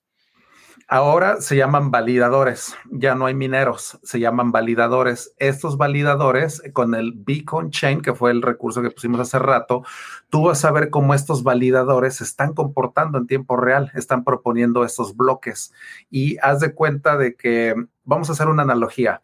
[0.95, 5.33] Ahora se llaman validadores, ya no hay mineros, se llaman validadores.
[5.39, 9.85] Estos validadores, con el Beacon Chain, que fue el recurso que pusimos hace rato,
[10.29, 14.85] tú vas a ver cómo estos validadores se están comportando en tiempo real, están proponiendo
[14.85, 15.73] estos bloques.
[16.11, 17.75] Y haz de cuenta de que,
[18.05, 19.23] vamos a hacer una analogía.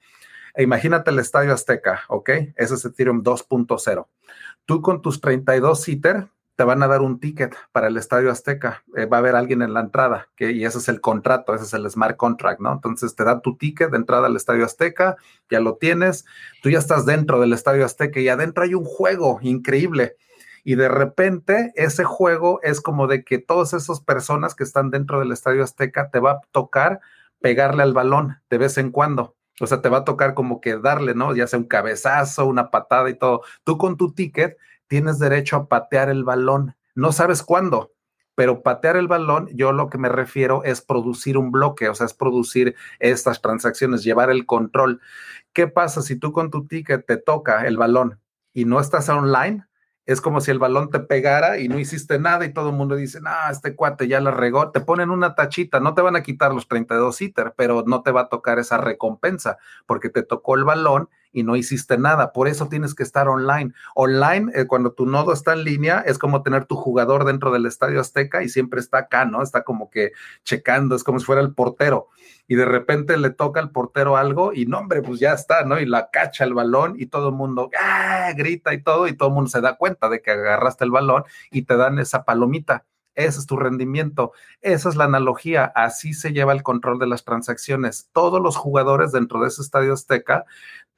[0.57, 2.31] Imagínate el Estadio Azteca, ¿ok?
[2.57, 4.07] Ese es Ethereum 2.0.
[4.65, 6.29] Tú con tus 32 ITER
[6.59, 8.83] te van a dar un ticket para el Estadio Azteca.
[8.97, 11.63] Eh, va a haber alguien en la entrada, que, y ese es el contrato, ese
[11.63, 12.73] es el smart contract, ¿no?
[12.73, 15.17] Entonces te da tu ticket de entrada al Estadio Azteca,
[15.49, 16.25] ya lo tienes,
[16.61, 20.17] tú ya estás dentro del Estadio Azteca y adentro hay un juego increíble.
[20.65, 25.21] Y de repente ese juego es como de que todas esas personas que están dentro
[25.21, 26.99] del Estadio Azteca te va a tocar
[27.41, 29.37] pegarle al balón de vez en cuando.
[29.61, 31.37] O sea, te va a tocar como que darle, ¿no?
[31.37, 33.43] Ya sea un cabezazo, una patada y todo.
[33.63, 34.57] Tú con tu ticket
[34.89, 36.75] tienes derecho a patear el balón.
[36.95, 37.93] No sabes cuándo,
[38.35, 42.07] pero patear el balón, yo lo que me refiero es producir un bloque, o sea,
[42.07, 45.01] es producir estas transacciones, llevar el control.
[45.53, 48.21] ¿Qué pasa si tú con tu ticket te toca el balón
[48.53, 49.67] y no estás online?
[50.07, 52.95] Es como si el balón te pegara y no hiciste nada y todo el mundo
[52.95, 56.23] dice, no, este cuate ya la regó, te ponen una tachita, no te van a
[56.23, 60.55] quitar los 32 ITER, pero no te va a tocar esa recompensa porque te tocó
[60.55, 62.33] el balón y no hiciste nada.
[62.33, 63.73] Por eso tienes que estar online.
[63.95, 67.67] Online, eh, cuando tu nodo está en línea, es como tener tu jugador dentro del
[67.67, 69.43] Estadio Azteca y siempre está acá, ¿no?
[69.43, 70.13] Está como que
[70.45, 72.09] checando, es como si fuera el portero.
[72.47, 75.79] Y de repente le toca al portero algo y no, hombre, pues ya está, ¿no?
[75.79, 78.33] Y la cacha el balón y todo el mundo ¡ah!
[78.37, 81.25] grita y todo, y todo el mundo se da cuenta de que agarraste el balón
[81.51, 82.85] y te dan esa palomita
[83.19, 84.33] ese es tu rendimiento.
[84.61, 85.65] Esa es la analogía.
[85.75, 88.09] Así se lleva el control de las transacciones.
[88.13, 90.45] Todos los jugadores dentro de ese estadio Azteca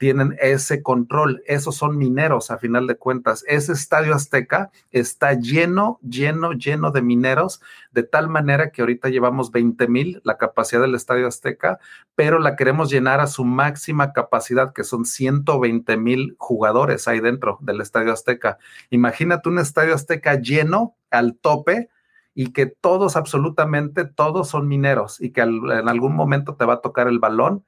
[0.01, 1.43] tienen ese control.
[1.45, 3.45] Esos son mineros, a final de cuentas.
[3.47, 7.61] Ese estadio Azteca está lleno, lleno, lleno de mineros,
[7.91, 11.77] de tal manera que ahorita llevamos 20 mil, la capacidad del estadio Azteca,
[12.15, 17.59] pero la queremos llenar a su máxima capacidad, que son 120 mil jugadores ahí dentro
[17.61, 18.57] del estadio Azteca.
[18.89, 21.89] Imagínate un estadio Azteca lleno al tope
[22.33, 26.81] y que todos, absolutamente todos son mineros y que en algún momento te va a
[26.81, 27.63] tocar el balón,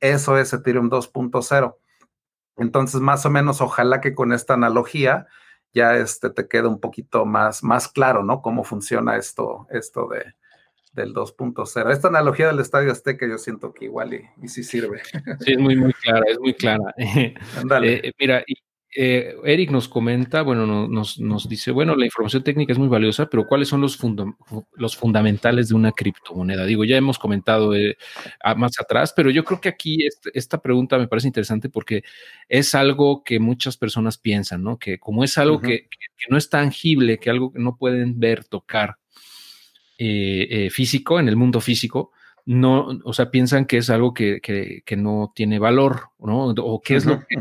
[0.00, 1.76] eso es Ethereum 2.0.
[2.56, 5.26] Entonces, más o menos, ojalá que con esta analogía
[5.72, 8.40] ya este, te quede un poquito más, más claro, ¿no?
[8.40, 10.24] Cómo funciona esto, esto de,
[10.92, 11.92] del 2.0.
[11.92, 15.02] Esta analogía del Estadio Azteca yo siento que igual y, sí sirve.
[15.40, 16.94] Sí, es muy, muy clara, es muy clara.
[17.60, 18.08] Ándale.
[18.08, 18.54] Eh, mira, y
[18.94, 23.26] eh, Eric nos comenta, bueno, nos, nos, dice, bueno, la información técnica es muy valiosa,
[23.26, 23.98] pero ¿cuáles son los,
[24.74, 26.64] los fundamentales de una criptomoneda?
[26.64, 27.98] Digo, ya hemos comentado eh,
[28.56, 32.04] más atrás, pero yo creo que aquí esta pregunta me parece interesante porque
[32.48, 34.78] es algo que muchas personas piensan, ¿no?
[34.78, 35.88] Que como es algo que,
[36.30, 38.96] no es tangible, que algo que no pueden ver, tocar
[39.98, 42.12] eh, físico, en el mundo físico,
[42.46, 46.46] no, o sea, piensan que es algo que, que, no tiene valor, ¿no?
[46.46, 47.36] O qué es lo que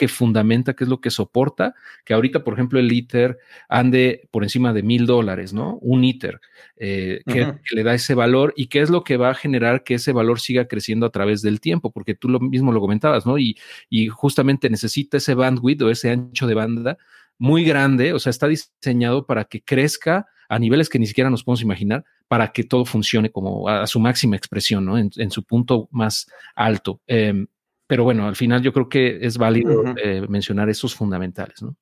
[0.00, 1.74] que fundamenta, qué es lo que soporta,
[2.06, 3.36] que ahorita, por ejemplo, el ITER
[3.68, 5.76] ande por encima de mil dólares, ¿no?
[5.82, 6.40] Un ITER,
[6.76, 9.96] eh, que, le da ese valor y qué es lo que va a generar que
[9.96, 13.36] ese valor siga creciendo a través del tiempo, porque tú lo mismo lo comentabas, ¿no?
[13.36, 13.58] Y,
[13.90, 16.96] y justamente necesita ese bandwidth o ese ancho de banda
[17.36, 21.44] muy grande, o sea, está diseñado para que crezca a niveles que ni siquiera nos
[21.44, 24.96] podemos imaginar, para que todo funcione como a, su máxima expresión, ¿no?
[24.96, 27.02] En, su punto más alto.
[27.06, 27.46] Em,
[27.90, 31.74] pero bueno, al final yo creo que es válido eh, mencionar esos fundamentales, ¿no?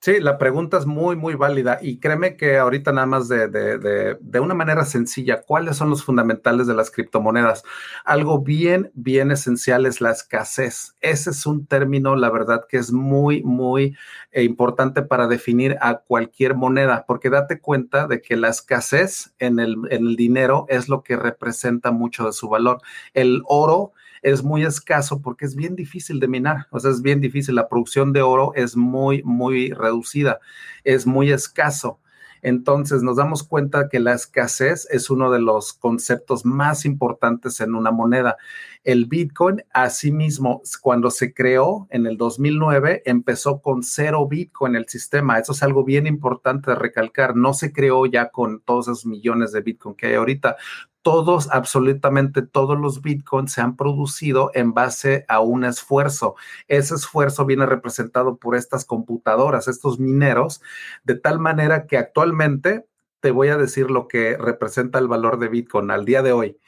[0.00, 4.16] Sí, la pregunta es muy, muy válida y créeme que ahorita nada más de, de,
[4.18, 7.64] de, una manera sencilla, ¿cuáles son los fundamentales de las criptomonedas?
[8.06, 10.96] Algo bien, bien esencial es la escasez.
[11.00, 13.94] Ese es un término, la verdad, que es muy, muy
[14.30, 19.58] eh, importante para definir a cualquier moneda, porque date cuenta de que la escasez en
[19.58, 22.80] el, en el dinero es lo que representa mucho de su valor.
[23.12, 27.20] El oro es muy escaso porque es bien difícil de minar, o sea, es bien
[27.20, 27.54] difícil.
[27.54, 30.40] La producción de oro es muy, muy reducida,
[30.84, 32.00] es muy escaso.
[32.42, 37.74] Entonces nos damos cuenta que la escasez es uno de los conceptos más importantes en
[37.74, 38.36] una moneda.
[38.84, 45.38] El Bitcoin, asimismo, cuando se creó en el 2009, empezó con cero Bitcoin el sistema.
[45.38, 47.36] Eso es algo bien importante de recalcar.
[47.36, 50.56] No se creó ya con todos esos millones de Bitcoin que hay ahorita
[51.08, 56.34] todos, absolutamente todos los bitcoins se han producido en base a un esfuerzo.
[56.66, 60.60] Ese esfuerzo viene representado por estas computadoras, estos mineros,
[61.04, 62.84] de tal manera que actualmente
[63.20, 66.58] te voy a decir lo que representa el valor de bitcoin al día de hoy.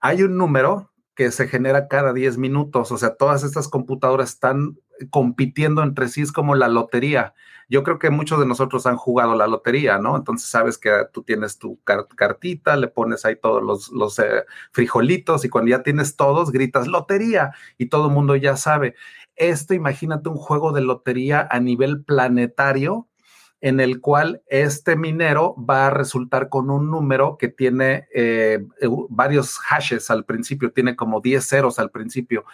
[0.00, 4.76] Hay un número que se genera cada 10 minutos, o sea, todas estas computadoras están
[5.08, 7.32] compitiendo entre sí, es como la lotería.
[7.68, 10.16] Yo creo que muchos de nosotros han jugado la lotería, ¿no?
[10.16, 15.50] Entonces sabes que tú tienes tu cartita, le pones ahí todos los, eh, frijolitos y
[15.50, 18.94] cuando ya tienes todos, gritas lotería y todo el mundo ya sabe.
[19.36, 23.06] Esto, imagínate un juego de lotería a nivel planetario
[23.60, 28.64] en el cual este minero va a resultar con un número que tiene eh,
[29.08, 32.44] varios hashes al principio, tiene como 10 ceros al principio.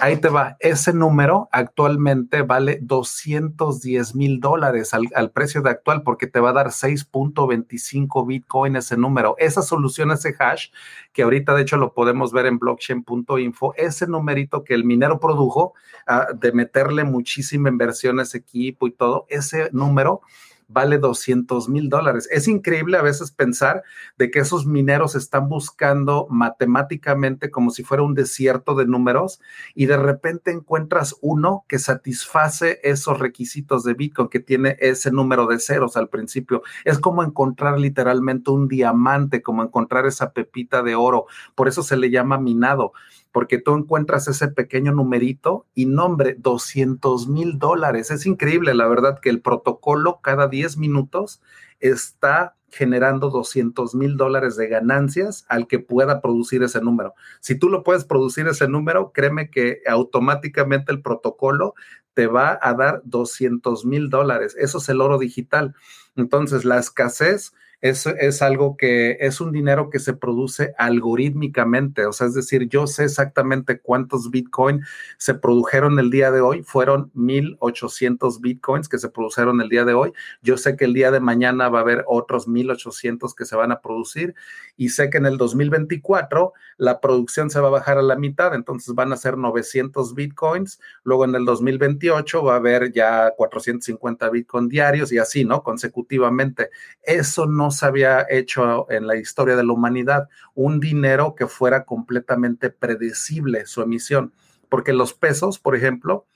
[0.00, 0.56] Ahí te va.
[0.60, 6.52] Ese número actualmente vale 210 mil dólares al, precio de actual porque te va a
[6.52, 9.36] dar 6.25 Bitcoin ese número.
[9.38, 10.68] Esa solución, ese hash,
[11.12, 15.74] que ahorita de hecho lo podemos ver en blockchain.info, ese numerito que el minero produjo
[16.06, 20.22] ah, de meterle muchísima inversión a ese equipo y todo, ese número
[20.68, 22.28] vale 200 mil dólares.
[22.30, 23.82] Es increíble a veces pensar
[24.18, 29.40] de que esos mineros están buscando matemáticamente como si fuera un desierto de números
[29.74, 35.46] y de repente encuentras uno que satisface esos requisitos de Bitcoin, que tiene ese número
[35.46, 36.62] de ceros al principio.
[36.84, 41.26] Es como encontrar literalmente un diamante, como encontrar esa pepita de oro.
[41.54, 42.92] Por eso se le llama minado
[43.34, 48.12] porque tú encuentras ese pequeño numerito y nombre 200 mil dólares.
[48.12, 51.42] Es increíble, la verdad, que el protocolo cada 10 minutos
[51.80, 57.14] está generando 200 mil dólares de ganancias al que pueda producir ese número.
[57.40, 61.74] Si tú lo puedes producir ese número, créeme que automáticamente el protocolo
[62.14, 64.54] te va a dar 200 mil dólares.
[64.56, 65.74] Eso es el oro digital.
[66.14, 67.52] Entonces, la escasez
[67.84, 72.06] es, es algo que es un dinero que se produce algorítmicamente.
[72.06, 74.80] O sea, es decir, yo sé exactamente cuántos Bitcoin
[75.18, 76.62] se produjeron el día de hoy.
[76.62, 80.14] Fueron 1.800 Bitcoins que se produjeron el día de hoy.
[80.40, 83.70] Yo sé que el día de mañana va a haber otros 1.800 que se van
[83.70, 84.34] a producir
[84.78, 88.54] y sé que en el 2024 la producción se va a bajar a la mitad,
[88.54, 90.80] entonces van a ser 900 Bitcoins.
[91.02, 95.62] Luego en el 2028 va a haber ya 450 Bitcoin diarios y así, ¿no?
[95.62, 96.70] Consecutivamente.
[97.02, 101.84] Eso no se había hecho en la historia de la humanidad, un dinero que fuera
[101.84, 104.32] completamente predecible su emisión,
[104.68, 106.26] porque los pesos, por ejemplo,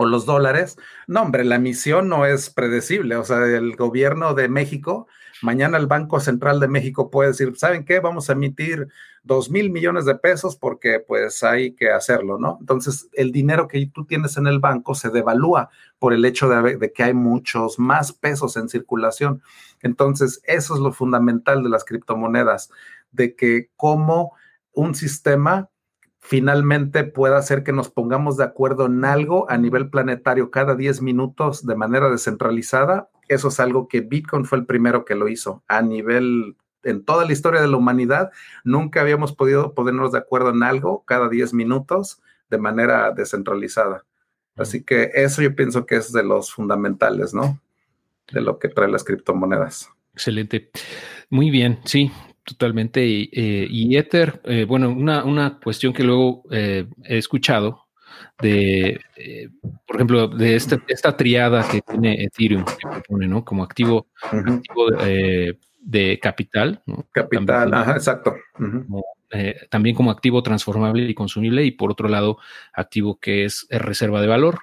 [0.00, 4.48] o los dólares, no, hombre, la emisión no es predecible, o sea, el gobierno de
[4.48, 5.08] México,
[5.42, 7.98] mañana el Banco Central de México puede decir, ¿saben qué?
[7.98, 8.86] Vamos a emitir
[9.24, 12.58] dos mil millones de pesos porque pues hay que hacerlo, ¿no?
[12.60, 15.68] Entonces, el dinero que tú tienes en el banco se devalúa
[15.98, 19.42] por el hecho de, de que hay muchos más pesos en circulación.
[19.82, 22.70] Entonces, eso es lo fundamental de las criptomonedas,
[23.10, 24.34] de que como
[24.72, 25.70] un sistema
[26.28, 31.00] finalmente pueda hacer que nos pongamos de acuerdo en algo a nivel planetario cada 10
[31.00, 33.08] minutos de manera descentralizada.
[33.28, 37.24] Eso es algo que Bitcoin fue el primero que lo hizo a nivel, en toda
[37.24, 38.30] la historia de la humanidad,
[38.62, 44.04] nunca habíamos podido ponernos de acuerdo en algo cada 10 minutos de manera descentralizada.
[44.54, 47.58] Así que eso yo pienso que es de los fundamentales, ¿no?
[48.30, 49.90] De lo que trae las criptomonedas.
[50.12, 50.70] Excelente.
[51.30, 52.12] Muy bien, sí,
[52.48, 53.04] totalmente.
[53.04, 57.86] Y, eh, Ether, eh, bueno, una, cuestión que luego eh, he escuchado
[58.40, 59.00] de,
[59.86, 63.44] por ejemplo, de este, esta triada que tiene Ethereum, que propone, ¿no?
[63.44, 64.06] Como activo,
[65.80, 66.82] de capital.
[67.12, 68.36] Capital, ajá, exacto.
[69.70, 72.38] también como activo transformable y consumible y por otro lado,
[72.72, 74.60] activo que es reserva de valor,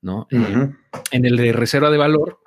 [0.00, 0.26] ¿no?
[0.30, 2.40] en el de reserva de valor,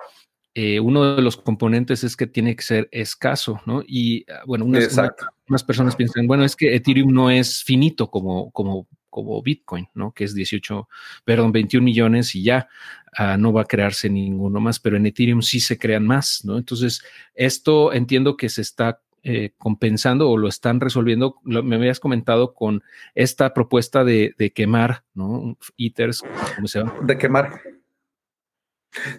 [0.62, 3.82] eh, uno de los componentes es que tiene que ser escaso, ¿no?
[3.88, 8.86] Y ah, bueno, unas, personas piensan, bueno, es que Ethereum no es finito como, como,
[9.10, 10.12] como Bitcoin, ¿no?
[10.12, 10.90] Que es 18,
[11.24, 12.68] perdón, 21 millones y ya
[13.16, 16.58] ah, no va a crearse ninguno más, pero en Ethereum sí se crean más, ¿no?
[16.58, 17.04] Entonces,
[17.36, 22.84] esto entiendo que se está eh, compensando o lo están resolviendo, me habías comentado con
[23.16, 25.58] esta propuesta de, quemar, ¿no?
[25.78, 26.22] Ethers,
[26.58, 26.96] ¿cómo se llama?
[27.04, 27.62] De quemar.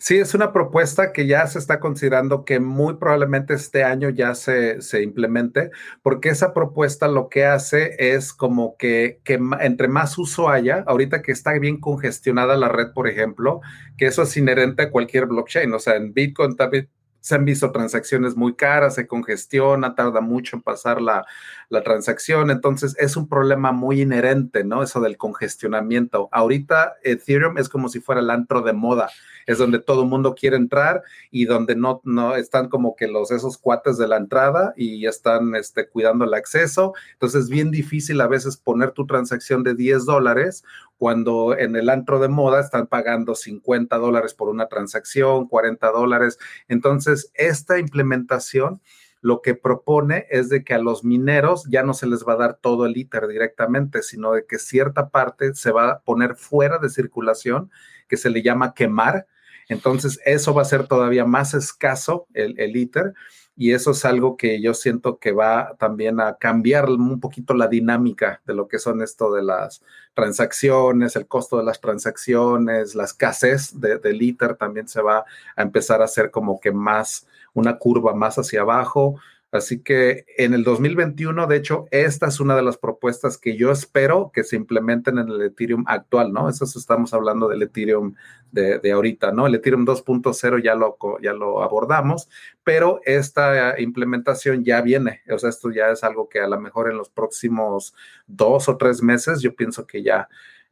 [0.01, 4.35] Sí, es una propuesta que ya se está considerando que muy probablemente este año ya
[4.35, 5.71] se, se implemente,
[6.03, 11.23] porque esa propuesta lo que hace es como que, que, entre más uso haya, ahorita
[11.23, 13.61] que está bien congestionada la red, por ejemplo,
[13.97, 16.89] que eso es inherente a cualquier blockchain, o sea, en Bitcoin también
[17.21, 21.27] se han visto transacciones muy caras, se congestiona, tarda mucho en pasar la,
[21.69, 24.83] la, transacción, entonces es un problema muy inherente, ¿no?
[24.83, 26.29] Eso del congestionamiento.
[26.33, 29.11] Ahorita Ethereum es como si fuera el antro de moda
[29.47, 33.31] es donde todo el mundo quiere entrar y donde no, no están como que los
[33.31, 36.95] esos cuates de la entrada y están este, cuidando el acceso.
[37.13, 40.65] Entonces es bien difícil a veces poner tu transacción de 10 dólares
[40.99, 46.39] cuando en el antro de moda están pagando 50 dólares por una transacción, 40 dólares.
[46.69, 48.83] Entonces, esta implementación
[49.23, 52.37] lo que propone es de que a los mineros ya no se les va a
[52.37, 56.79] dar todo el ITER directamente, sino de que cierta parte se va a poner fuera
[56.79, 57.71] de circulación,
[58.11, 59.27] que se le llama quemar.
[59.69, 63.15] Entonces, eso va a ser todavía más escaso el, el ITER
[63.61, 67.69] y eso es algo que yo siento que va también a cambiar un poquito la
[67.69, 69.83] dinámica de lo que son esto de las
[70.15, 75.27] transacciones, el costo de las transacciones, la escasez de, del ITER también se va
[75.57, 79.21] a empezar a hacer como que más una curva más hacia abajo.
[79.53, 83.73] Así que en el 2021, de hecho, esta es una de las propuestas que yo
[83.73, 86.49] espero que se implementen en el Ethereum actual, ¿no?
[86.49, 88.15] Eso estamos hablando del Ethereum
[88.53, 89.49] de, ahorita, ¿no?
[89.49, 92.29] El Ethereum 2.0 ya lo, ya lo abordamos,
[92.63, 95.23] pero esta implementación ya viene.
[95.29, 97.93] O sea, esto ya es algo que a lo mejor en los próximos
[98.29, 100.29] dos o tres meses yo pienso que ya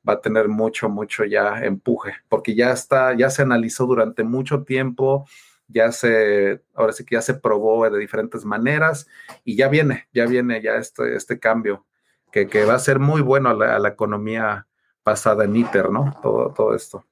[0.08, 4.62] va a tener mucho, mucho ya empuje, porque ya está, ya se analizó durante mucho
[4.62, 5.26] tiempo
[5.68, 9.06] ya se, ahora sí que ya se probó de diferentes maneras
[9.44, 11.86] y ya viene, ya viene ya este, este cambio
[12.32, 14.66] que, va a ser muy bueno a la, economía
[15.02, 16.16] pasada en ITER, ¿no?
[16.22, 17.04] Todo, todo esto.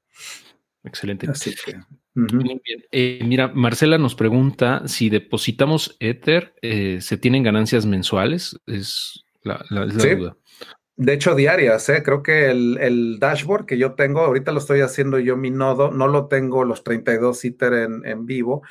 [0.85, 1.29] Excelente.
[1.29, 1.79] Así que,
[2.15, 2.85] Muy bien.
[2.93, 8.61] Eh, mira, Marcela nos pregunta si depositamos Ether, eh, ¿se tienen ganancias mensuales?
[8.67, 10.37] Es la, duda.
[10.99, 12.03] De hecho, diarias, ¿eh?
[12.03, 16.09] creo que el, dashboard que yo tengo, ahorita lo estoy haciendo yo mi nodo, no
[16.09, 18.63] lo tengo los 32 ITER en, en vivo,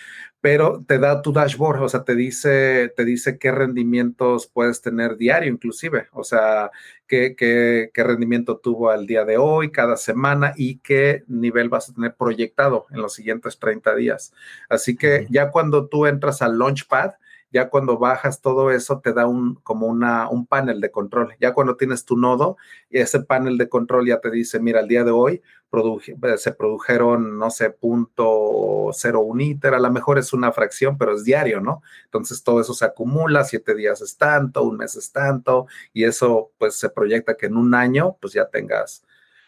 [0.42, 5.18] pero te da tu dashboard, o sea, te dice, te dice qué rendimientos puedes tener
[5.18, 6.72] diario inclusive, o sea,
[7.08, 11.90] qué, qué, qué, rendimiento tuvo al día de hoy, cada semana y qué nivel vas
[11.90, 14.34] a tener proyectado en los siguientes 30 días.
[14.68, 17.14] Así que ya cuando tú entras al Launchpad,
[17.56, 21.36] ya cuando bajas todo eso te da un como una, un panel de control.
[21.40, 22.58] Ya cuando tienes tu nodo,
[22.90, 25.42] ese panel de control ya te dice, mira, el día de hoy
[25.72, 28.92] eh, se produjeron, no sé, punto
[29.22, 31.82] un ITER, a lo mejor es una fracción, pero es diario, ¿no?
[32.04, 36.52] Entonces todo eso se acumula, siete días es tanto, un mes es tanto, y eso
[36.58, 39.05] pues se proyecta que en un año pues ya tengas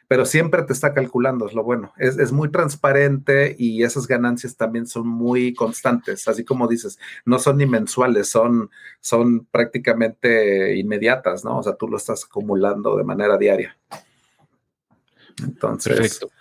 [0.08, 1.94] pero siempre te está calculando, es lo bueno.
[1.98, 7.58] Es, muy transparente y esas ganancias también son muy constantes, así como dices, no son
[7.58, 8.70] ni mensuales, son,
[9.02, 11.58] son prácticamente inmediatas, ¿no?
[11.58, 13.78] O sea, tú lo estás acumulando de manera diaria.
[15.44, 15.96] Entonces.
[15.96, 16.32] Perfecto.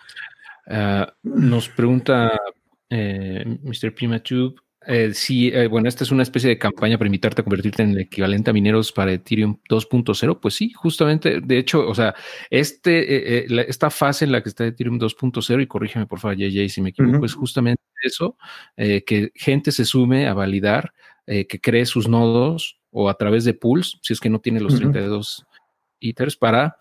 [0.68, 2.40] Ah, nos pregunta
[2.88, 3.94] eh, Mr.
[3.94, 4.54] Primatube
[4.86, 7.90] eh, sí, eh, bueno, esta es una especie de campaña para invitarte a convertirte en
[7.90, 10.40] el equivalente a mineros para Ethereum 2.0.
[10.40, 12.14] Pues sí, justamente, de hecho, o sea,
[12.50, 16.68] este, eh, esta fase en la que está Ethereum 2.0, y corrígeme por favor, JJ,
[16.68, 18.36] si me equivoco, es justamente eso,
[18.76, 20.92] que gente se sume a validar,
[21.26, 24.76] que cree sus nodos o a través de pools, si es que no tiene los
[24.76, 25.44] 32
[26.00, 26.76] ethers, para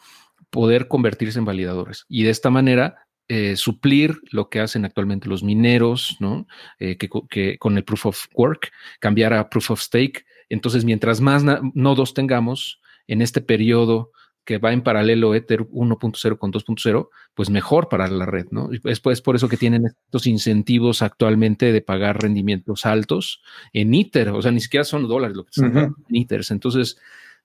[0.50, 2.06] poder convertirse en validadores.
[2.08, 6.48] Y de esta manera eh, suplir lo que hacen actualmente los mineros, ¿no?
[6.80, 10.26] Eh, que, con el proof of work, cambiar a proof of stake.
[10.48, 11.44] Entonces, mientras más
[11.74, 14.12] nodos tengamos en este periodo
[14.44, 18.70] que va en paralelo Ether 1.0 con 2.0, pues mejor para la red, ¿no?
[18.84, 23.42] Es, pues, por eso que tienen estos incentivos actualmente de pagar rendimientos altos
[23.74, 26.52] en Ether, o sea, ni siquiera son dólares lo que están en Ethers.
[26.52, 26.98] Entonces,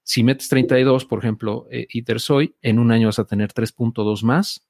[0.02, 4.23] si metes 32, por ejemplo, eh, Ether soy, en un año vas a tener 3.2
[4.23, 4.66] más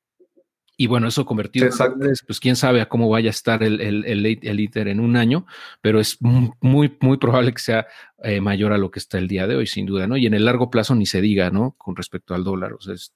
[0.81, 1.73] y bueno, eso convertido en
[2.27, 5.45] pues quién sabe a cómo vaya a estar el, el, el, ITER en un año,
[5.83, 7.87] pero es muy, muy probable que sea
[8.23, 10.17] eh, mayor a lo que está el día de hoy, sin duda, ¿no?
[10.17, 11.73] Y en el largo plazo ni se diga, ¿no?
[11.77, 13.13] Con respecto al dólar, o sea, es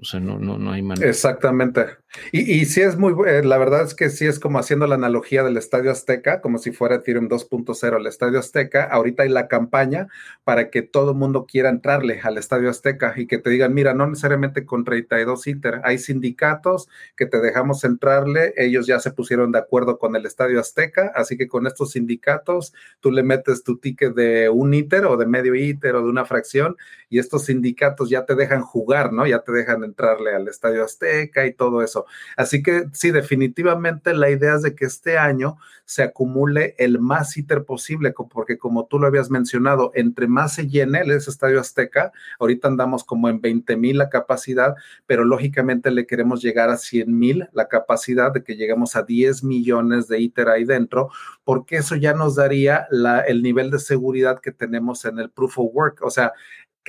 [0.00, 1.08] o sea, no, no, no hay manera.
[1.08, 1.86] Exactamente.
[2.32, 4.96] Y, y sí es muy, eh, la verdad es que sí es como haciendo la
[4.96, 8.84] analogía del Estadio Azteca, como si fuera Ethereum 2.0 el Estadio Azteca.
[8.84, 10.08] Ahorita hay la campaña
[10.42, 14.06] para que todo mundo quiera entrarle al Estadio Azteca y que te digan, mira, no
[14.08, 19.58] necesariamente con 32 ITER, hay sindicatos que te dejamos entrarle, ellos ya se pusieron de
[19.58, 24.14] acuerdo con el Estadio Azteca, así que con estos sindicatos tú le metes tu ticket
[24.14, 26.76] de un ITER o de medio ITER o de una fracción
[27.08, 29.26] y estos sindicatos ya te dejan jugar, ¿no?
[29.26, 32.06] Ya te dejan entrarle al Estadio Azteca y todo eso.
[32.36, 37.36] Así que sí, definitivamente la idea es de que este año se acumule el más
[37.36, 42.12] ITER posible, porque como tú lo habías mencionado, entre más se llene ese Estadio Azteca,
[42.38, 44.76] ahorita andamos como en 20 mil la capacidad,
[45.06, 49.42] pero lógicamente le queremos llegar a 100 mil la capacidad de que lleguemos a 10
[49.42, 51.10] millones de ITER ahí dentro,
[51.42, 52.86] porque eso ya nos daría
[53.26, 56.02] el nivel de seguridad que tenemos en el Proof of Work.
[56.04, 56.32] O sea,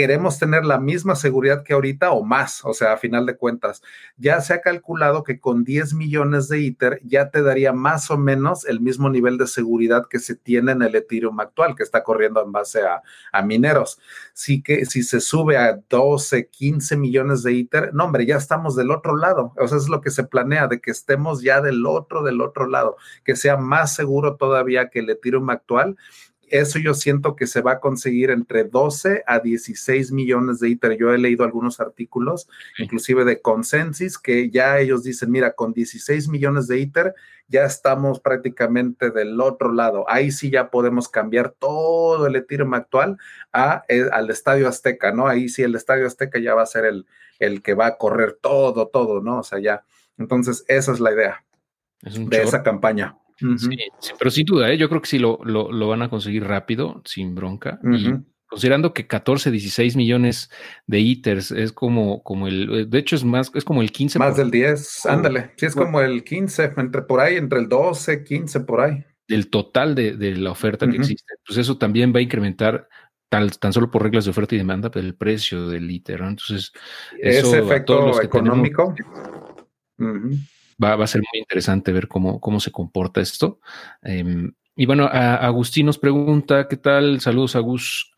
[0.01, 3.83] queremos tener la misma seguridad que ahorita o más, o sea, a final de cuentas,
[4.17, 8.17] ya se ha calculado que con 10 millones de ITER ya te daría más o
[8.17, 12.01] menos el mismo nivel de seguridad que se tiene en el Ethereum actual, que está
[12.01, 13.03] corriendo en base a,
[13.43, 13.99] mineros.
[14.33, 18.75] Sí que si se sube a 12, 15 millones de ITER, no, hombre, ya estamos
[18.75, 21.85] del otro lado, o sea, es lo que se planea, de que estemos ya del
[21.85, 25.95] otro, del otro lado, que sea más seguro todavía que el Ethereum actual
[26.51, 30.97] eso yo siento que se va a conseguir entre 12 a 16 millones de ITER.
[30.97, 32.47] Yo he leído algunos artículos,
[32.77, 37.15] inclusive de Consensus, que ya ellos dicen, mira, con 16 millones de ITER
[37.47, 40.05] ya estamos prácticamente del otro lado.
[40.07, 43.17] Ahí sí ya podemos cambiar todo el Ethereum actual
[43.51, 45.27] a, eh, al Estadio Azteca, ¿no?
[45.27, 47.05] Ahí sí el Estadio Azteca ya va a ser el,
[47.39, 49.39] el que va a correr todo, todo, ¿no?
[49.39, 49.83] O sea, ya.
[50.17, 51.43] Entonces, esa es la idea
[52.01, 53.17] de esa campaña
[53.57, 53.77] sí,
[54.17, 54.77] pero sin duda, ¿eh?
[54.77, 57.79] yo creo que sí lo, lo, van a conseguir rápido, sin bronca.
[57.83, 58.13] Y
[58.47, 60.51] considerando que 14, 16 millones
[60.85, 64.19] de ITERs es como, como el, de hecho es más, es como el 15.
[64.19, 68.23] Más del 10, ándale, sí es como el 15, entre por ahí, entre el 12,
[68.23, 69.05] 15 por ahí.
[69.27, 71.35] Del total de, de la oferta que existe.
[71.45, 72.87] Pues eso también va a incrementar
[73.29, 76.21] tan solo por reglas de oferta y demanda, pues el precio del ITER.
[76.21, 76.73] Entonces,
[77.17, 78.93] ese efecto económico
[80.81, 83.59] va, a ser muy interesante ver cómo, cómo se comporta esto.
[84.01, 87.19] Em, y bueno, Agustín nos pregunta, ¿qué tal?
[87.19, 88.13] Saludos, Agus,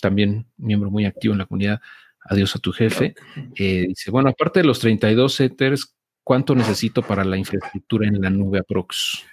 [0.00, 1.80] también miembro muy activo en la comunidad.
[2.24, 3.14] Adiós a tu jefe.
[3.56, 8.30] Eh, dice, bueno, aparte de los 32 Ethers, ¿cuánto necesito para la infraestructura en la
[8.30, 9.24] nube aprox?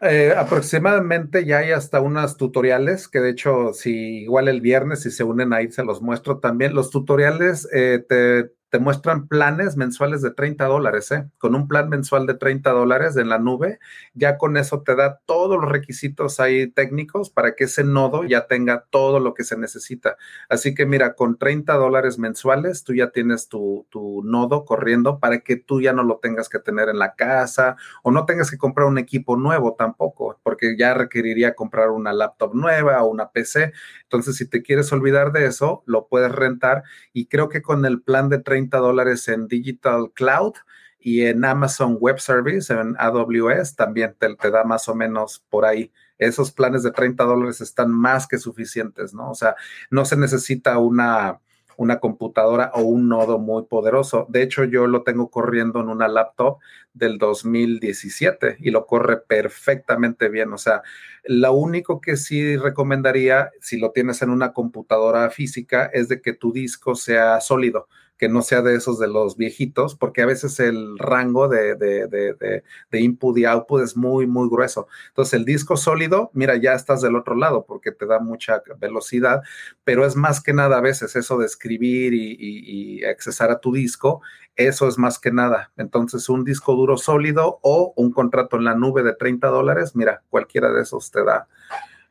[0.00, 5.10] Eh, aproximadamente ya hay hasta unas tutoriales que de hecho si igual el viernes si
[5.10, 6.74] se unen ahí se los muestro también.
[6.74, 11.28] Los tutoriales eh, te, te muestran planes mensuales de 30 dólares, ¿eh?
[11.38, 13.78] Con un plan mensual de 30 dólares en la nube,
[14.12, 18.46] ya con eso te da todos los requisitos ahí técnicos para que ese nodo ya
[18.46, 20.16] tenga todo lo que se necesita.
[20.48, 25.40] Así que mira, con 30 dólares mensuales, tú ya tienes tu, tu nodo corriendo para
[25.40, 28.58] que tú ya no lo tengas que tener en la casa o no tengas que
[28.58, 33.72] comprar un equipo nuevo tampoco, porque ya requeriría comprar una laptop nueva o una PC.
[34.02, 36.82] Entonces, si te quieres olvidar de eso, lo puedes rentar
[37.12, 40.54] y creo que con el plan de 30 dólares en Digital Cloud
[40.98, 45.64] y en Amazon Web Service, en AWS, también te, te, da más o menos por
[45.64, 45.92] ahí.
[46.18, 49.30] Esos planes de 30 dólares están más que suficientes, ¿no?
[49.30, 49.54] O sea,
[49.90, 51.40] no se necesita una,
[51.78, 54.26] una computadora o un nodo muy poderoso.
[54.28, 56.58] De hecho, yo lo tengo corriendo en una laptop
[56.92, 60.52] del 2017 y lo corre perfectamente bien.
[60.52, 60.82] O sea,
[61.22, 66.32] lo único que sí recomendaría, si lo tienes en una computadora física, es de que
[66.32, 67.86] tu disco sea sólido
[68.18, 72.08] que no sea de esos de los viejitos, porque a veces el rango de, de,
[72.08, 74.88] de, de, input y output es muy, muy grueso.
[75.08, 79.42] Entonces, el disco sólido, mira, ya estás del otro lado porque te da mucha velocidad,
[79.84, 83.60] pero es más que nada a veces eso de escribir y, y, y accesar a
[83.60, 84.20] tu disco,
[84.56, 85.70] eso es más que nada.
[85.76, 90.22] Entonces, un disco duro sólido o un contrato en la nube de 30 dólares, mira,
[90.28, 91.46] cualquiera de esos te da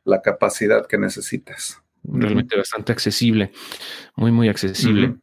[0.04, 1.82] la capacidad que necesitas.
[2.02, 3.52] Realmente bastante accesible,
[4.16, 5.16] muy, muy accesible.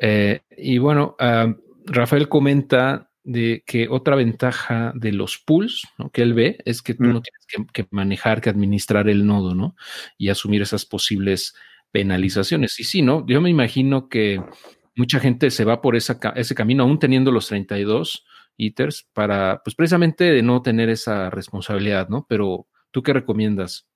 [0.00, 1.54] Eh, y bueno, uh,
[1.86, 6.10] Rafael comenta de que otra ventaja de los pools ¿no?
[6.10, 7.12] que él ve es que tú mm.
[7.12, 9.74] no tienes que, que, manejar, que administrar el nodo, ¿no?
[10.16, 11.54] Y asumir esas posibles
[11.90, 12.78] penalizaciones.
[12.78, 13.26] Y sí, ¿no?
[13.26, 14.40] Yo me imagino que
[14.96, 18.24] mucha gente se va por esa, ese camino, aún teniendo los 32
[18.56, 22.26] ITERs, para, pues precisamente no tener esa responsabilidad, ¿no?
[22.28, 23.86] Pero, ¿tú qué recomiendas?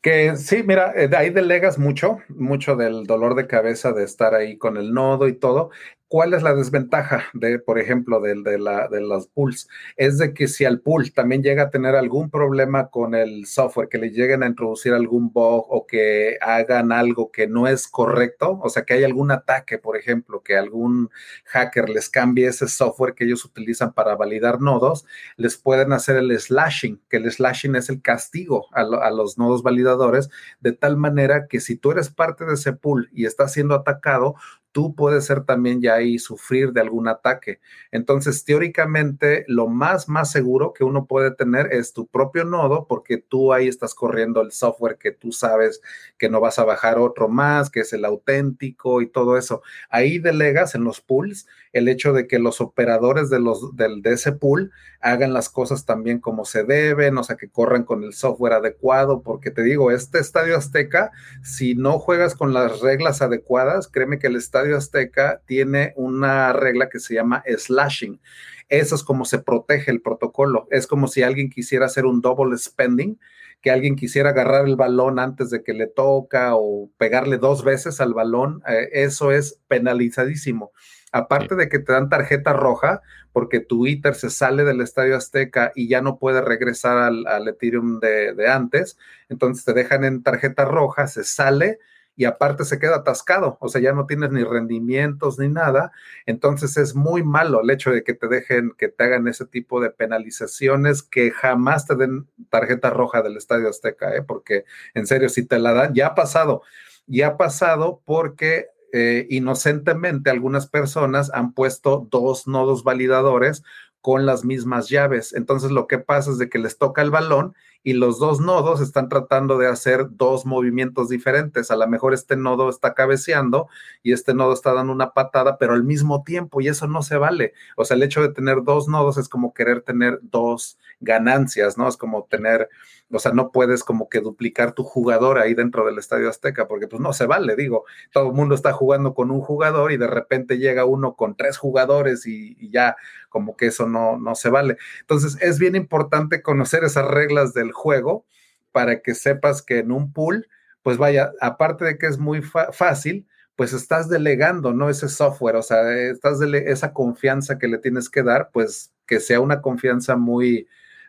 [0.00, 4.34] Que sí, mira, eh, de ahí delegas mucho, mucho del dolor de cabeza de estar
[4.34, 5.70] ahí con el nodo y todo.
[6.10, 9.68] ¿Cuál es la desventaja de, por ejemplo, de, de, la, de las pools?
[9.98, 13.90] Es de que si al pool también llega a tener algún problema con el software,
[13.90, 18.58] que le lleguen a introducir algún bug o que hagan algo que no es correcto,
[18.62, 21.10] o sea, que hay algún ataque, por ejemplo, que algún
[21.44, 25.04] hacker les cambie ese software que ellos utilizan para validar nodos,
[25.36, 29.62] les pueden hacer el slashing, que el slashing es el castigo a, a los nodos
[29.62, 30.30] validadores,
[30.60, 34.36] de tal manera que si tú eres parte de ese pool y estás siendo atacado,
[34.78, 37.58] tú puedes ser también ya ahí sufrir de algún ataque.
[37.90, 43.18] Entonces, teóricamente, lo más, más seguro que uno puede tener es tu propio nodo, porque
[43.18, 45.80] tú ahí estás corriendo el software que tú sabes
[46.16, 49.62] que no vas a bajar otro más, que es el auténtico y todo eso.
[49.90, 51.48] Ahí delegas en los pools
[51.78, 55.86] el hecho de que los operadores de, los, del, de ese pool hagan las cosas
[55.86, 59.90] también como se deben, o sea, que corran con el software adecuado, porque te digo,
[59.90, 65.42] este estadio azteca, si no juegas con las reglas adecuadas, créeme que el estadio Azteca
[65.46, 68.20] tiene una regla que se llama slashing.
[68.68, 70.66] Eso es como se protege el protocolo.
[70.70, 73.18] Es como si alguien quisiera hacer un double spending,
[73.60, 78.00] que alguien quisiera agarrar el balón antes de que le toca o pegarle dos veces
[78.00, 78.62] al balón.
[78.68, 80.72] Eh, eso es penalizadísimo.
[81.12, 83.02] Aparte de que te dan tarjeta roja,
[83.32, 87.48] porque tu ITER se sale del Estadio Azteca y ya no puede regresar al, al
[87.48, 88.98] Ethereum de, de antes,
[89.28, 91.78] entonces te dejan en tarjeta roja, se sale
[92.18, 95.92] y aparte se queda atascado, o sea, ya no tienes ni rendimientos ni nada,
[96.26, 99.80] entonces es muy malo el hecho de que te dejen, que te hagan ese tipo
[99.80, 104.22] de penalizaciones, que jamás te den tarjeta roja del Estadio Azteca, ¿eh?
[104.22, 104.64] porque
[104.94, 106.62] en serio, si te la dan, ya ha pasado,
[107.06, 113.62] ya ha pasado porque eh, inocentemente algunas personas han puesto dos nodos validadores
[114.00, 115.34] con las mismas llaves.
[115.34, 118.80] Entonces lo que pasa es de que les toca el balón y los dos nodos
[118.80, 121.70] están tratando de hacer dos movimientos diferentes.
[121.70, 123.68] A lo mejor este nodo está cabeceando
[124.02, 127.16] y este nodo está dando una patada, pero al mismo tiempo, y eso no se
[127.16, 127.54] vale.
[127.76, 131.88] O sea, el hecho de tener dos nodos es como querer tener dos ganancias, ¿no?
[131.88, 132.68] Es como tener,
[133.10, 136.88] o sea, no puedes como que duplicar tu jugador ahí dentro del Estadio Azteca, porque
[136.88, 140.08] pues no se vale, digo, todo el mundo está jugando con un jugador y de
[140.08, 142.96] repente llega uno con tres jugadores y, y ya
[143.28, 144.76] como que eso no, no se vale.
[145.00, 148.26] Entonces, es bien importante conocer esas reglas del juego
[148.72, 150.48] para que sepas que en un pool,
[150.82, 153.26] pues vaya, aparte de que es muy fácil,
[153.56, 154.88] pues estás delegando, ¿no?
[154.88, 159.40] Ese software, o sea, estás esa confianza que le tienes que dar, pues que sea
[159.40, 160.68] una confianza muy,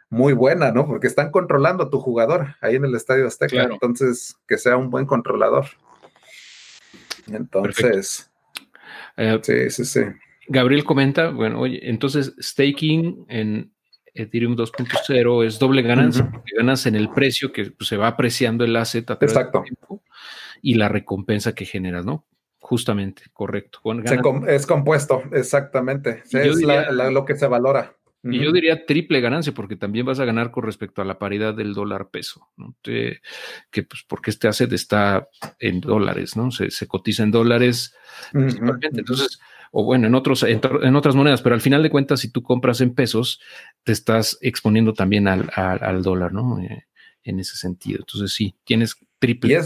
[0.10, 0.88] muy buena, ¿no?
[0.88, 3.74] Porque están controlando a tu jugador ahí en el Estadio Azteca, claro.
[3.74, 5.68] entonces que sea un buen controlador.
[7.28, 8.32] Entonces,
[9.18, 10.02] eh, sí, sí, sí.
[10.48, 13.72] Gabriel comenta, bueno, oye, entonces staking en
[14.14, 18.64] Ethereum 2.0 es doble ganancia, porque ganas en el precio que pues, se va apreciando
[18.64, 19.64] el asset a través Exacto.
[19.64, 20.04] tiempo
[20.62, 22.26] y la recompensa que generas, ¿no?
[22.60, 23.80] Justamente, correcto.
[24.48, 26.24] es compuesto, exactamente.
[26.32, 26.62] es
[27.12, 27.96] lo que se valora.
[28.22, 31.54] Y yo diría triple ganancia, porque también vas a ganar con respecto a la paridad
[31.54, 32.76] del dólar peso, ¿no?
[32.84, 33.22] que
[33.72, 36.52] pues porque este asset está en dólares, ¿no?
[36.52, 37.96] Se, cotiza en dólares
[38.34, 39.00] principalmente.
[39.00, 39.40] Entonces,
[39.72, 42.82] o bueno, en otros, en, otras monedas, pero al final de cuentas, si tú compras
[42.82, 43.40] en pesos,
[43.84, 46.60] te estás exponiendo también al, al, dólar, ¿no?
[46.60, 46.86] Eh,
[47.24, 48.00] en ese sentido.
[48.00, 49.60] Entonces, sí, tienes triple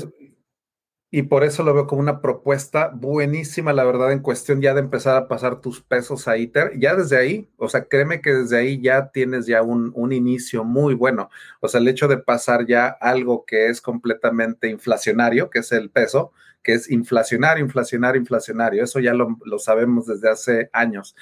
[1.15, 4.79] y por eso lo veo como una propuesta buenísima, la verdad, en cuestión ya de
[4.79, 6.71] empezar a pasar tus pesos a ITER.
[6.79, 10.63] Ya desde ahí, o sea, créeme que desde ahí ya tienes ya un, un inicio
[10.63, 11.29] muy bueno.
[11.59, 15.91] O sea, el hecho de pasar ya algo que es completamente inflacionario, que es el
[15.91, 16.31] peso,
[16.63, 18.83] que es inflacionario, inflacionario, inflacionario.
[18.83, 21.15] Eso ya lo, lo sabemos desde hace años.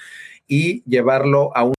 [0.46, 1.74] Y llevarlo a un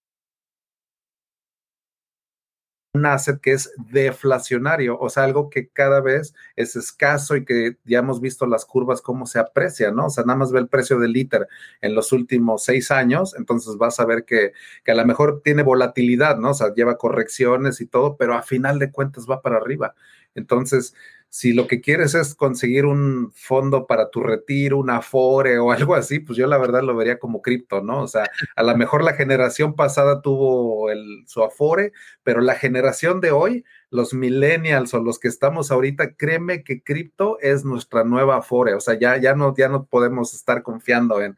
[2.95, 7.77] un asset que es deflacionario, o sea, algo que cada vez es escaso y que
[7.85, 10.05] ya hemos visto las curvas cómo se aprecia, ¿no?
[10.05, 11.47] O sea, nada más ve el precio del liter
[11.81, 14.53] en los últimos seis años, entonces vas a ver que,
[14.83, 16.51] que a lo mejor tiene volatilidad, ¿no?
[16.51, 19.95] O sea, lleva correcciones y todo, pero a final de cuentas va para arriba.
[20.35, 20.93] Entonces,
[21.33, 25.95] si lo que quieres es conseguir un fondo para tu retiro, un Afore o algo
[25.95, 28.03] así, pues yo la verdad lo vería como cripto, ¿no?
[28.03, 31.91] O sea, a lo mejor la generación pasada tuvo el, su Afore,
[32.21, 37.39] pero la generación de hoy, los millennials o los que estamos ahorita, créeme que cripto
[37.41, 38.75] es nuestra nueva Afore.
[38.75, 41.35] O sea, ya, ya, no, ya no podemos estar confiando en,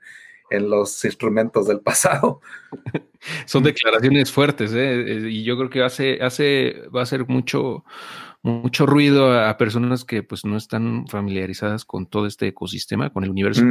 [0.50, 2.42] en los instrumentos del pasado.
[3.46, 5.30] Son declaraciones fuertes, ¿eh?
[5.30, 7.86] Y yo creo que hace, hace, va a ser mucho,
[8.46, 13.32] mucho ruido a, personas que pues no están familiarizadas con todo este ecosistema, con el
[13.32, 13.64] universo.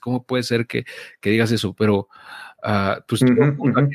[0.00, 0.84] ¿Cómo puede ser que,
[1.22, 1.72] digas eso?
[1.74, 2.08] Pero
[2.64, 3.24] uh, pues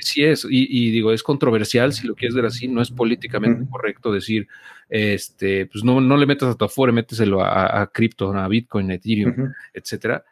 [0.01, 4.11] sí es, y, digo, es controversial si lo quieres ver así, no es políticamente correcto
[4.11, 4.47] decir,
[4.89, 8.89] este, pues no, no le metas a tu Afore, méteselo a, a cripto, a Bitcoin,
[8.91, 10.23] Ethereum, etcétera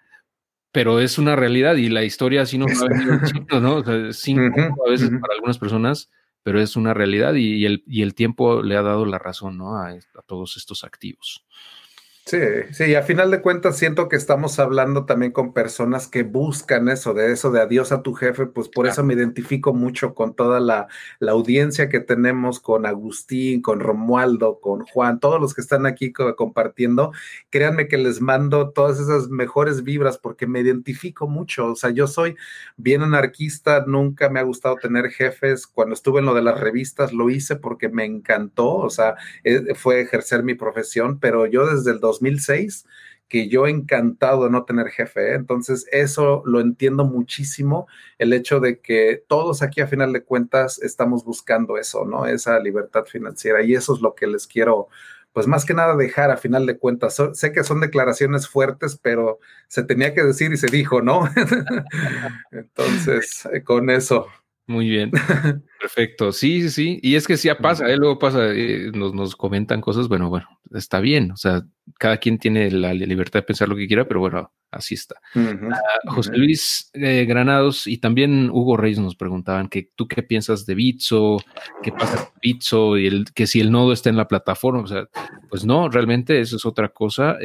[0.71, 3.75] pero es una realidad y la historia así no ha venido ¿no?
[3.75, 6.09] O sea, cinco a veces para algunas personas
[6.45, 9.77] pero es una realidad y, el, y el tiempo le ha dado la razón ¿no?
[9.77, 11.43] a, a todos estos activos.
[12.27, 12.39] Sí,
[12.71, 17.13] sí, a final de cuentas siento que estamos hablando también con personas que buscan eso,
[17.13, 20.59] de eso de adiós a tu jefe, pues por eso me identifico mucho con toda
[20.59, 20.87] la,
[21.19, 26.11] la, audiencia que tenemos, con Agustín, con Romualdo, con Juan, todos los que están aquí
[26.11, 27.11] compartiendo.
[27.51, 32.07] Créanme que les mando todas esas mejores vibras porque me identifico mucho, o sea, yo
[32.07, 32.35] soy
[32.75, 37.13] bien anarquista, nunca me ha gustado tener jefes, cuando estuve en lo de las revistas
[37.13, 41.91] lo hice porque me encantó, o sea, eh, fue ejercer mi profesión, pero yo desde
[41.91, 42.85] el 2006
[43.27, 45.31] que yo encantado de no tener jefe.
[45.31, 45.35] ¿eh?
[45.35, 47.87] Entonces, eso lo entiendo muchísimo,
[48.17, 52.27] el hecho de que todos aquí a final de cuentas estamos buscando eso, ¿no?
[52.27, 53.63] Esa libertad financiera.
[53.63, 54.89] Y eso es lo que les quiero,
[55.33, 57.17] pues más que nada dejar a final de cuentas.
[57.33, 61.27] sé que son declaraciones fuertes, pero se tenía que decir y se dijo, ¿no?
[62.51, 64.27] Entonces, eh, con eso.
[64.67, 65.11] Muy bien,
[65.79, 66.31] perfecto.
[66.31, 66.99] Sí, sí, sí.
[67.03, 67.97] Y es que sí pasa, ¿eh?
[67.97, 71.31] luego pasa, eh, nos, nos comentan cosas, bueno, bueno, está bien.
[71.31, 71.63] O sea,
[71.99, 75.21] cada quien tiene la libertad de pensar lo que quiera, pero bueno, así está.
[75.35, 80.65] Ah, José Luis eh, Granados y también Hugo Reyes nos preguntaban que tú qué piensas
[80.65, 81.37] de Bitso,
[81.83, 84.81] qué pasa con Bitso y el, que si el nodo está en la plataforma.
[84.81, 85.07] O sea,
[85.47, 87.37] pues no, realmente eso es otra cosa.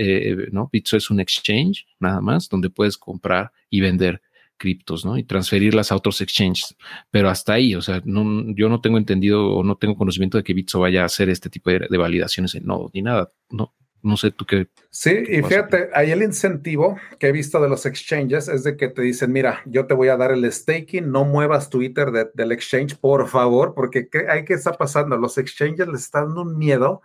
[0.52, 4.22] no, Bitso es un exchange, nada más, donde puedes comprar y vender
[4.60, 5.16] criptos, ¿no?
[5.18, 6.76] Y transferirlas a otros exchanges.
[7.10, 10.44] Pero hasta ahí, o sea, no, yo no tengo entendido o no tengo conocimiento de
[10.44, 13.30] que Bitso vaya a hacer este tipo de, validaciones en nodo ni nada.
[13.48, 14.68] No, no sé tú qué.
[14.90, 18.88] Sí, y fíjate, ahí el incentivo que he visto de los exchanges es de que
[18.88, 22.96] te dicen, mira, yo te voy a dar el staking, no muevas Twitter del exchange,
[22.96, 25.16] por favor, porque ¿qué, hay que está pasando?
[25.16, 27.00] Los exchanges les están dando un miedo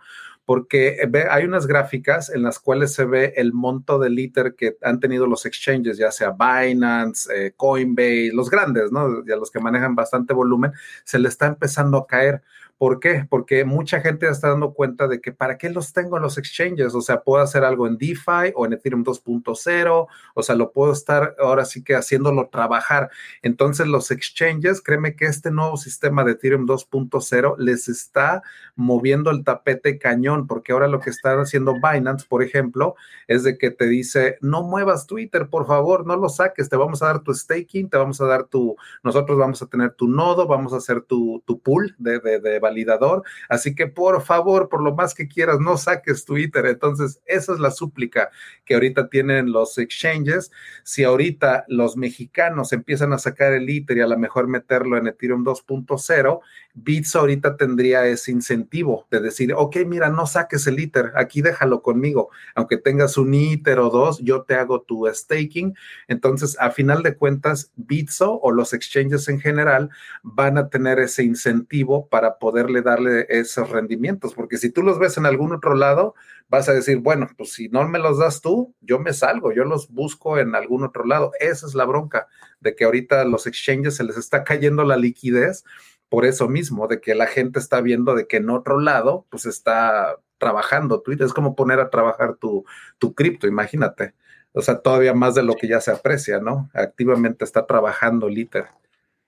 [0.46, 0.96] porque
[1.28, 5.26] hay unas gráficas en las cuales se ve el monto de liter que han tenido
[5.26, 9.24] los exchanges, ya sea Binance, eh, Coinbase, los grandes, ¿no?
[9.26, 12.42] Ya los que manejan bastante volumen, se le está empezando a caer.
[12.78, 13.26] ¿Por qué?
[13.30, 16.94] Porque mucha gente está dando cuenta de que para qué los tengo en los exchanges,
[16.94, 20.92] o sea, puedo hacer algo en DeFi o en Ethereum 2.0, o sea, lo puedo
[20.92, 23.10] estar ahora sí que haciéndolo trabajar.
[23.40, 28.42] Entonces, los exchanges, créeme que este nuevo sistema de Ethereum 2.0 les está
[28.74, 32.94] moviendo el tapete cañón, porque ahora lo que está haciendo Binance, por ejemplo,
[33.26, 37.02] es de que te dice, no muevas Twitter, por favor, no lo saques, te vamos
[37.02, 40.46] a dar tu staking, te vamos a dar tu, nosotros vamos a tener tu nodo,
[40.46, 43.22] vamos a hacer tu, tu pool de, de, de validador.
[43.48, 46.66] Así que por favor, por lo más que quieras, no saques tu ITER.
[46.66, 48.30] Entonces, esa es la súplica
[48.64, 50.50] que ahorita tienen los exchanges.
[50.82, 55.06] Si ahorita los mexicanos empiezan a sacar el ITER y a lo mejor meterlo en
[55.06, 56.40] Ethereum 2.0,
[56.74, 61.80] Bits ahorita tendría ese incentivo de decir, ok, mira, no saques el ITER, aquí déjalo
[61.80, 65.74] conmigo, aunque tengas un ITER o dos, yo te hago tu staking.
[66.06, 69.88] Entonces, a final de cuentas, Bitso o los exchanges en general
[70.22, 75.18] van a tener ese incentivo para poderle darle esos rendimientos, porque si tú los ves
[75.18, 76.14] en algún otro lado,
[76.48, 79.64] vas a decir, bueno, pues si no me los das tú, yo me salgo, yo
[79.64, 81.32] los busco en algún otro lado.
[81.38, 82.28] Esa es la bronca
[82.60, 85.64] de que ahorita los exchanges se les está cayendo la liquidez
[86.08, 89.44] por eso mismo, de que la gente está viendo de que en otro lado, pues
[89.44, 91.26] está trabajando Twitter.
[91.26, 92.64] Es como poner a trabajar tu,
[92.96, 94.14] tu cripto, imagínate.
[94.52, 96.70] O sea, todavía más de lo que ya se aprecia, ¿no?
[96.72, 98.68] Activamente está trabajando Liter.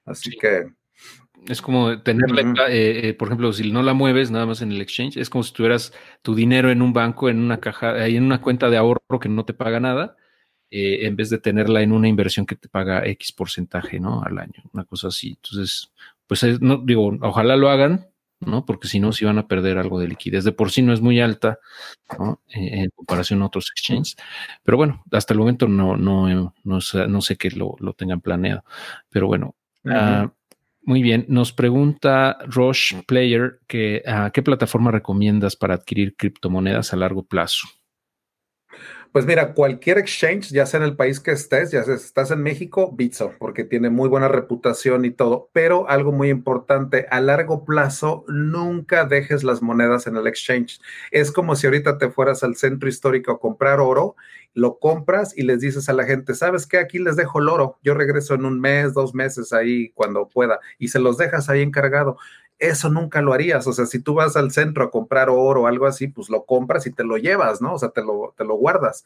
[0.06, 0.72] Así que.
[1.48, 4.82] Es como tenerla, eh, eh, por ejemplo, si no la mueves nada más en el
[4.82, 8.24] exchange, es como si tuvieras tu dinero en un banco, en una caja, ahí en
[8.24, 10.16] una cuenta de ahorro que no te paga nada,
[10.70, 14.22] eh, en vez de tenerla en una inversión que te paga X porcentaje, ¿no?
[14.22, 15.38] Al año, una cosa así.
[15.42, 15.90] Entonces,
[16.26, 18.10] pues no, digo, ojalá lo hagan,
[18.40, 18.66] ¿no?
[18.66, 20.44] Porque si no, si van a perder algo de liquidez.
[20.44, 21.58] De por sí no es muy alta,
[22.18, 22.42] ¿no?
[22.48, 24.16] En, comparación a otros exchanges.
[24.62, 26.80] Pero bueno, hasta el momento no, no, no,
[27.22, 28.62] sé que lo, tengan planeado.
[29.08, 29.56] Pero bueno,
[29.86, 30.30] ah,
[30.88, 31.26] muy bien.
[31.28, 37.68] Nos pregunta Roche Player que ah, qué plataforma recomiendas para adquirir criptomonedas a largo plazo.
[39.12, 42.42] Pues mira, cualquier exchange, ya sea en el país que estés, ya sea estás en
[42.42, 45.48] México, Bitso, porque tiene muy buena reputación y todo.
[45.52, 50.80] Pero algo muy importante, a largo plazo, nunca dejes las monedas en el exchange.
[51.10, 54.14] Es como si ahorita te fueras al centro histórico a comprar oro,
[54.52, 56.78] lo compras y les dices a la gente, ¿sabes qué?
[56.78, 57.78] Aquí les dejo el oro.
[57.82, 61.62] Yo regreso en un mes, dos meses ahí cuando pueda y se los dejas ahí
[61.62, 62.18] encargado
[62.58, 63.66] eso nunca lo harías.
[63.66, 66.44] O sea, si tú vas al centro a comprar oro o algo así, pues lo
[66.44, 67.74] compras y te lo llevas, ¿no?
[67.74, 69.04] O sea, te lo, te lo guardas.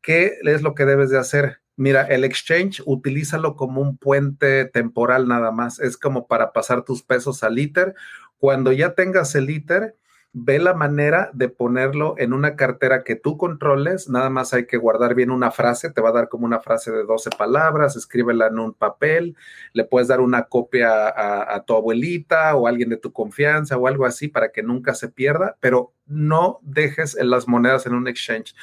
[0.00, 1.60] ¿Qué es lo que debes de hacer?
[1.76, 5.78] Mira, el exchange, utilízalo como un puente temporal nada más.
[5.80, 7.94] Es como para pasar tus pesos al ITER.
[8.38, 9.96] Cuando ya tengas el ITER,
[10.32, 14.76] ve la manera de ponerlo en una cartera que tú controles, nada más hay que
[14.76, 18.46] guardar bien una frase, te va a dar como una frase de 12 palabras, escríbela
[18.46, 19.36] en un papel,
[19.72, 24.06] le puedes dar una copia a, tu abuelita o alguien de tu confianza o algo
[24.06, 28.54] así para que nunca se pierda, pero no dejes las monedas en un exchange.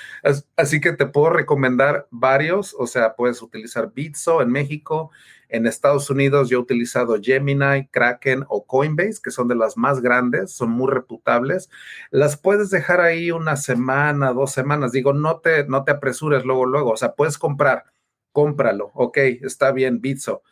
[0.55, 5.11] así que te puedo recomendar varios, o sea, puedes utilizar Bitso en México,
[5.49, 10.01] en Estados Unidos yo he utilizado Gemini, Kraken o Coinbase, que son de las más
[10.01, 11.69] grandes, son muy reputables.
[12.11, 14.91] Las puedes dejar ahí una semana, dos semanas.
[14.91, 16.91] Digo, no te, no te apresures luego, luego.
[16.91, 17.85] O sea, puedes comprar,
[18.31, 18.91] cómpralo.
[18.93, 20.43] Ok, está bien, Bitso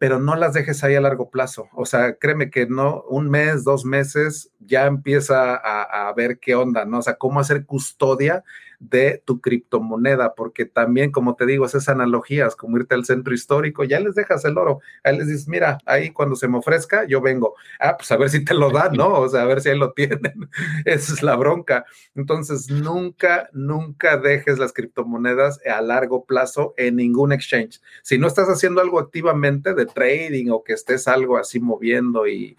[0.00, 1.68] pero no las dejes ahí a largo plazo.
[1.74, 6.54] O sea, créeme que no, un mes, dos meses, ya empieza a, a, ver qué
[6.54, 7.00] onda, ¿no?
[7.00, 8.42] O sea, cómo hacer custodia
[8.80, 13.84] de tu criptomoneda, porque también, como te digo, esas analogías, como irte al centro histórico,
[13.84, 17.20] ya les dejas el oro, ahí les dices, mira, ahí cuando se me ofrezca, yo
[17.20, 19.12] vengo, ah, pues a ver si te lo dan, ¿no?
[19.12, 20.48] O sea, a ver si ahí lo tienen,
[20.86, 21.84] esa es la bronca.
[22.14, 27.80] Entonces, nunca, nunca dejes las criptomonedas a largo plazo en ningún exchange.
[28.02, 32.56] Si no estás haciendo algo activamente de trading o que estés algo así moviendo y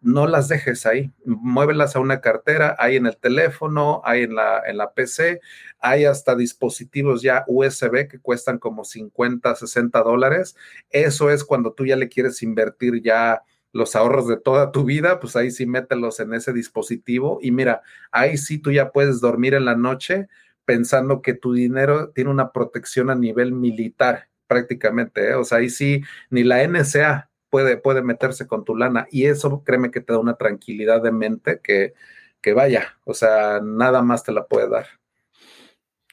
[0.00, 4.62] no las dejes ahí, muévelas a una cartera, hay en el teléfono, hay en la,
[4.66, 5.40] en la PC,
[5.78, 10.56] hay hasta dispositivos ya USB que cuestan como 50, 60 dólares.
[10.90, 15.20] Eso es cuando tú ya le quieres invertir ya los ahorros de toda tu vida,
[15.20, 19.54] pues ahí sí mételos en ese dispositivo y mira, ahí sí tú ya puedes dormir
[19.54, 20.28] en la noche
[20.64, 25.34] pensando que tu dinero tiene una protección a nivel militar prácticamente, ¿eh?
[25.34, 29.62] o sea, ahí sí ni la NSA puede, puede meterse con tu lana y eso
[29.64, 31.94] créeme que te da una tranquilidad de mente que,
[32.40, 34.86] que vaya, o sea, nada más te la puede dar.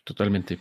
[0.04, 0.60] Totalmente.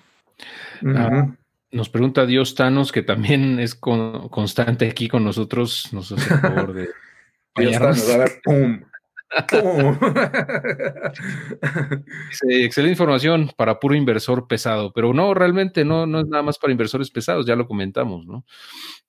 [0.84, 1.28] Ah,
[1.70, 6.72] nos pregunta Dios Thanos, que también es constante aquí con nosotros, nos hace el favor
[6.72, 6.88] de...
[7.56, 8.82] Dios Thanos, a ver, pum.
[12.48, 16.72] Excelente información para puro inversor pesado, pero no, realmente no, no es nada más para
[16.72, 18.44] inversores pesados, ya lo comentamos, ¿no?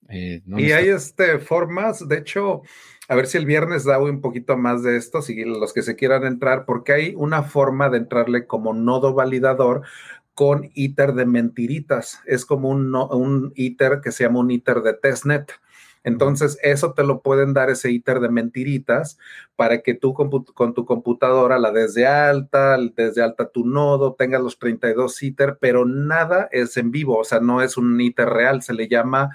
[0.10, 2.62] Eh, y hay este, formas, de hecho,
[3.08, 5.96] a ver si el viernes da un poquito más de esto, si los que se
[5.96, 9.84] quieran entrar, porque hay una forma de entrarle como nodo validador
[10.34, 12.22] con ITER de mentiritas.
[12.26, 15.52] Es como un, un ITER que se llama un ITER de testnet.
[16.08, 19.18] Entonces, eso te lo pueden dar ese ITER de mentiritas
[19.58, 20.30] para que tú con,
[20.74, 25.84] tu computadora la des de alta, desde alta tu nodo, tengas los 32 ITER, pero
[25.84, 29.32] nada es en vivo, o sea, no es un ITER real, se le llama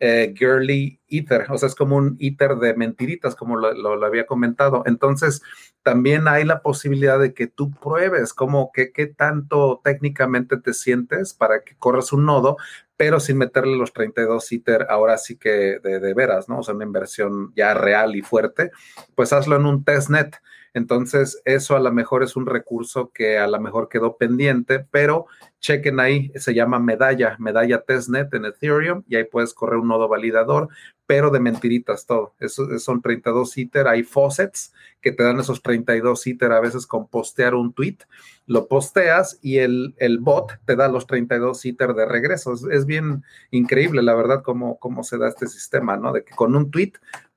[0.00, 4.82] eh, girly Ether, o sea, es como un Ether de mentiritas, como lo, había comentado.
[4.86, 5.42] Entonces,
[5.82, 11.34] también hay la posibilidad de que tú pruebes como que qué tanto técnicamente te sientes
[11.34, 12.56] para que corras un nodo,
[12.96, 16.60] pero sin meterle los 32 Ether ahora sí que de, de veras, ¿no?
[16.60, 18.70] O sea, una inversión ya real y fuerte,
[19.14, 20.36] pues hazlo en un testnet.
[20.74, 25.26] Entonces, eso a lo mejor es un recurso que a lo mejor quedó pendiente, pero
[25.64, 30.08] chequen ahí, se llama medalla, medalla testnet en Ethereum y ahí puedes correr un nodo
[30.08, 30.68] validador,
[31.06, 32.34] pero de mentiritas todo.
[32.38, 37.08] Eso, son 32 ITER, hay faucets que te dan esos 32 ITER a veces con
[37.08, 37.96] postear un tweet,
[38.44, 42.52] lo posteas y el, el bot te da los 32 ITER de regreso.
[42.70, 46.12] Es, bien increíble, la verdad, cómo, cómo se da este sistema, ¿no?
[46.12, 46.92] De que con un tweet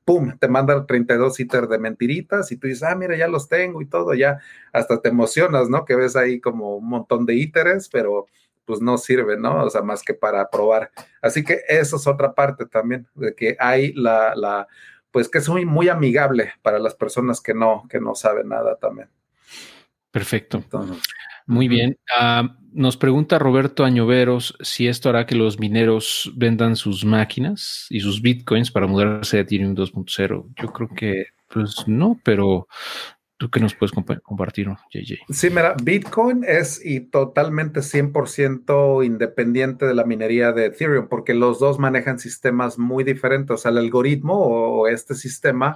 [0.08, 3.82] pum, te manda 32 ITER de mentiritas y tú dices, ah, mira, ya los tengo
[3.82, 4.40] y todo, ya
[4.72, 5.84] hasta te emocionas, ¿no?
[5.84, 8.26] Que ves ahí como un montón de ITERs, pero
[8.64, 9.66] pues no sirve, ¿no?
[9.66, 10.92] O sea, más que para probar.
[11.22, 14.68] Así que eso es otra parte también, de que hay la, la
[15.12, 18.78] pues que es muy, muy amigable para las personas que no, que no saben nada
[18.78, 19.10] también.
[20.18, 20.64] Perfecto.
[21.46, 21.96] Muy bien.
[22.18, 28.00] Ah, nos pregunta Roberto Añoveros si esto hará que los mineros vendan sus máquinas y
[28.00, 30.48] sus bitcoins para mudarse a Ethereum 2.0.
[30.60, 32.68] Yo creo que pues no, pero
[33.38, 35.20] ¿Tú qué nos puedes compartir, JJ?
[35.30, 41.60] Sí, mira, Bitcoin es y totalmente 100% independiente de la minería de Ethereum, porque los
[41.60, 43.52] dos manejan sistemas muy diferentes.
[43.54, 45.76] O sea, el algoritmo o, este sistema,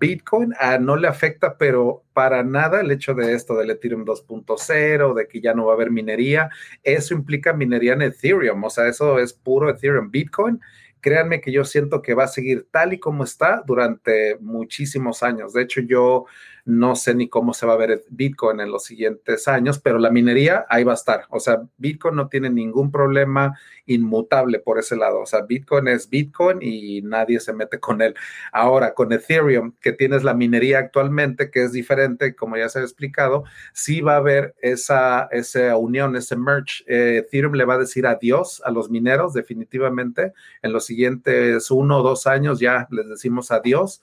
[0.00, 5.14] Bitcoin ah, no le afecta, pero para nada el hecho de esto del Ethereum 2.0,
[5.14, 6.48] de que ya no va a haber minería.
[6.82, 8.64] Eso implica minería en Ethereum.
[8.64, 10.10] O sea, eso es puro Ethereum.
[10.10, 10.60] Bitcoin
[11.02, 15.52] créanme que yo siento que va a seguir tal y como está durante muchísimos años.
[15.52, 16.26] De hecho, yo
[16.64, 20.10] no sé ni cómo se va a ver Bitcoin en los siguientes años, pero la
[20.10, 21.24] minería ahí va a estar.
[21.30, 25.20] O sea, Bitcoin no tiene ningún problema inmutable por ese lado.
[25.20, 28.14] O sea, Bitcoin es Bitcoin y nadie se mete con él.
[28.52, 32.82] Ahora, con Ethereum, que tienes la minería actualmente, que es diferente, como ya se ha
[32.82, 36.84] explicado, sí va a haber esa, esa unión, ese merge.
[36.86, 40.32] Eh, Ethereum le va a decir adiós a los mineros, definitivamente.
[40.62, 44.00] En los siguientes uno o dos años ya les decimos adiós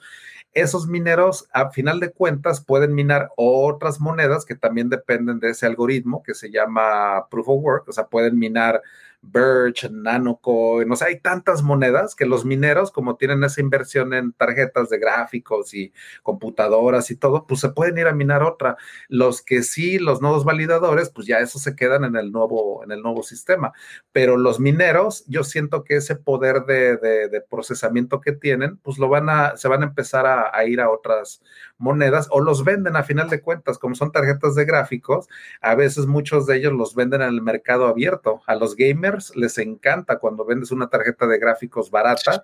[0.53, 5.65] esos mineros, a final de cuentas, pueden minar otras monedas que también dependen de ese
[5.65, 8.81] algoritmo que se llama Proof of Work, o sea, pueden minar
[9.21, 14.31] Birch, Nanocoin, o sea, hay tantas monedas que los mineros, como tienen esa inversión en
[14.31, 15.91] tarjetas de gráficos y
[16.23, 18.77] computadoras y todo, pues se pueden ir a minar otra.
[19.09, 22.91] Los que sí, los nodos validadores, pues ya eso se quedan en el nuevo, en
[22.91, 23.73] el nuevo sistema.
[24.13, 29.29] Pero los mineros, yo siento que ese poder de, procesamiento que tienen, pues lo van
[29.29, 31.41] a, se van a empezar a, a ir a otras
[31.77, 35.27] monedas o los venden a final de cuentas, como son tarjetas de gráficos,
[35.61, 38.41] a veces muchos de ellos los venden en el mercado abierto.
[38.45, 38.75] A los
[39.09, 42.43] gamers les encanta cuando vendes una tarjeta de gráficos barata,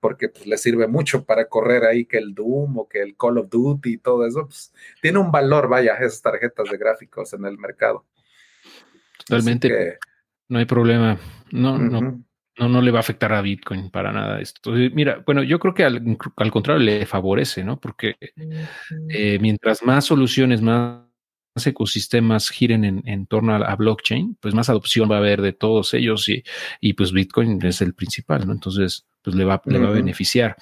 [0.00, 3.38] porque pues, les sirve mucho para correr ahí que el Doom o que el Call
[3.38, 4.46] of Duty y todo eso.
[4.46, 8.04] Pues, tiene un valor, vaya, esas tarjetas de gráficos en el mercado.
[9.26, 9.98] Totalmente.
[10.48, 11.18] no hay problema.
[11.50, 12.24] No, no,
[12.58, 14.70] no, no le va a afectar a Bitcoin para nada esto.
[14.70, 17.80] Mira, bueno, yo creo que al, contrario le favorece, ¿no?
[17.80, 18.16] Porque
[19.08, 21.05] eh, mientras más soluciones, más
[21.64, 26.28] ecosistemas giren en, torno a, blockchain, pues más adopción va a haber de todos ellos
[26.28, 26.42] y,
[26.80, 28.52] y pues Bitcoin es el principal, ¿no?
[28.52, 30.54] Entonces, pues le va, le va a beneficiar.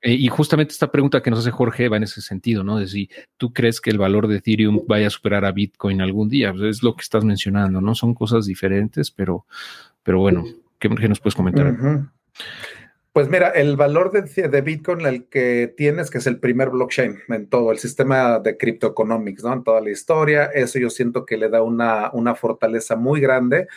[0.00, 2.78] Eh, y justamente esta pregunta que nos hace Jorge va en ese sentido, ¿no?
[2.78, 6.28] De si tú crees que el valor de Ethereum vaya a superar a Bitcoin algún
[6.28, 7.94] día, pues es lo que estás mencionando, ¿no?
[7.96, 9.46] Son cosas diferentes, pero,
[10.04, 10.44] pero bueno,
[10.78, 11.76] ¿qué, nos puedes comentar?
[13.14, 17.48] Pues mira, el valor de, Bitcoin, el que tienes, que es el primer blockchain en
[17.48, 19.52] todo el sistema de criptoeconomics, ¿no?
[19.52, 23.68] En toda la historia, eso yo siento que le da una, una fortaleza muy grande,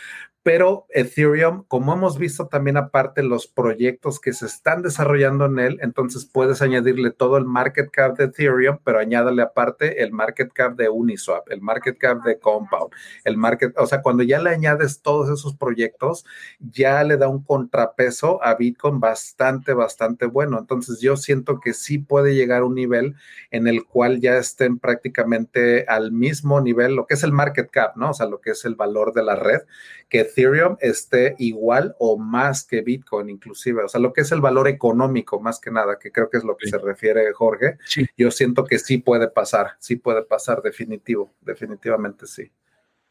[0.44, 5.80] pero Ethereum, como hemos visto también aparte los proyectos que se están desarrollando en él,
[5.82, 10.76] entonces puedes añadirle todo el market cap de Ethereum, pero añádale aparte el market cap
[10.76, 12.92] de Uniswap, el market cap de Compound,
[13.26, 16.26] el market, o sea, cuando ya le añades todos esos proyectos,
[16.60, 20.60] ya le da un contrapeso a Bitcoin bastante, bastante bueno.
[20.60, 23.16] Entonces yo siento que sí puede llegar a un nivel
[23.52, 27.96] en el cual ya estén prácticamente al mismo nivel, lo que es el market cap,
[27.98, 28.12] ¿no?
[28.12, 29.62] O sea, lo que es el valor de la red,
[30.10, 34.42] que Ethereum esté igual o más que Bitcoin inclusive, o sea, lo que es el
[34.42, 37.78] valor económico más que nada, que creo que es lo que se refiere Jorge,
[38.16, 42.52] yo siento que sí puede pasar, sí puede pasar definitivo, definitivamente sí.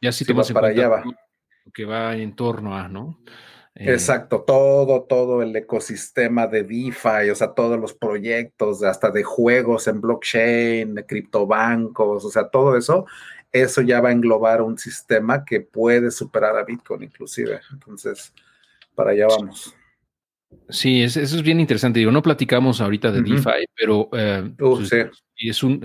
[0.01, 1.05] Ya sí, te vas para allá va.
[1.75, 3.19] Que va en torno a, ¿no?
[3.75, 9.23] Eh, Exacto, todo, todo el ecosistema de DeFi, o sea, todos los proyectos, hasta de
[9.23, 13.05] juegos en blockchain, de criptobancos, o sea, todo eso
[13.53, 17.61] eso ya va a englobar un sistema que puede superar a Bitcoin inclusive.
[17.73, 18.33] Entonces,
[18.95, 19.75] para allá vamos.
[20.69, 21.99] Sí, eso es bien interesante.
[21.99, 24.91] Digo, no platicamos ahorita de DeFi, pero eh, uh, pues,
[25.37, 25.81] es un,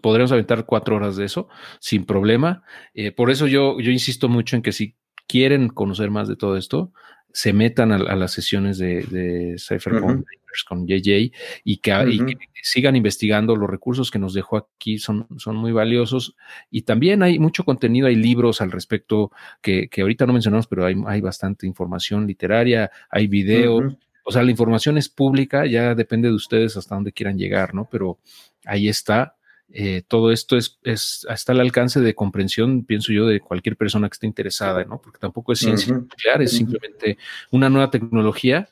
[0.00, 1.48] podríamos aventar cuatro horas de eso
[1.80, 2.62] sin problema.
[2.94, 4.96] Eh, por eso yo, yo insisto mucho en que si
[5.28, 6.92] quieren conocer más de todo esto,
[7.32, 10.26] se metan a, las sesiones de, de Cypherpunk
[10.66, 11.32] con JJ
[11.64, 13.56] y que, sigan investigando.
[13.56, 16.36] Los recursos que nos dejó aquí son, son muy valiosos
[16.70, 19.30] y también hay mucho contenido, hay libros al respecto
[19.62, 23.94] que, ahorita no mencionamos, pero hay, hay bastante información literaria, hay videos.
[24.22, 27.88] O sea, la información es pública, ya depende de ustedes hasta dónde quieran llegar, ¿no?
[27.90, 28.18] Pero
[28.64, 29.36] ahí está.
[29.72, 34.08] Eh, todo esto es, es, está al alcance de comprensión, pienso yo, de cualquier persona
[34.08, 35.00] que esté interesada, ¿no?
[35.00, 37.18] Porque tampoco es ciencia nuclear, es simplemente
[37.50, 38.68] una nueva tecnología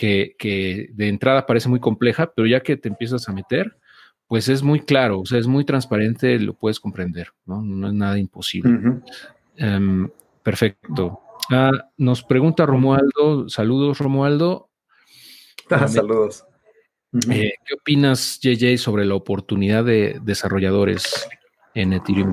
[0.00, 3.76] que, que, de entrada parece muy compleja, pero ya que te empiezas a meter,
[4.28, 7.60] pues es muy claro, o sea, es muy transparente, lo puedes comprender, ¿no?
[7.60, 9.02] No es nada imposible.
[9.56, 10.08] Em,
[10.42, 11.20] perfecto.
[11.50, 14.70] Ah, nos pregunta Romualdo, saludos Romualdo.
[15.86, 16.46] saludos.
[17.28, 21.28] Eh, ¿Qué opinas, JJ, sobre la oportunidad de desarrolladores
[21.74, 22.32] en Ethereum?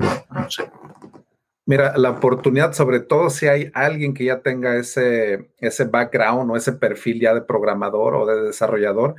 [1.68, 6.56] Mira, la oportunidad, sobre todo si hay alguien que ya tenga ese, ese background o
[6.56, 9.16] ese perfil ya de programador o de desarrollador,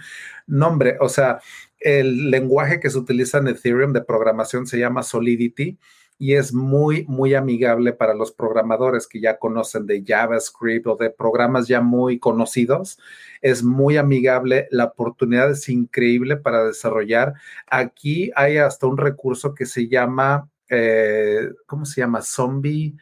[0.47, 1.41] nombre, o sea,
[1.79, 5.77] el lenguaje que se utiliza en Ethereum de programación se llama Solidity
[6.17, 11.11] y es muy, muy amigable para los programadores que ya conocen de JavaScript o de
[11.11, 12.97] programas ya muy conocidos.
[13.43, 17.35] Es muy amigable, la oportunidad es increíble para desarrollar.
[17.67, 22.21] Aquí hay hasta un recurso que se llama, eh, ¿cómo se llama?
[22.21, 22.95] Zombie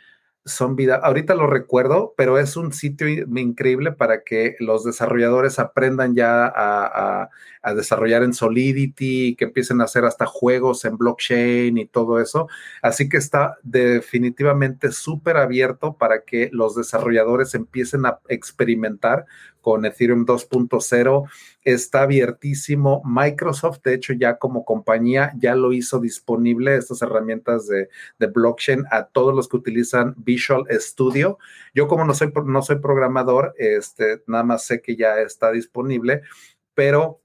[0.48, 6.52] Zombie, ahorita lo recuerdo, pero es un sitio increíble para que los desarrolladores aprendan ya
[6.54, 7.30] a,
[7.76, 12.48] desarrollar en Solidity, que empiecen a hacer hasta juegos en blockchain y todo eso.
[12.82, 19.26] Así que está definitivamente súper abierto para que los desarrolladores empiecen a experimentar
[19.62, 21.30] con Ethereum 2.0
[21.64, 23.02] está abiertísimo.
[23.06, 27.90] Microsoft, de hecho, ya como compañía, ya lo hizo disponible, estas herramientas de,
[28.28, 31.38] blockchain, a todos los que utilizan Visual Studio.
[31.74, 36.22] Yo como no soy, no soy programador, este, nada más sé que ya está disponible,
[36.74, 37.22] pero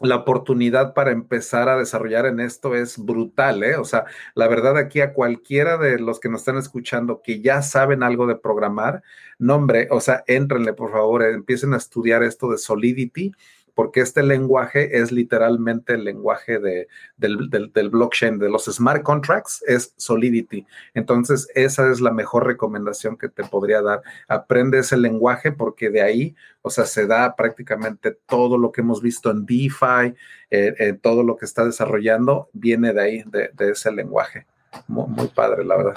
[0.00, 3.76] la oportunidad para empezar a desarrollar en esto es brutal, ¿eh?
[3.76, 4.04] O sea,
[4.34, 8.26] la verdad aquí a cualquiera de los que nos están escuchando que ya saben algo
[8.26, 9.02] de programar,
[9.38, 13.32] nombre, o sea, éntrenle por favor, empiecen a estudiar esto de Solidity
[13.74, 19.94] porque este lenguaje es literalmente el lenguaje de, del, blockchain, de los smart contracts, es
[19.96, 20.66] Solidity.
[20.94, 24.02] Entonces, esa es la mejor recomendación que te podría dar.
[24.28, 29.02] Aprende ese lenguaje porque de ahí, o sea, se da prácticamente todo lo que hemos
[29.02, 30.14] visto en DeFi,
[30.50, 34.46] eh, eh, todo lo que está desarrollando, viene de ahí, de, ese lenguaje.
[34.86, 35.94] Muy, padre, la verdad.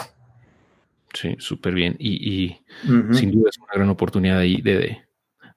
[1.14, 1.96] Sí, súper bien.
[2.00, 2.58] Y,
[3.12, 4.98] sin duda es una gran oportunidad ahí de,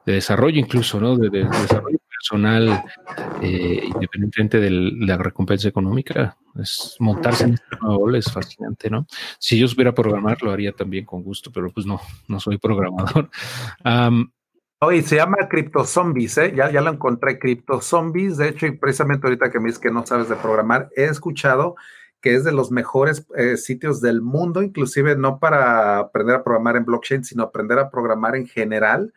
[0.04, 1.16] desarrollo incluso, ¿no?
[1.16, 2.84] De, de, desarrollo personal,
[3.40, 9.06] eh, independientemente de la recompensa económica, es montarse en este nuevo es fascinante, ¿no?
[9.38, 13.30] Si yo supiera programar, lo haría también con gusto, pero pues no, no soy programador.
[14.80, 16.52] Oye, se llama Crypto Zombies, ¿eh?
[16.54, 18.36] Ya, ya lo encontré, Crypto Zombies.
[18.36, 21.76] De hecho, y precisamente ahorita que me dices que no sabes de programar, he escuchado
[22.20, 26.76] que es de los mejores eh, sitios del mundo, inclusive no para aprender a programar
[26.76, 29.14] en blockchain, sino aprender a programar en general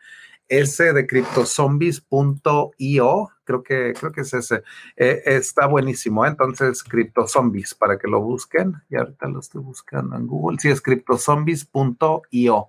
[0.50, 4.62] ese de cryptozombies.io, creo que, creo que es ese.
[4.96, 6.28] Eh, está buenísimo, ¿eh?
[6.28, 8.74] entonces CryptoZombies, para que lo busquen.
[8.90, 10.58] Y ahorita lo estoy buscando en Google.
[10.60, 12.68] Sí, es cryptozombies.io.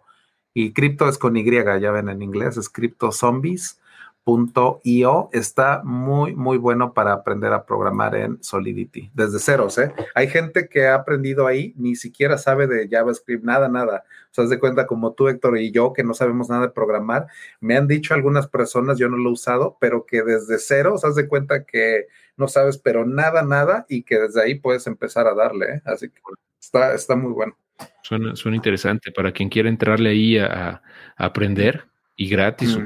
[0.54, 3.81] Y cripto es con Y, ya ven en inglés, es CryptoZombies
[4.26, 9.94] .io está muy, muy bueno para aprender a programar en Solidity, desde ceros, ¿eh?
[10.14, 14.04] Hay gente que ha aprendido ahí, ni siquiera sabe de JavaScript, nada, nada.
[14.30, 17.28] O sea, de cuenta como tú, Héctor, y yo, que no sabemos nada de programar,
[17.60, 21.16] me han dicho algunas personas, yo no lo he usado, pero que desde cero, haz
[21.16, 22.08] de cuenta que
[22.38, 25.82] no sabes, pero nada, nada, y que desde ahí puedes empezar a darle, ¿eh?
[25.86, 26.20] Así que
[26.60, 27.56] está, está muy bueno.
[28.04, 30.82] Suena, suena interesante para quien quiera entrarle ahí a,
[31.18, 31.86] aprender
[32.16, 32.78] y gratis.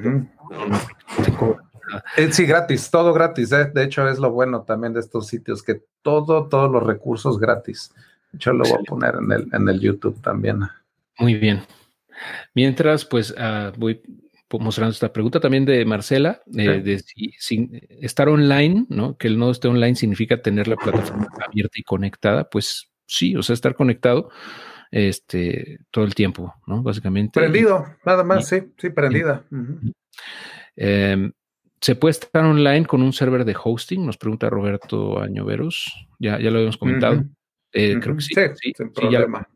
[2.17, 3.51] Eh, sí, gratis, todo gratis.
[3.51, 3.72] ¿eh?
[3.73, 7.93] De hecho, es lo bueno también de estos sitios, que todo, todos los recursos gratis.
[8.34, 10.61] Yo lo voy a poner en el, en el YouTube también.
[11.19, 11.61] Muy bien.
[12.53, 14.01] Mientras, pues ah, voy
[14.59, 17.69] mostrando esta pregunta también de Marcela, eh, de si,
[18.01, 19.17] estar online, ¿no?
[19.17, 23.43] Que el nodo esté online significa tener la plataforma abierta y conectada, pues sí, o
[23.43, 24.30] sea, estar conectado
[24.91, 26.84] este todo el tiempo, ¿no?
[26.84, 27.39] Básicamente.
[27.39, 29.43] Prendido, nada más, sí, sí, prendida.
[30.76, 31.32] Em,
[31.82, 34.06] ¿Se puede estar online con un server de hosting?
[34.06, 36.08] Nos pregunta Roberto Añoveros.
[36.20, 37.24] Ya, ya lo habíamos comentado.
[37.72, 38.34] Eh, creo que sí.
[38.56, 39.48] Sí, sin problema.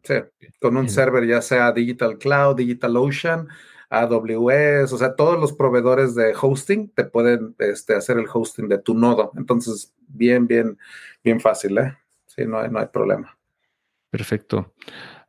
[0.59, 3.47] Con un server ya sea Digital Cloud, Digital Ocean,
[3.89, 8.77] AWS, o sea, todos los proveedores de hosting te pueden este, hacer el hosting de
[8.77, 9.31] tu nodo.
[9.35, 10.77] Entonces, bien, bien,
[11.23, 11.97] bien fácil, ¿eh?
[12.27, 13.35] Sí, no hay, no hay problema.
[14.11, 14.73] Perfecto.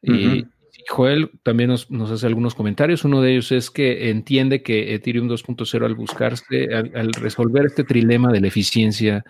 [0.03, 0.47] Y
[0.91, 3.05] Joel también nos, hace algunos comentarios.
[3.05, 8.33] Uno de ellos es que entiende que Ethereum 2.0 al buscarse, al, resolver este trilema
[8.33, 9.25] de la eficiencia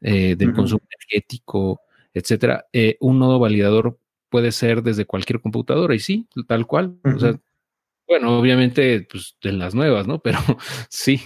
[0.00, 1.80] eh, del consumo energético,
[2.14, 3.98] etcétera, eh, un nodo validador
[4.28, 6.96] puede ser desde cualquier computadora y sí, tal cual.
[7.04, 7.38] O sea,
[8.06, 10.18] bueno, obviamente, pues de las nuevas, ¿no?
[10.22, 10.38] Pero
[10.88, 11.20] sí,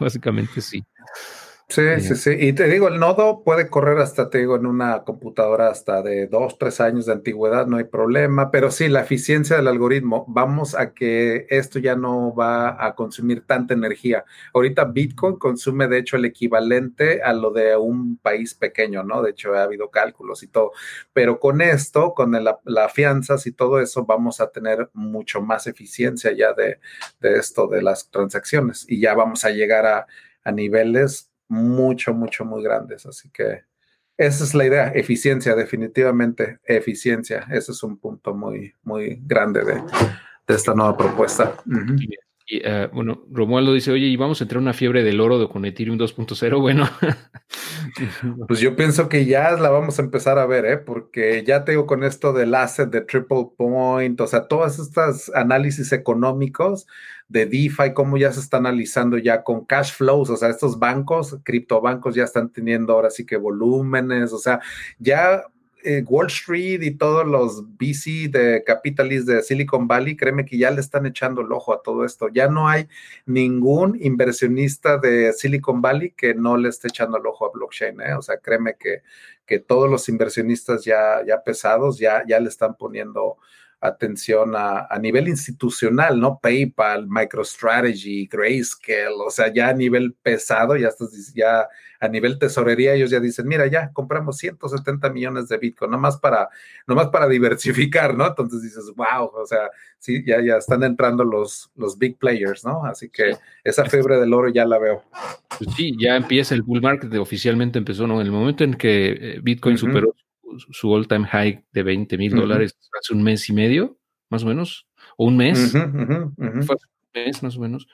[0.00, 0.82] básicamente sí.
[1.70, 2.30] Sí, sí, sí.
[2.38, 6.26] Y te digo, el nodo puede correr hasta, te digo, en una computadora hasta de
[6.26, 8.50] dos, tres años de antigüedad, no hay problema.
[8.50, 13.44] Pero sí, la eficiencia del algoritmo, vamos a que esto ya no va a consumir
[13.46, 14.24] tanta energía.
[14.54, 19.20] Ahorita Bitcoin consume, de hecho, el equivalente a lo de un país pequeño, ¿no?
[19.20, 20.72] De hecho, ha habido cálculos y todo.
[21.12, 22.32] Pero con esto, con
[22.64, 26.80] las fianzas y todo eso, vamos a tener mucho más eficiencia ya de,
[27.20, 28.86] esto, de las transacciones.
[28.88, 30.06] Y ya vamos a llegar a,
[30.44, 33.06] a niveles mucho, mucho, muy grandes.
[33.06, 33.64] Así que
[34.16, 37.46] esa es la idea, eficiencia, definitivamente, eficiencia.
[37.50, 39.82] Ese es un punto muy, muy grande de,
[40.46, 41.54] esta nueva propuesta.
[42.50, 45.66] Y, uh, bueno, Romualdo dice, oye, y vamos a entrar una fiebre del oro con
[45.66, 46.58] Ethereum 2.0.
[46.68, 46.88] Bueno,
[48.46, 50.78] pues yo pienso que ya la vamos a empezar a ver, ¿eh?
[50.78, 55.92] porque ya tengo con esto del asset de triple point, o sea, todas estas análisis
[55.92, 56.86] económicos
[57.28, 61.38] de DeFi, cómo ya se está analizando ya con cash flows, o sea, estos bancos,
[61.42, 64.60] criptobancos ya están teniendo ahora sí que volúmenes, o sea,
[64.98, 65.44] ya
[65.84, 70.70] eh, Wall Street y todos los VC de capitalistas de Silicon Valley, créeme que ya
[70.70, 72.28] le están echando el ojo a todo esto.
[72.28, 72.88] Ya no hay
[73.26, 78.00] ningún inversionista de Silicon Valley que no le esté echando el ojo a blockchain.
[78.00, 78.14] ¿eh?
[78.14, 79.02] O sea, créeme que,
[79.46, 83.38] que todos los inversionistas ya, ya pesados ya, ya le están poniendo
[83.80, 86.40] atención a, nivel institucional, ¿no?
[86.42, 91.68] PayPal, MicroStrategy, Grayscale, o sea, ya a nivel pesado, ya estás, ya
[92.00, 96.48] a nivel tesorería, ellos ya dicen, mira, ya compramos 170 millones de Bitcoin, nomás para,
[96.86, 98.26] nomás para diversificar, ¿no?
[98.26, 102.84] Entonces dices, wow, o sea, sí, ya, ya están entrando los, los big players, ¿no?
[102.84, 105.04] Así que esa fiebre del oro ya la veo.
[105.56, 108.20] Pues sí, ya empieza el bull market, oficialmente empezó, ¿no?
[108.20, 110.14] En el momento en que eh, Bitcoin superó
[110.70, 113.98] su all time high de 20 mil dólares hace un mes y medio,
[114.30, 116.34] más o menos, o un mes, un
[117.14, 117.86] mes más o menos.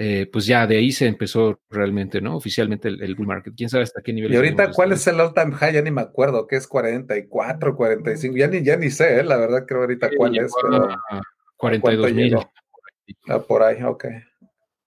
[0.00, 2.36] Eh, pues ya de ahí se empezó realmente, ¿no?
[2.36, 3.52] Oficialmente el, bull market.
[3.56, 4.32] ¿Quién sabe hasta qué nivel?
[4.32, 5.72] Y ahorita, ¿cuál es el all time high?
[5.74, 9.24] Ya ni me acuerdo, que es 44, 45, ya ni, ya ni sé, ¿eh?
[9.24, 10.52] la verdad creo ahorita cuál es.
[10.62, 10.88] Pero,
[11.56, 12.36] 42 mil.
[13.26, 14.04] Ah, por ahí, ok.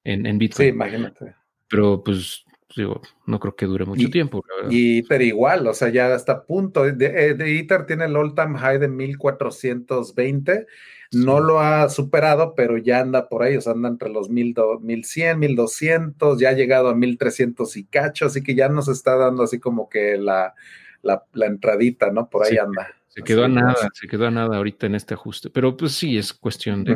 [0.06, 0.70] En, en Bitcoin.
[0.70, 1.36] Sí, imagínate.
[1.68, 2.46] Pero pues
[2.76, 4.44] digo, no creo que dure mucho tiempo.
[4.70, 6.84] Y Ether igual, o sea, ya hasta a punto.
[6.84, 10.68] De, de, Ether tiene el all-time high de 1420.
[11.14, 15.40] No lo ha superado, pero ya anda por ahí, o sea, anda entre los 1100,
[15.40, 19.60] 1200, ya ha llegado a 1300 y cacho, así que ya nos está dando así
[19.60, 20.56] como que la,
[21.02, 22.30] la, entradita, ¿no?
[22.30, 22.96] Por ahí anda.
[23.14, 26.18] Se quedó a nada, se quedó a nada ahorita en este ajuste, pero pues sí,
[26.18, 26.96] es cuestión de,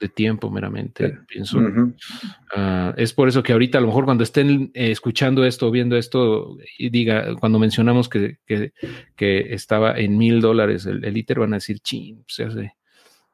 [0.00, 1.60] de tiempo meramente, pienso.
[2.54, 5.96] Ah, es por eso que ahorita a lo mejor cuando estén eh, escuchando esto, viendo
[5.96, 8.72] esto, y diga, cuando mencionamos que, que,
[9.16, 12.74] que estaba en mil dólares el, el ITER, van a decir, ching, se hace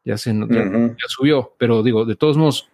[0.05, 2.69] ya se ya, subió, pero digo, de todos modos,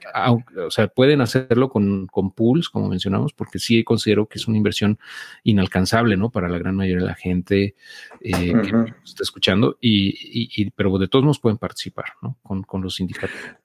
[0.56, 4.56] o sea, pueden hacerlo con, con pools, como mencionamos, porque sí considero que es una
[4.56, 4.98] inversión
[5.44, 6.30] inalcanzable, ¿no?
[6.30, 7.74] Para la gran mayoría de la gente
[8.20, 10.14] eh, que está escuchando, y,
[10.62, 12.38] y, pero de todos modos pueden participar, ¿no?
[12.42, 13.56] Con, con los indicadores.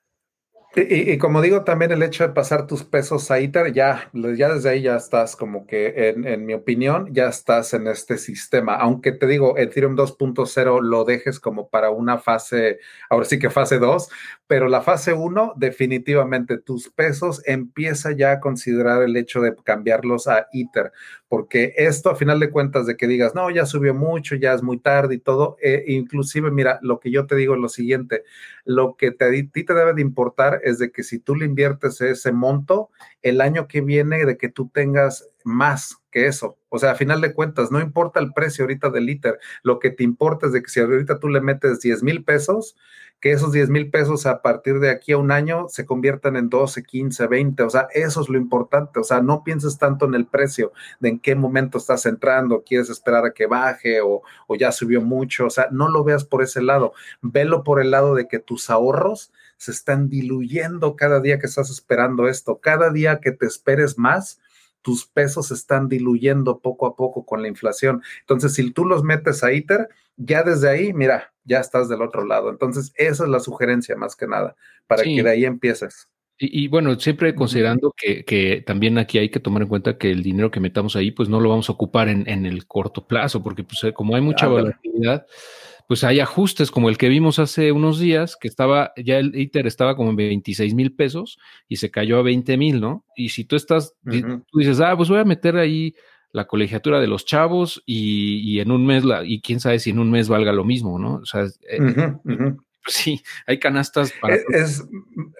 [0.76, 4.70] Y, como digo, también el hecho de pasar tus pesos a ITER, ya, ya desde
[4.70, 8.74] ahí ya estás como que, en, en mi opinión, ya estás en este sistema.
[8.74, 13.78] Aunque te digo, Ethereum 2.0 lo dejes como para una fase, ahora sí que fase
[13.78, 14.08] 2,
[14.48, 20.26] pero la fase 1, definitivamente tus pesos empieza ya a considerar el hecho de cambiarlos
[20.26, 20.92] a ITER,
[21.34, 24.62] porque esto a final de cuentas de que digas, no, ya subió mucho, ya es
[24.62, 28.22] muy tarde y todo, eh, inclusive, mira, lo que yo te digo es lo siguiente,
[28.64, 31.44] lo que te, a ti te debe de importar es de que si tú le
[31.44, 32.90] inviertes ese monto,
[33.20, 36.56] el año que viene de que tú tengas más que eso.
[36.68, 39.90] O sea, a final de cuentas, no importa el precio ahorita del ITER, lo que
[39.90, 42.76] te importa es de que si ahorita tú le metes 10 mil pesos,
[43.24, 46.50] que esos 10 mil pesos a partir de aquí a un año se conviertan en
[46.50, 47.62] 12, 15, 20.
[47.62, 49.00] O sea, eso es lo importante.
[49.00, 52.90] O sea, no pienses tanto en el precio, de en qué momento estás entrando, quieres
[52.90, 55.46] esperar a que baje o, o ya subió mucho.
[55.46, 56.92] O sea, no lo veas por ese lado.
[57.22, 61.70] Velo por el lado de que tus ahorros se están diluyendo cada día que estás
[61.70, 62.58] esperando esto.
[62.58, 64.38] Cada día que te esperes más,
[64.84, 68.02] tus pesos se están diluyendo poco a poco con la inflación.
[68.20, 72.26] Entonces, si tú los metes a ITER, ya desde ahí, mira, ya estás del otro
[72.26, 72.50] lado.
[72.50, 74.54] Entonces, esa es la sugerencia más que nada,
[74.86, 76.08] para que de ahí empieces.
[76.36, 80.50] Y, bueno, siempre considerando que, también aquí hay que tomar en cuenta que el dinero
[80.50, 83.80] que metamos ahí, pues no lo vamos a ocupar en, el corto plazo, porque pues
[83.94, 85.26] como hay mucha volatilidad,
[85.88, 89.66] pues hay ajustes como el que vimos hace unos días, que estaba, ya el ITER
[89.66, 91.38] estaba como en 26 mil pesos
[91.68, 93.04] y se cayó a 20 mil, ¿no?
[93.16, 95.94] Y si tú estás, tú dices, ah, pues voy a meter ahí
[96.32, 100.00] la colegiatura de los chavos y, en un mes, la, y quién sabe si en
[100.00, 101.16] un mes valga lo mismo, ¿no?
[101.16, 101.78] O sea, eh,
[102.84, 104.36] pues sí, hay canastas para...
[104.36, 104.84] Es,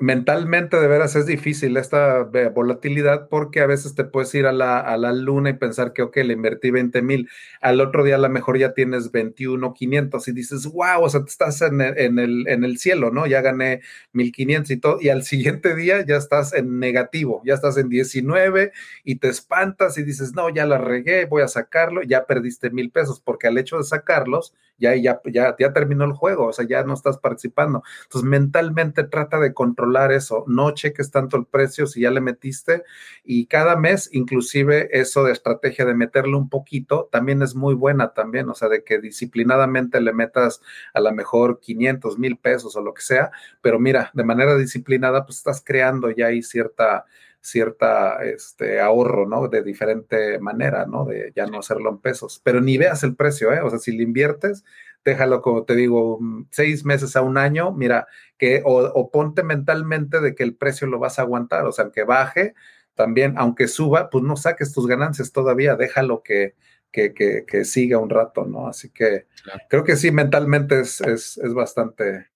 [0.00, 4.80] mentalmente de veras es difícil esta volatilidad porque a veces te puedes ir a la,
[4.80, 7.28] a la luna y pensar que, ok, le invertí 20 mil,
[7.60, 11.24] al otro día a lo mejor ya tienes 21, 500 y dices, wow, o sea,
[11.24, 13.26] te estás en el, en el, en el cielo, ¿no?
[13.26, 13.80] Ya gané
[14.12, 18.72] 1500 y todo, y al siguiente día ya estás en negativo, ya estás en 19
[19.04, 22.90] y te espantas y dices, no, ya la regué, voy a sacarlo, ya perdiste mil
[22.90, 26.66] pesos porque al hecho de sacarlos, ya, ya, ya, ya terminó el juego, o sea,
[26.66, 27.82] ya no estás participando.
[28.04, 32.84] Entonces, mentalmente trata de controlar eso, no cheques tanto el precio si ya le metiste
[33.24, 38.14] y cada mes, inclusive eso de estrategia de meterle un poquito, también es muy buena
[38.14, 40.60] también, o sea, de que disciplinadamente le metas
[40.92, 43.30] a lo mejor 500 mil pesos o lo que sea,
[43.60, 47.04] pero mira, de manera disciplinada, pues estás creando ya ahí cierta
[47.44, 49.48] cierta este, ahorro, ¿no?
[49.48, 51.04] De diferente manera, ¿no?
[51.04, 52.40] De ya no hacerlo en pesos.
[52.42, 53.60] Pero ni veas el precio, ¿eh?
[53.60, 54.64] O sea, si le inviertes,
[55.04, 58.06] déjalo, como te digo, mm, seis meses a un año, mira,
[58.38, 62.04] que o, ponte mentalmente de que el precio lo vas a aguantar, o sea, que
[62.04, 62.54] baje,
[62.94, 66.54] también, aunque suba, pues no saques tus ganancias todavía, déjalo que,
[66.92, 68.68] que, que, siga un rato, ¿no?
[68.68, 69.26] Así que
[69.68, 72.28] creo que sí, mentalmente es, es, es bastante,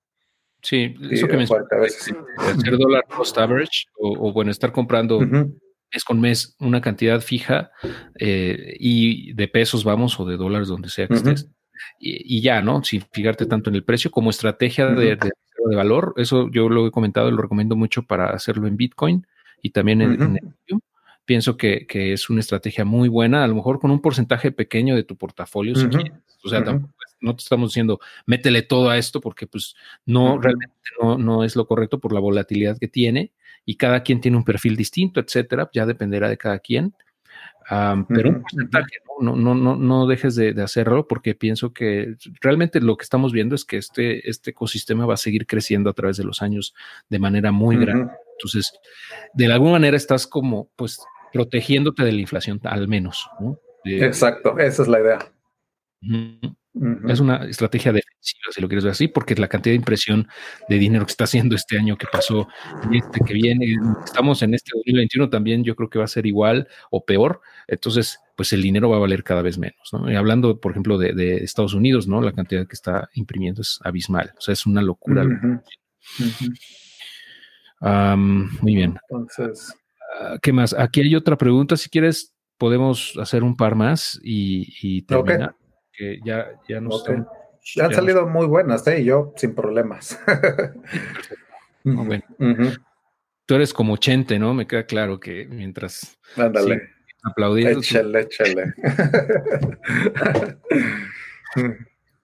[0.62, 6.56] Sí, eso que me hacer dólar cost average o, bueno, estar comprando mes con mes
[6.58, 7.70] una cantidad fija
[8.18, 11.48] eh, y de pesos, vamos, o de dólares, donde sea que estés.
[11.98, 12.82] Y, ya, ¿no?
[12.84, 16.14] Sin fijarte tanto en el precio como estrategia de, de, valor.
[16.16, 19.26] Eso yo lo he comentado, lo recomiendo mucho para hacerlo en Bitcoin
[19.62, 20.80] y también en, Ethereum.
[21.24, 24.96] Pienso que, que, es una estrategia muy buena, a lo mejor con un porcentaje pequeño
[24.96, 26.12] de tu portafolio, si quieres.
[26.42, 29.74] O sea, tampoco no te estamos diciendo métele todo a esto porque pues
[30.06, 33.32] no, realmente no, no es lo correcto por la volatilidad que tiene
[33.64, 36.94] y cada quien tiene un perfil distinto, etcétera, ya dependerá de cada quien.
[38.08, 39.36] Pero un porcentaje, ¿no?
[39.36, 43.64] No, no, no, dejes de, hacerlo porque pienso que realmente lo que estamos viendo es
[43.64, 46.74] que este, este ecosistema va a seguir creciendo a través de los años
[47.08, 48.12] de manera muy grande.
[48.38, 48.72] Entonces,
[49.34, 51.00] de alguna manera estás como, pues,
[51.32, 53.58] protegiéndote de la inflación, al menos, ¿no?
[53.84, 55.18] Exacto, esa es la idea.
[57.08, 60.28] Es una estrategia defensiva, si lo quieres ver así, porque la cantidad de impresión
[60.68, 62.46] de dinero que está haciendo este año que pasó
[62.90, 66.26] y este que viene, estamos en este 2021 también, yo creo que va a ser
[66.26, 67.40] igual o peor.
[67.66, 69.92] Entonces, pues el dinero va a valer cada vez menos.
[69.92, 70.10] ¿no?
[70.10, 72.20] Y hablando, por ejemplo, de, Estados Unidos, ¿no?
[72.20, 74.32] La cantidad que está imprimiendo es abismal.
[74.38, 75.24] O sea, es una locura.
[77.80, 78.96] muy bien.
[79.10, 79.74] Entonces,
[80.20, 80.74] ah, ¿qué más?
[80.74, 81.76] Aquí hay otra pregunta.
[81.76, 85.54] Si quieres, podemos hacer un par más y, terminar
[85.98, 86.90] que ya, ya no
[87.82, 89.00] han salido muy buenas, ¿eh?
[89.00, 90.18] Y yo sin problemas.
[91.84, 92.22] bueno.
[93.46, 94.52] Tú eres como Chente, ¿no?
[94.54, 96.18] Me queda claro que mientras.
[96.36, 96.90] Ándale.
[97.24, 97.80] aplaudiendo.
[97.80, 98.74] Échale, échale.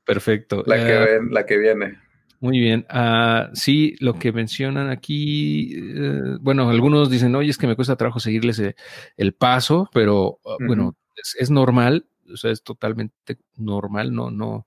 [0.05, 0.63] Perfecto.
[0.67, 1.99] La que, ah, ven, la que viene.
[2.41, 2.87] Muy bien.
[2.95, 7.97] Uh, sí, lo que mencionan aquí, eh, bueno, algunos dicen, oye, es que me cuesta
[7.97, 8.77] trabajo seguirles eh,
[9.17, 10.95] el, paso, pero ah, bueno,
[11.39, 14.67] es, normal o sea, es totalmente normal, no, no,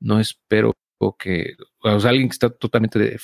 [0.00, 0.74] no espero
[1.18, 3.18] que o sea, alguien que está totalmente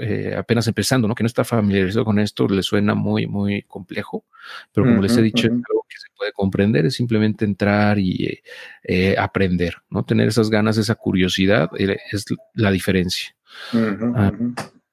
[0.00, 1.14] eh, apenas empezando, ¿no?
[1.14, 4.24] Que no está familiarizado con esto, le suena muy, muy complejo,
[4.72, 8.40] pero como les he dicho, es algo que se puede comprender, es simplemente entrar y
[8.82, 10.04] eh, aprender, ¿no?
[10.04, 12.24] Tener esas ganas, esa curiosidad, eh, es
[12.54, 13.34] la diferencia.
[13.72, 14.32] Ah,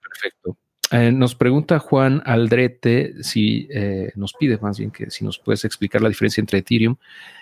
[0.01, 0.57] perfecto.
[0.91, 5.63] Eh, nos pregunta Juan Aldrete si eh, nos pide más bien que si nos puedes
[5.63, 6.95] explicar la diferencia entre Ethereum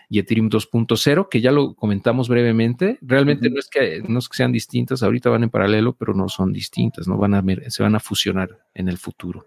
[0.10, 2.98] y Ethereum 2.0, que ya lo comentamos brevemente.
[3.02, 6.28] Realmente no, es que, no es que sean distintas, ahorita van en paralelo, pero no
[6.30, 9.46] son distintas, no van a se van a fusionar en el futuro.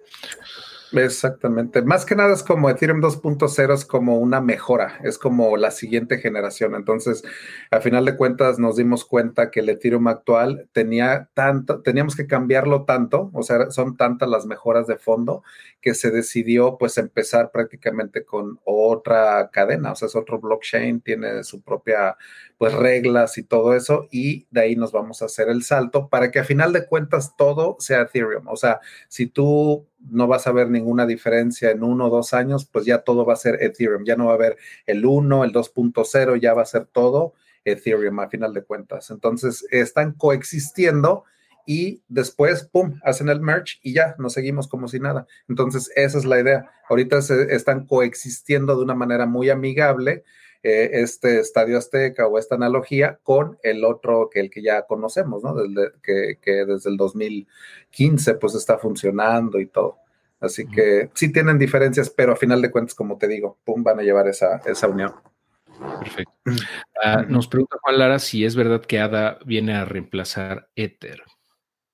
[0.92, 1.82] Exactamente.
[1.82, 6.18] Más que nada es como Ethereum 2.0 es como una mejora, es como la siguiente
[6.18, 6.74] generación.
[6.74, 7.22] Entonces,
[7.70, 12.26] a final de cuentas nos dimos cuenta que el Ethereum actual tenía tanto, teníamos que
[12.26, 15.44] cambiarlo tanto, o sea, son tantas las mejoras de fondo
[15.80, 21.44] que se decidió pues empezar prácticamente con otra cadena, o sea, es otro blockchain, tiene
[21.44, 22.16] su propia
[22.60, 26.30] pues reglas y todo eso y de ahí nos vamos a hacer el salto para
[26.30, 28.48] que a final de cuentas todo sea Ethereum.
[28.48, 32.66] O sea, si tú no vas a ver ninguna diferencia en uno o dos años,
[32.70, 35.52] pues ya todo va a ser Ethereum, ya no va a haber el 1, el
[35.54, 37.32] 2.0, ya va a ser todo
[37.64, 39.08] Ethereum a final de cuentas.
[39.08, 41.24] Entonces, están coexistiendo
[41.64, 45.26] y después, ¡pum!, hacen el merge y ya, nos seguimos como si nada.
[45.48, 46.70] Entonces, esa es la idea.
[46.90, 50.24] Ahorita se están coexistiendo de una manera muy amigable
[50.62, 55.42] eh, este Estadio Azteca o esta analogía con el otro que el que ya conocemos,
[55.42, 55.54] ¿no?
[55.54, 59.98] Desde, que, que desde el 2015 pues está funcionando y todo.
[60.40, 64.00] Así que sí tienen diferencias, pero a final de cuentas, como te digo, pum, van
[64.00, 65.12] a llevar esa, esa unión.
[65.98, 66.32] Perfecto.
[67.02, 71.22] Ah, nos pregunta Juan Lara si es verdad que ADA viene a reemplazar Ether.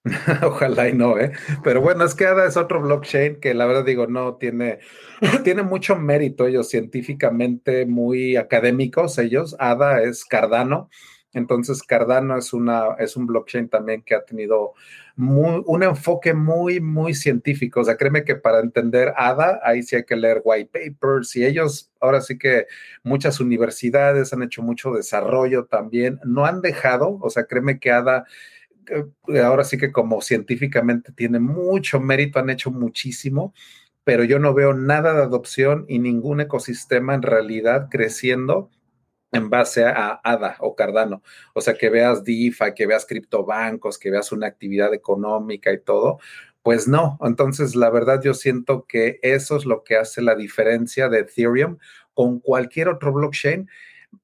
[0.42, 1.32] Ojalá y no, ¿eh?
[1.64, 4.78] Pero bueno, es que ADA es otro blockchain que la verdad digo, no tiene,
[5.44, 9.56] tiene mucho mérito ellos científicamente muy académicos, ellos.
[9.58, 10.88] ADA es Cardano.
[11.32, 14.72] Entonces, Cardano es, una, es un blockchain también que ha tenido
[15.18, 17.80] un enfoque muy, muy científico.
[17.80, 21.44] O sea, créeme que para entender ADA, ahí sí hay que leer white papers y
[21.44, 22.66] ellos, ahora sí que
[23.02, 26.20] muchas universidades han hecho mucho desarrollo también.
[26.24, 28.24] No han dejado, o sea, créeme que ADA
[29.42, 33.54] ahora sí que como científicamente tiene mucho mérito, han hecho muchísimo,
[34.04, 38.70] pero yo no veo nada de adopción y ningún ecosistema en realidad creciendo
[39.32, 41.22] en base a ADA o Cardano.
[41.54, 46.18] O sea, que veas DeFi, que veas criptobancos, que veas una actividad económica y todo.
[46.62, 51.08] Pues no, entonces la verdad yo siento que eso es lo que hace la diferencia
[51.08, 51.78] de Ethereum
[52.14, 53.68] con cualquier otro blockchain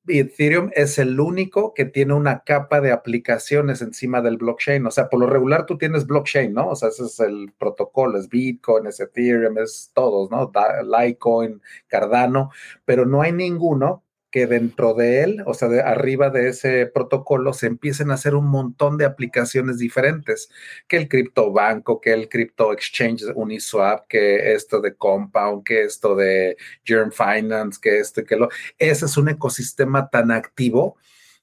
[0.08, 4.84] Ethereum es el único que tiene una capa de aplicaciones encima del blockchain.
[4.86, 6.68] O sea, por lo regular tú tienes blockchain, ¿no?
[6.70, 10.50] O sea, ese es el protocolo, es Bitcoin, es Ethereum, es todos, ¿no?
[10.82, 12.50] Litecoin, Cardano,
[12.84, 14.02] pero no hay ninguno
[14.32, 18.34] que dentro de él, o sea, de arriba de ese protocolo, se empiecen a hacer
[18.34, 20.50] un montón de aplicaciones diferentes,
[20.88, 26.16] que el cripto banco, que el cripto exchange Uniswap, que esto de Compound, que esto
[26.16, 28.48] de Germ Finance, que esto y que lo.
[28.78, 30.96] Ese es un ecosistema tan activo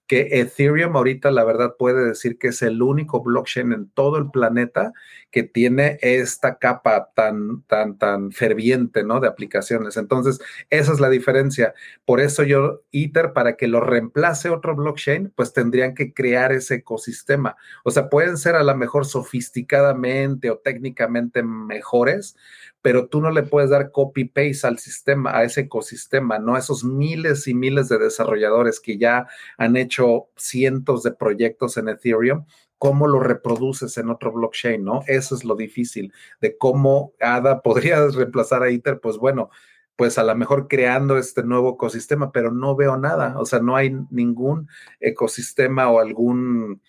[0.09, 4.31] que Ethereum ahorita la verdad puede decir que es el único blockchain en todo el
[4.31, 4.91] planeta
[5.29, 9.19] que tiene esta capa tan, tan, tan ferviente, ¿no?
[9.19, 9.97] De aplicaciones.
[9.97, 10.39] Entonces,
[10.71, 11.75] esa es la diferencia.
[12.05, 16.75] Por eso yo, Ether, para que lo reemplace otro blockchain, pues tendrían que crear ese
[16.75, 17.55] ecosistema.
[17.83, 22.35] O sea, pueden ser a lo mejor sofisticadamente o técnicamente mejores,
[22.81, 26.57] pero tú no le puedes dar copy-paste al sistema, a ese ecosistema, ¿no?
[26.57, 29.27] Esos miles y miles de desarrolladores que ya
[29.57, 32.45] han hecho cientos de proyectos en Ethereum,
[32.77, 35.01] ¿cómo lo reproduces en otro blockchain, ¿no?
[35.07, 39.49] Eso es lo difícil de cómo ADA podría reemplazar a Ether, pues bueno,
[39.95, 43.75] pues a lo mejor creando este nuevo ecosistema, pero no veo nada, o sea, no
[43.75, 44.69] hay ningún
[45.01, 46.81] ecosistema o algún,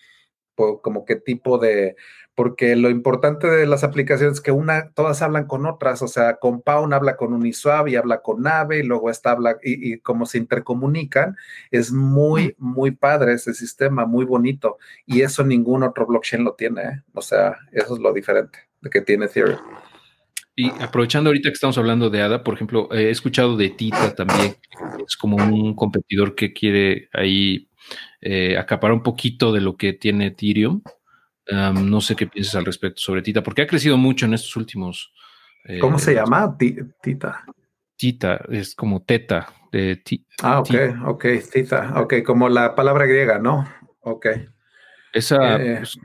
[0.55, 1.97] como qué tipo de,
[2.41, 6.37] porque lo importante de las aplicaciones es que una, todas hablan con otras, o sea,
[6.37, 10.25] Compound habla con Uniswap y habla con Nave y luego esta habla y, y como
[10.25, 11.35] se intercomunican,
[11.69, 16.81] es muy, muy padre ese sistema, muy bonito y eso ningún otro blockchain lo tiene,
[16.81, 17.03] ¿eh?
[17.13, 19.59] o sea, eso es lo diferente de que tiene Ethereum.
[20.55, 24.55] Y aprovechando ahorita que estamos hablando de ADA, por ejemplo, he escuchado de Tita también,
[25.07, 27.69] es como un competidor que quiere ahí
[28.19, 30.81] eh, acaparar un poquito de lo que tiene Ethereum
[31.49, 35.13] no sé qué piensas al respecto sobre Tita, porque ha crecido mucho en estos últimos.
[35.65, 36.57] Eh, ¿Cómo se llama?
[36.57, 37.45] Tita.
[37.95, 39.47] Tita, es como teta.
[39.71, 40.01] De
[40.43, 40.73] ah, ok,
[41.05, 41.93] ok, Tita.
[42.01, 43.67] Ok, como la palabra griega, ¿no?
[44.01, 44.27] Ok.
[45.13, 45.61] Esa.
[45.61, 45.97] Eh, pues,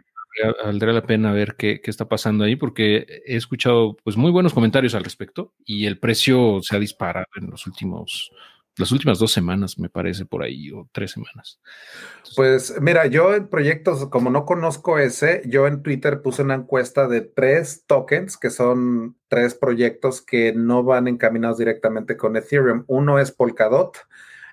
[0.64, 4.52] valdría la pena ver qué, qué, está pasando ahí, porque he escuchado pues muy buenos
[4.52, 8.30] comentarios al respecto y el precio se ha disparado en los últimos
[8.76, 11.60] las últimas dos semanas, me parece, por ahí, o tres semanas.
[12.34, 17.08] pues mira, yo en proyectos, como no conozco ese, yo en Twitter puse una encuesta
[17.08, 22.84] de tres tokens, que son tres proyectos que no van encaminados directamente con Ethereum.
[22.86, 23.96] Uno es Polkadot,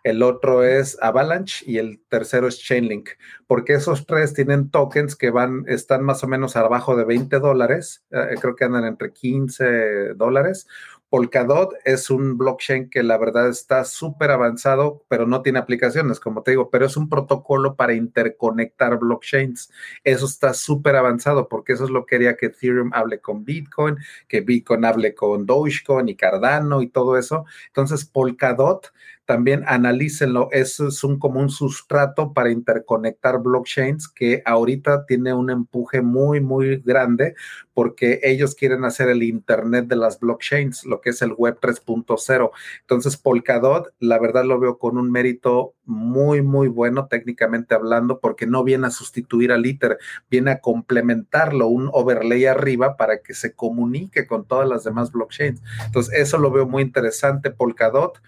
[0.04, 3.10] el otro es Avalanche y el tercero es Chainlink,
[3.48, 8.04] porque esos tres tienen tokens que van, están más o menos abajo de 20 dólares,
[8.12, 10.68] eh, creo que andan entre 15 dólares.
[11.14, 16.42] Polkadot es un blockchain que la verdad está súper avanzado, pero no tiene aplicaciones, como
[16.42, 19.72] te digo, pero es un protocolo para interconectar blockchains.
[20.04, 23.98] Eso está súper avanzado porque eso es lo que quería que Ethereum hable con Bitcoin,
[24.28, 27.46] que Bitcoin hable con Dogecoin y Cardano y todo eso.
[27.68, 28.92] Entonces, Polkadot
[29.34, 35.50] también analícenlo, eso es un, como un sustrato para interconectar blockchains que ahorita tiene un
[35.50, 37.34] empuje muy, muy grande
[37.74, 42.52] porque ellos quieren hacer el Internet de las blockchains, lo que es el Web 3.0.
[42.82, 48.48] Entonces, Polkadot, la verdad lo veo con un mérito muy, muy bueno técnicamente hablando, porque
[48.48, 49.98] no viene a sustituir al ITER,
[50.30, 55.62] viene a complementarlo, un overlay arriba para que se comunique con todas las demás blockchains.
[55.86, 58.22] Entonces, eso lo veo muy interesante, Polkadot.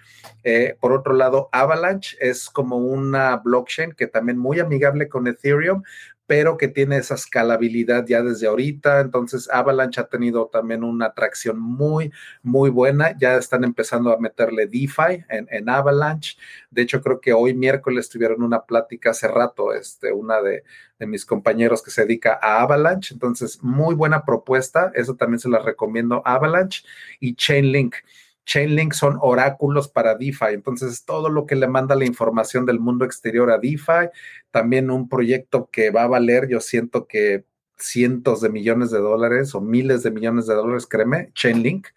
[0.44, 5.84] Eh, por otro lado, Avalanche es como una blockchain que también muy amigable con Ethereum,
[6.28, 9.00] pero que tiene esa escalabilidad ya desde ahorita.
[9.02, 12.12] Entonces, Avalanche ha tenido también una atracción muy,
[12.42, 13.16] muy buena.
[13.18, 16.38] Ya están empezando a meterle DeFi en, en Avalanche.
[16.72, 20.64] De hecho, creo que hoy miércoles tuvieron una plática hace rato, este, una de,
[21.00, 23.14] de mis compañeros que se dedica a Avalanche.
[23.14, 24.92] Entonces, muy buena propuesta.
[24.96, 26.84] Eso también se la recomiendo Avalanche
[27.20, 27.96] y Chainlink.
[28.46, 33.06] Chainlink son oráculos para DeFi, entonces todo lo que le manda la información del mundo
[33.06, 34.10] exterior a DeFi,
[34.52, 37.44] también un proyecto que va a valer, yo siento que
[37.78, 41.88] cientos de millones de dólares o miles de millones de dólares, créeme, Chainlink,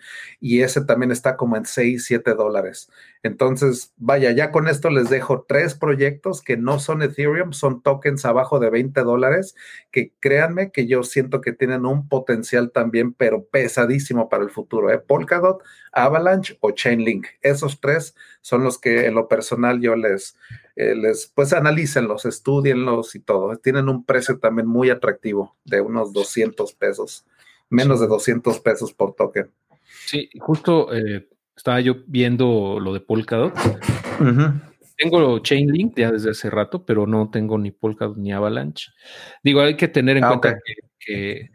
[0.40, 2.90] y ese también está como en 6, 7 dólares.
[3.22, 8.24] Entonces, vaya, ya con esto les dejo tres proyectos que no son Ethereum, son tokens
[8.24, 9.54] abajo de 20 dólares,
[9.90, 14.90] que créanme que yo siento que tienen un potencial también, pero pesadísimo para el futuro.
[14.92, 14.98] ¿eh?
[14.98, 17.26] Polkadot, Avalanche o Chainlink.
[17.42, 18.14] Esos tres
[18.48, 20.34] son los que en lo personal yo les,
[20.74, 23.54] eh, les pues analícenlos, estudienlos y todo.
[23.58, 27.26] Tienen un precio también muy atractivo de unos 200 pesos,
[27.68, 29.50] menos de 200 pesos por token.
[30.06, 33.52] Sí, justo eh, estaba yo viendo lo de Polkadot.
[34.96, 38.92] Tengo Chainlink ya desde hace rato, pero no tengo ni Polkadot ni Avalanche.
[39.44, 40.56] Digo, hay que tener en ah, cuenta
[40.98, 41.50] que,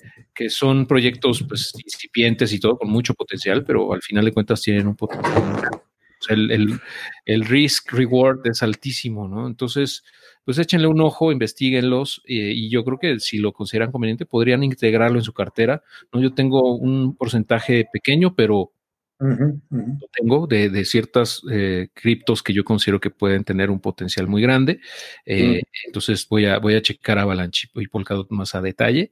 [0.47, 4.85] son proyectos pues, incipientes y todo, con mucho potencial, pero al final de cuentas tienen
[4.85, 5.81] un potencial.
[6.29, 6.79] El,
[7.25, 9.47] el, risk reward es altísimo, ¿no?
[9.47, 10.03] Entonces,
[10.45, 14.63] pues échenle un ojo, investiguenlos eh, y yo creo que si lo consideran conveniente podrían
[14.63, 15.83] integrarlo en su cartera.
[16.11, 16.21] ¿no?
[16.21, 18.73] Yo tengo un porcentaje pequeño, pero
[19.19, 24.27] lo tengo de, de ciertas eh, criptos que yo considero que pueden tener un potencial
[24.27, 24.81] muy grande.
[25.25, 29.11] Eh, entonces voy a, voy a checar Avalanche y Polkadot más a detalle.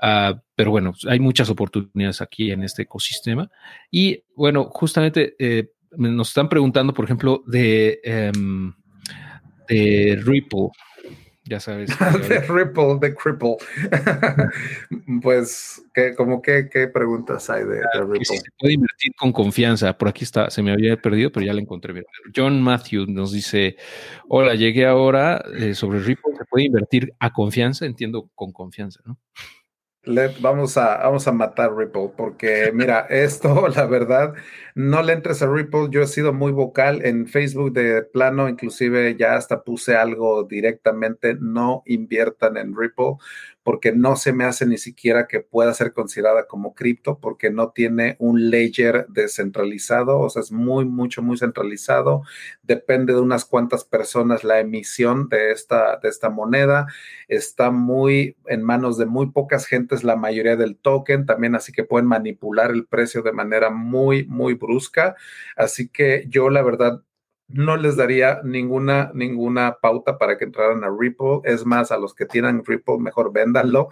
[0.00, 3.50] Ah, pero bueno, hay muchas oportunidades aquí en este ecosistema.
[3.90, 8.72] Y bueno, justamente eh, nos están preguntando, por ejemplo, de, em,
[9.68, 10.70] de Ripple
[11.48, 11.90] ya sabes.
[12.28, 13.56] de Ripple, de Cripple.
[15.22, 18.24] pues, ¿qué, como qué, qué preguntas hay de, Ripple?
[18.24, 19.96] se puede invertir con confianza.
[19.96, 22.04] Por aquí está, se me había perdido, pero ya la encontré bien.
[22.34, 23.76] John Matthew nos dice:
[24.28, 26.34] Hola, llegué ahora eh, sobre Ripple.
[26.36, 27.86] ¿Se puede invertir a confianza?
[27.86, 29.18] Entiendo con confianza, ¿no?
[30.40, 34.34] Vamos, a, vamos a matar Ripple, porque mira, esto, la verdad,
[34.74, 35.88] no le entres a Ripple.
[35.90, 41.36] Yo he sido muy vocal en Facebook de plano, inclusive ya hasta puse algo directamente,
[41.40, 43.16] no inviertan en Ripple,
[43.68, 47.68] porque no se me hace ni siquiera que pueda ser considerada como cripto, porque no
[47.68, 52.22] tiene un ledger descentralizado, o sea, es muy, mucho, muy centralizado.
[52.62, 56.86] Depende de unas cuantas personas la emisión de esta, de esta moneda.
[57.28, 61.84] Está muy en manos de muy pocas gentes la mayoría del token, también así que
[61.84, 65.14] pueden manipular el precio de manera muy, muy brusca.
[65.58, 67.02] Así que yo la verdad
[67.48, 71.40] no les daría ninguna, ninguna pauta para que entraran a Ripple.
[71.44, 73.88] Es más, a los que tienen Ripple, mejor véndanlo,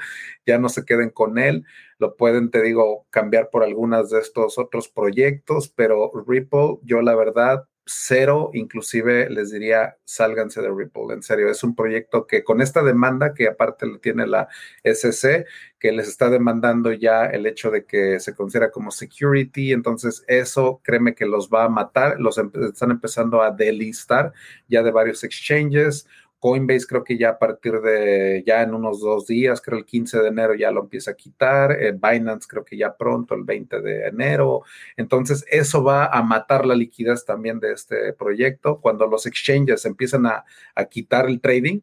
[0.46, 1.64] ya no se queden con él.
[1.98, 7.14] Lo pueden, te digo, cambiar por algunas de estos otros proyectos, pero Ripple, yo la
[7.14, 12.60] verdad, cero, inclusive les diría, sálganse de Ripple, en serio, es un proyecto que con
[12.60, 14.48] esta demanda que aparte lo tiene la
[14.82, 15.46] SC,
[15.78, 20.80] que les está demandando ya el hecho de que se considera como security, entonces eso
[20.82, 24.32] créeme que los va a matar, los están empezando a delistar
[24.68, 26.08] ya de varios exchanges,
[26.46, 30.20] Coinbase creo que ya a partir de ya en unos dos días, creo el 15
[30.20, 33.80] de enero ya lo empieza a quitar, eh, Binance creo que ya pronto, el 20
[33.80, 34.62] de enero.
[34.96, 38.80] Entonces eso va a matar la liquidez también de este proyecto.
[38.80, 40.44] Cuando los exchanges empiezan a,
[40.76, 41.80] a quitar el trading,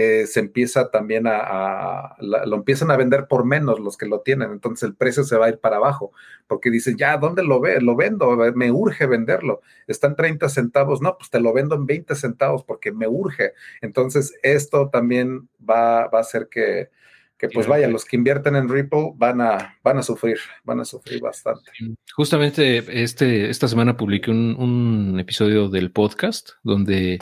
[0.00, 4.52] eh, se empieza también a, lo empiezan a vender por menos los que lo tienen,
[4.52, 6.12] entonces el precio se va a ir para abajo,
[6.46, 7.80] porque dicen, ya, ¿dónde lo ve?
[7.80, 12.14] Lo vendo, me urge venderlo, están 30 centavos, no, pues te lo vendo en 20
[12.14, 16.90] centavos porque me urge, entonces esto también va, va a hacer que,
[17.36, 20.84] que pues vaya, los que invierten en Ripple van a, van a sufrir, van a
[20.84, 21.72] sufrir bastante.
[22.14, 27.18] Justamente este, esta semana publiqué un, un episodio del podcast donde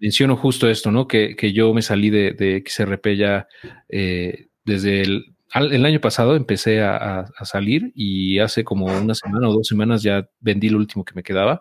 [0.00, 1.06] menciono justo esto, ¿no?
[1.06, 3.46] Que, que yo me salí de, XRP ya
[3.88, 9.52] eh, desde el, el, año pasado, empecé a, salir y hace como una semana o
[9.52, 11.60] dos semanas ya vendí lo último que me quedaba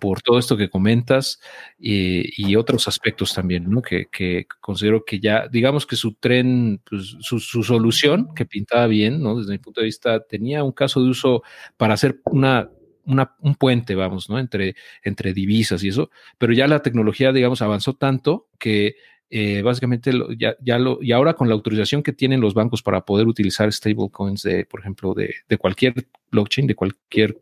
[0.00, 1.40] por todo esto que comentas
[1.78, 3.82] y otros aspectos también, ¿no?
[3.82, 8.86] Que, que, considero que ya, digamos que su tren, pues, su, su solución, que pintaba
[8.86, 9.38] bien, ¿no?
[9.38, 11.42] Desde mi punto de vista, tenía un caso de uso
[11.76, 12.68] para hacer una
[13.04, 14.38] un puente, vamos, ¿no?
[14.38, 18.96] Entre, entre divisas y eso, pero ya la tecnología, digamos, avanzó tanto que
[19.32, 23.04] eh, básicamente ya, ya, lo, y ahora con la autorización que tienen los bancos para
[23.04, 25.94] poder utilizar stablecoins de, por ejemplo, de, de cualquier
[26.32, 27.40] blockchain, de cualquier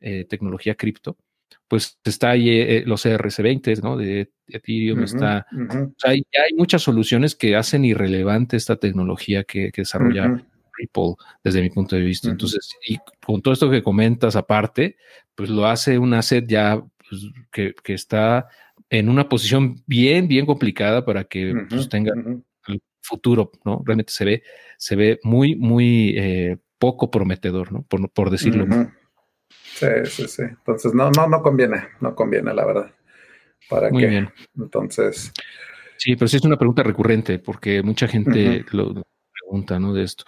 [0.00, 1.16] eh, tecnología cripto,
[1.66, 3.96] pues está ahí eh, los ERC20, ¿no?
[3.96, 5.46] De Ethereum está.
[5.52, 10.46] O sea, hay, hay, muchas soluciones que hacen irrelevante esta tecnología que, desarrolla
[10.76, 12.28] Ripple desde mi punto de vista.
[12.28, 14.96] Entonces, y con todo esto que comentas aparte,
[15.34, 18.48] pues lo hace un asset ya pues, que, que, está
[18.90, 22.12] en una posición bien, bien complicada para que pues, tenga
[22.68, 23.82] el futuro, ¿no?
[23.84, 24.42] Realmente se ve,
[24.78, 27.82] se ve muy, muy eh, poco prometedor, ¿no?
[27.82, 28.66] Por, por decirlo.
[29.74, 30.42] Sí, sí, sí.
[30.42, 32.94] Entonces, no, no, no conviene, no conviene, la verdad.
[33.68, 34.30] ¿Para Muy bien.
[34.56, 35.32] Entonces.
[35.96, 39.02] Sí, pero sí es una pregunta recurrente, porque mucha gente lo
[39.44, 39.92] pregunta, ¿no?
[39.92, 40.24] De esto.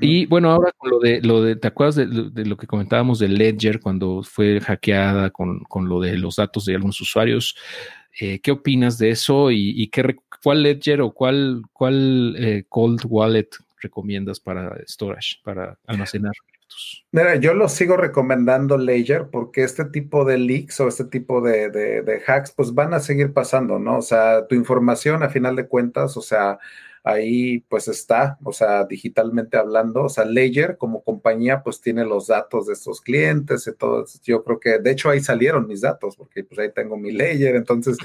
[0.00, 3.28] Y bueno, ahora con lo de, lo de ¿te acuerdas de, lo que comentábamos de
[3.28, 7.56] Ledger cuando fue hackeada con, con lo de los datos de algunos usuarios?
[8.20, 13.48] Eh, ¿Qué opinas de eso y, qué, cuál Ledger o cuál, cuál eh, Cold Wallet
[13.80, 16.32] recomiendas para storage, para almacenar?
[17.10, 21.70] Mira, yo lo sigo recomendando Ledger porque este tipo de leaks o este tipo de,
[21.70, 23.98] de, hacks pues van a seguir pasando, ¿no?
[23.98, 26.58] O sea, tu información a final de cuentas, o sea,
[27.04, 32.28] ahí pues está, o sea, digitalmente hablando, o sea, Ledger como compañía pues tiene los
[32.28, 36.16] datos de estos clientes y todo, yo creo que de hecho ahí salieron mis datos
[36.16, 37.96] porque pues ahí tengo mi Ledger, entonces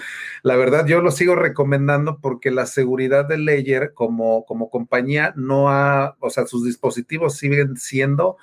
[0.41, 5.69] la verdad yo lo sigo recomendando porque la seguridad de Ledger como, como compañía no
[5.69, 8.37] ha, o sea, sus dispositivos siguen siendo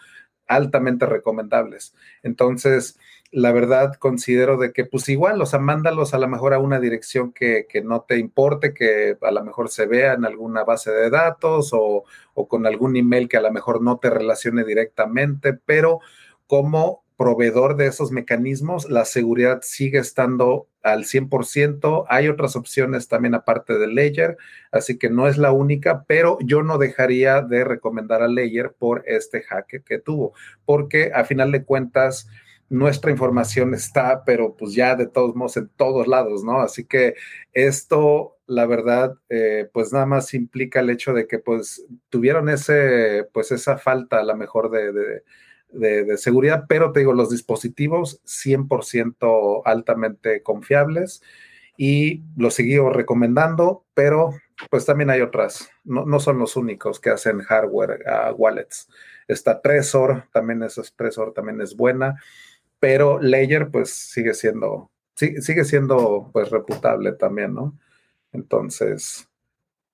[0.46, 1.94] altamente recomendables.
[2.22, 2.98] Entonces,
[3.30, 6.78] la verdad considero de que pues igual, o sea, mándalos a lo mejor a una
[6.78, 11.10] dirección que, no te importe, que a lo mejor se vea en alguna base de
[11.10, 12.04] datos o,
[12.34, 16.00] o, con algún email que a lo mejor no te relacione directamente, pero
[16.46, 22.04] como proveedor de esos mecanismos, la seguridad sigue estando al 100%.
[22.08, 24.36] Hay otras opciones también aparte de Ledger,
[24.72, 29.04] así que no es la única, pero yo no dejaría de recomendar a Ledger por
[29.06, 32.28] este hack que tuvo, porque a final de cuentas
[32.74, 36.60] nuestra información está, pero pues ya de todos modos en todos lados, ¿no?
[36.60, 37.14] Así que
[37.52, 43.28] esto, la verdad, eh, pues nada más implica el hecho de que pues tuvieron ese,
[43.32, 45.22] pues esa falta a lo mejor de,
[45.70, 51.22] de, seguridad, pero te digo, los dispositivos 100% altamente confiables
[51.76, 54.30] y los sigo recomendando, pero
[54.68, 58.04] pues también hay otras, no, no son los únicos que hacen hardware
[58.36, 58.88] wallets.
[59.26, 62.16] Está Trezor, también es Trezor, también es buena
[62.84, 67.78] pero Ledger pues sigue siendo, sigue siendo pues reputable también, ¿no?
[68.30, 69.26] Entonces,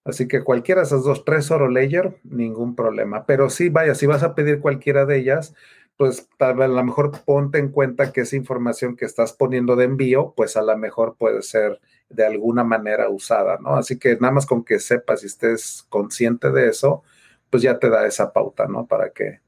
[0.05, 3.27] así que cualquiera de esas dos, Trezor o Ledger, ningún problema.
[3.27, 5.55] Pero sí, vaya, si vas a pedir cualquiera de ellas,
[5.97, 10.35] pues a lo mejor ponte en cuenta que esa información que estás poniendo de envío,
[10.37, 13.77] pues a lo mejor puede ser de alguna manera usada, ¿no?
[13.77, 17.05] Así que nada más con que sepas y estés consciente de eso,
[17.51, 18.89] pues ya te da esa pauta, ¿no?
[18.89, 19.39] Para que,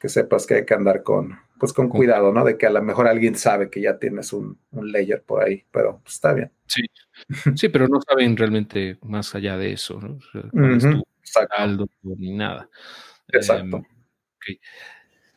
[0.00, 2.44] que sepas que hay que andar con, pues con cuidado, ¿no?
[2.44, 6.00] De que a lo mejor alguien sabe que ya tienes un, layer por ahí, pero
[6.02, 6.50] pues, está bien.
[6.66, 6.82] Sí.
[7.54, 10.18] sí, pero no saben realmente más allá de eso, ¿no?
[11.22, 12.68] saldo ni nada.
[13.28, 13.76] Exacto.
[13.76, 14.56] Em,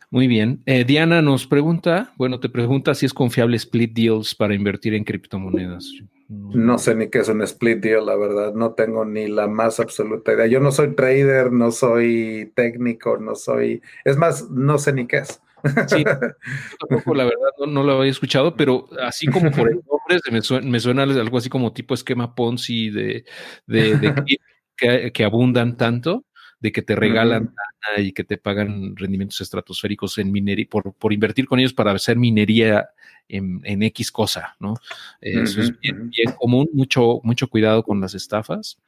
[0.10, 0.64] Muy bien.
[0.66, 5.04] Eh, Diana nos pregunta, bueno, te pregunta si es confiable split deals para invertir en
[5.04, 5.92] criptomonedas.
[6.28, 8.56] No sé ni qué es un split deal, la verdad.
[8.56, 10.48] No tengo ni la más absoluta idea.
[10.48, 13.84] Yo no soy trader, no soy técnico, no soy.
[14.04, 15.40] Es más, no sé ni qué es.
[15.88, 16.04] Sí,
[16.80, 20.68] tampoco la verdad no, lo había escuchado, pero así como por el nombre me suena,
[20.68, 23.26] me suena algo así como tipo esquema Ponzi de,
[23.68, 24.40] de,
[25.14, 26.26] que, abundan tanto,
[26.60, 27.54] de que te regalan
[27.98, 32.18] y que te pagan rendimientos estratosféricos en minería, por, por invertir con ellos para hacer
[32.18, 32.90] minería
[33.28, 34.76] en, en X cosa, ¿no?
[35.22, 38.80] Eso es bien, bien común, mucho, mucho cuidado con las estafas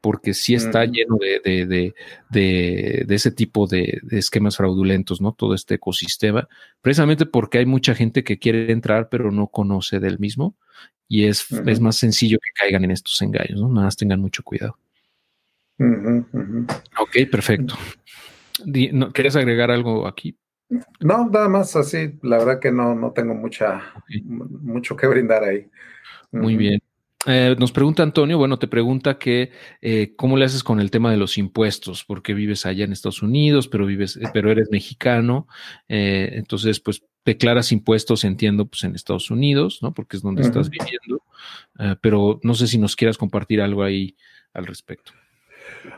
[0.00, 1.94] porque sí está lleno de,
[3.08, 5.32] ese tipo de, esquemas fraudulentos, ¿no?
[5.32, 6.48] Todo este ecosistema,
[6.80, 10.54] precisamente porque hay mucha gente que quiere entrar pero no conoce del mismo
[11.08, 13.68] y es, es más sencillo que caigan en estos engaños, ¿no?
[13.68, 14.76] Nada más tengan mucho cuidado.
[15.78, 17.74] ok, perfecto.
[19.12, 20.36] ¿Quieres agregar algo aquí?
[21.00, 25.66] No, nada más así, la verdad que no, no tengo mucha, mucho que brindar ahí.
[26.30, 26.80] Muy bien.
[27.30, 31.10] Eh, nos pregunta Antonio, bueno, te pregunta que eh, cómo le haces con el tema
[31.10, 35.46] de los impuestos, porque vives allá en Estados Unidos, pero vives, eh, pero eres mexicano,
[35.88, 39.92] entonces, pues declaras impuestos, entiendo, pues en Estados Unidos, ¿no?
[39.92, 41.22] Porque es donde estás viviendo,
[42.00, 44.16] pero no sé si nos quieras compartir algo ahí
[44.54, 45.12] al respecto.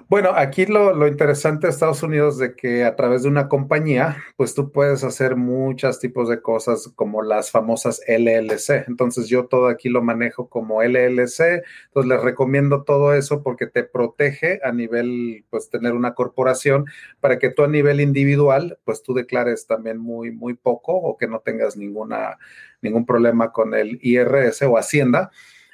[0.09, 4.55] Bueno, aquí lo, interesante de Estados Unidos de que a través de una compañía, pues
[4.55, 8.89] tú puedes hacer muchos tipos de cosas como las famosas LLC.
[8.89, 11.63] Entonces yo todo aquí lo manejo como LLC.
[11.87, 16.87] Entonces les recomiendo todo eso porque te protege a nivel, pues tener una corporación
[17.21, 21.29] para que tú a nivel individual, pues tú declares también muy, muy poco o que
[21.29, 22.39] no tengas ninguna,
[22.83, 25.31] ningún problema con el IRS o Hacienda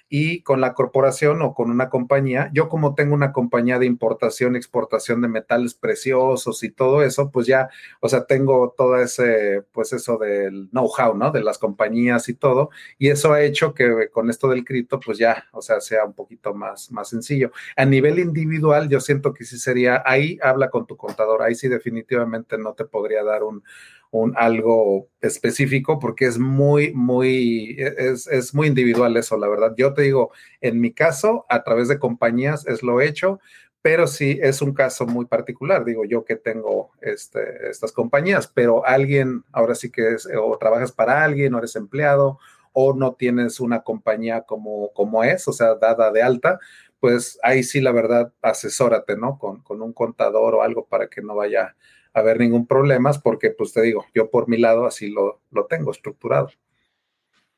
[0.08, 4.56] y con la corporación o con una compañía, yo como tengo una compañía de importación
[4.56, 7.68] exportación de metales preciosos y todo eso, pues ya,
[8.00, 11.30] o sea, tengo todo ese, pues eso del know-how, ¿no?
[11.30, 15.18] De las compañías y todo, y eso ha hecho que con esto del cripto, pues
[15.18, 17.50] ya, o sea, sea un poquito más, más sencillo.
[17.76, 21.68] A nivel individual, yo siento que sí sería, ahí habla con tu contador, ahí sí
[21.68, 23.62] definitivamente no te podría dar un,
[24.10, 29.74] un algo específico porque es muy, muy, es, es, muy individual eso, la verdad.
[29.76, 33.40] Yo te digo, en mi caso, a través de compañías es lo hecho,
[33.82, 38.84] pero sí es un caso muy particular, digo yo que tengo este, estas compañías, pero
[38.84, 42.40] alguien, ahora sí que es, o trabajas para alguien, o eres empleado,
[42.72, 46.58] o no tienes una compañía como, como es, o sea, dada de alta,
[46.98, 49.38] pues ahí sí, la verdad, asesórate, ¿no?
[49.38, 51.76] Con, con un contador o algo para que no vaya
[52.16, 55.90] haber ningún problema, porque pues te digo, yo por mi lado así lo, lo tengo
[55.90, 56.50] estructurado.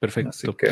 [0.01, 0.31] Perfecto.
[0.31, 0.71] Así que,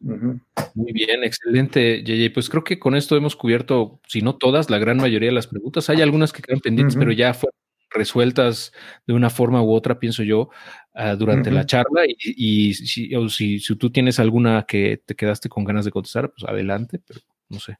[0.00, 2.32] Muy bien, excelente, JJ.
[2.34, 5.46] Pues creo que con esto hemos cubierto, si no todas, la gran mayoría de las
[5.46, 5.88] preguntas.
[5.90, 7.54] Hay algunas que quedan pendientes, pero ya fueron
[7.90, 8.72] resueltas
[9.06, 10.50] de una forma u otra, pienso yo,
[10.94, 12.02] ah, durante la charla.
[12.06, 16.44] Y, si, si, si, tú tienes alguna que te quedaste con ganas de contestar, pues
[16.48, 17.78] adelante, pero no sé.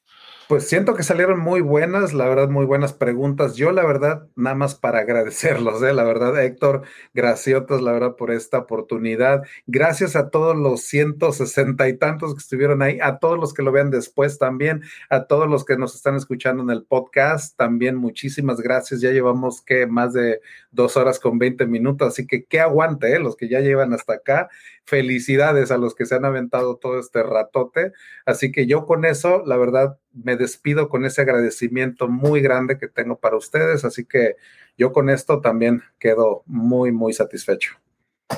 [0.51, 3.55] Pues siento que salieron muy buenas, la verdad, muy buenas preguntas.
[3.55, 5.93] Yo, la verdad, nada más para agradecerlos, ¿eh?
[5.93, 6.83] la verdad, Héctor,
[7.15, 9.45] graciotas, la verdad, por esta oportunidad.
[9.69, 13.71] Gracias a todos los 160 y tantos que estuvieron ahí, a todos los que lo
[13.71, 18.61] vean después también, a todos los que nos están escuchando en el podcast, también muchísimas
[18.61, 19.01] gracias.
[19.01, 20.41] Ya llevamos que más de
[20.73, 23.21] dos horas con 20 minutos, así que qué aguante, ¿eh?
[23.21, 24.49] los que ya llevan hasta acá.
[24.85, 27.93] Felicidades a los que se han aventado todo este ratote.
[28.27, 32.89] Así que yo con eso, la verdad, me despido con ese agradecimiento muy grande que
[32.89, 33.85] tengo para ustedes.
[33.85, 34.37] Así que
[34.77, 37.75] yo con esto también quedo muy, muy satisfecho.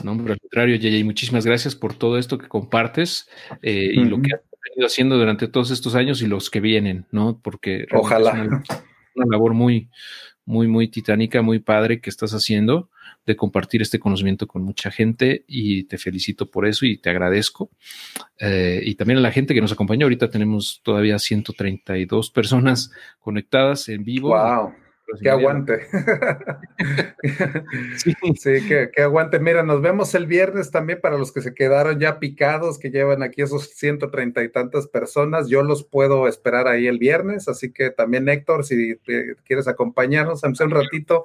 [0.02, 3.28] No, hombre, al contrario, JJ, muchísimas gracias por todo esto que compartes
[3.62, 4.40] eh, y lo que has
[4.70, 7.40] venido haciendo durante todos estos años y los que vienen, ¿no?
[7.42, 8.32] Porque ojalá.
[8.32, 8.62] una,
[9.14, 9.90] una labor muy,
[10.44, 12.90] muy, muy titánica, muy padre que estás haciendo
[13.26, 17.70] de compartir este conocimiento con mucha gente y te felicito por eso y te agradezco.
[18.39, 20.06] Eh, y también a la gente que nos acompañó.
[20.06, 22.90] Ahorita tenemos todavía 132 personas
[23.20, 24.31] conectadas en vivo.
[24.31, 24.74] ¡Wow!
[25.20, 25.86] Que aguante.
[27.97, 28.14] sí,
[28.66, 29.39] que, que, aguante.
[29.40, 33.22] Mira, nos vemos el viernes también para los que se quedaron ya picados, que llevan
[33.22, 35.48] aquí esos 130 y tantas personas.
[35.48, 38.97] Yo los puedo esperar ahí el viernes, así que también Héctor, si
[39.44, 41.24] quieres acompañarnos, un ratito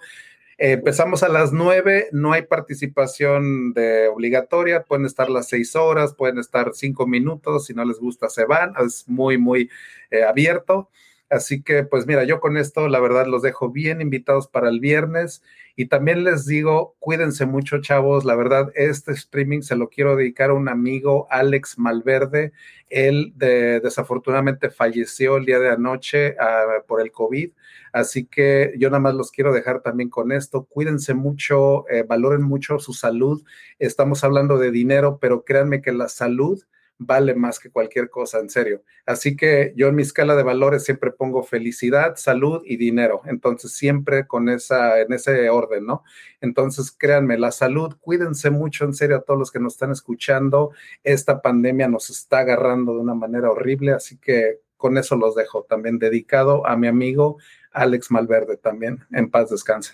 [0.58, 6.40] empezamos a las nueve, no hay participación de obligatoria, pueden estar las seis horas, pueden
[6.40, 9.70] estar cinco minutos, si no les gusta se van, es muy, muy
[10.12, 10.90] eh, abierto.
[11.30, 14.80] Así que, pues mira, yo con esto, la verdad, los dejo bien invitados para el
[14.80, 15.44] viernes
[15.76, 18.24] y también les digo, cuídense mucho, chavos.
[18.24, 22.54] La verdad, este streaming se lo quiero dedicar a un amigo, Alex Malverde.
[22.90, 27.52] Él desafortunadamente falleció el día de anoche ah, por el COVID.
[27.98, 30.66] Así que yo nada más los quiero dejar también con esto.
[30.66, 33.44] Cuídense mucho, eh, valoren mucho su salud.
[33.80, 36.62] Estamos hablando de dinero, pero créanme que la salud
[37.00, 38.84] vale más que cualquier cosa, en serio.
[39.08, 43.22] Así que yo en mi escala de valores siempre pongo felicidad, salud y dinero.
[43.26, 46.04] Entonces, siempre con esa, en ese orden, ¿no?
[46.40, 50.70] Entonces, créanme, la salud, cuídense mucho, en serio, a todos los que nos están escuchando.
[51.04, 55.64] Esta pandemia nos está agarrando de una manera horrible, así que con eso los dejo
[55.64, 57.38] también dedicado a mi amigo
[57.78, 59.00] Alex Malverde también.
[59.12, 59.94] En paz descanse.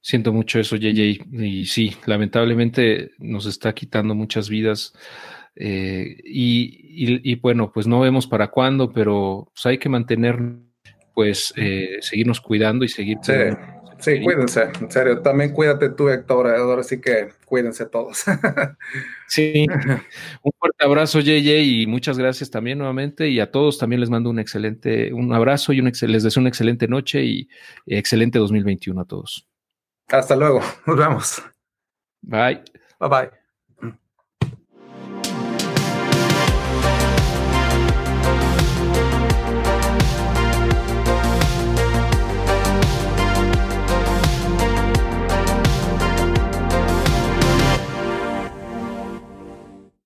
[0.00, 1.26] Siento mucho eso, JJ.
[1.32, 4.94] Y sí, lamentablemente nos está quitando muchas vidas.
[5.56, 10.38] Eh, y, bueno, pues no vemos para cuándo, pero pues hay que mantener,
[11.14, 13.18] pues, eh, seguirnos cuidando y seguir.
[13.22, 13.32] Sí,
[13.98, 15.20] sí, cuídense, en serio.
[15.22, 16.48] También cuídate tú, Héctor.
[16.48, 18.24] Ahora sí que cuídense todos.
[19.28, 19.66] sí,
[20.42, 23.28] un fuerte abrazo, JJ, y muchas gracias también nuevamente.
[23.28, 26.48] Y a todos también les mando un excelente, un abrazo y un les deseo una
[26.48, 27.48] excelente noche y
[27.86, 29.46] excelente 2021 a todos.
[30.08, 31.42] Hasta luego, nos vemos.
[32.22, 32.62] Bye.
[33.00, 33.37] Bye bye.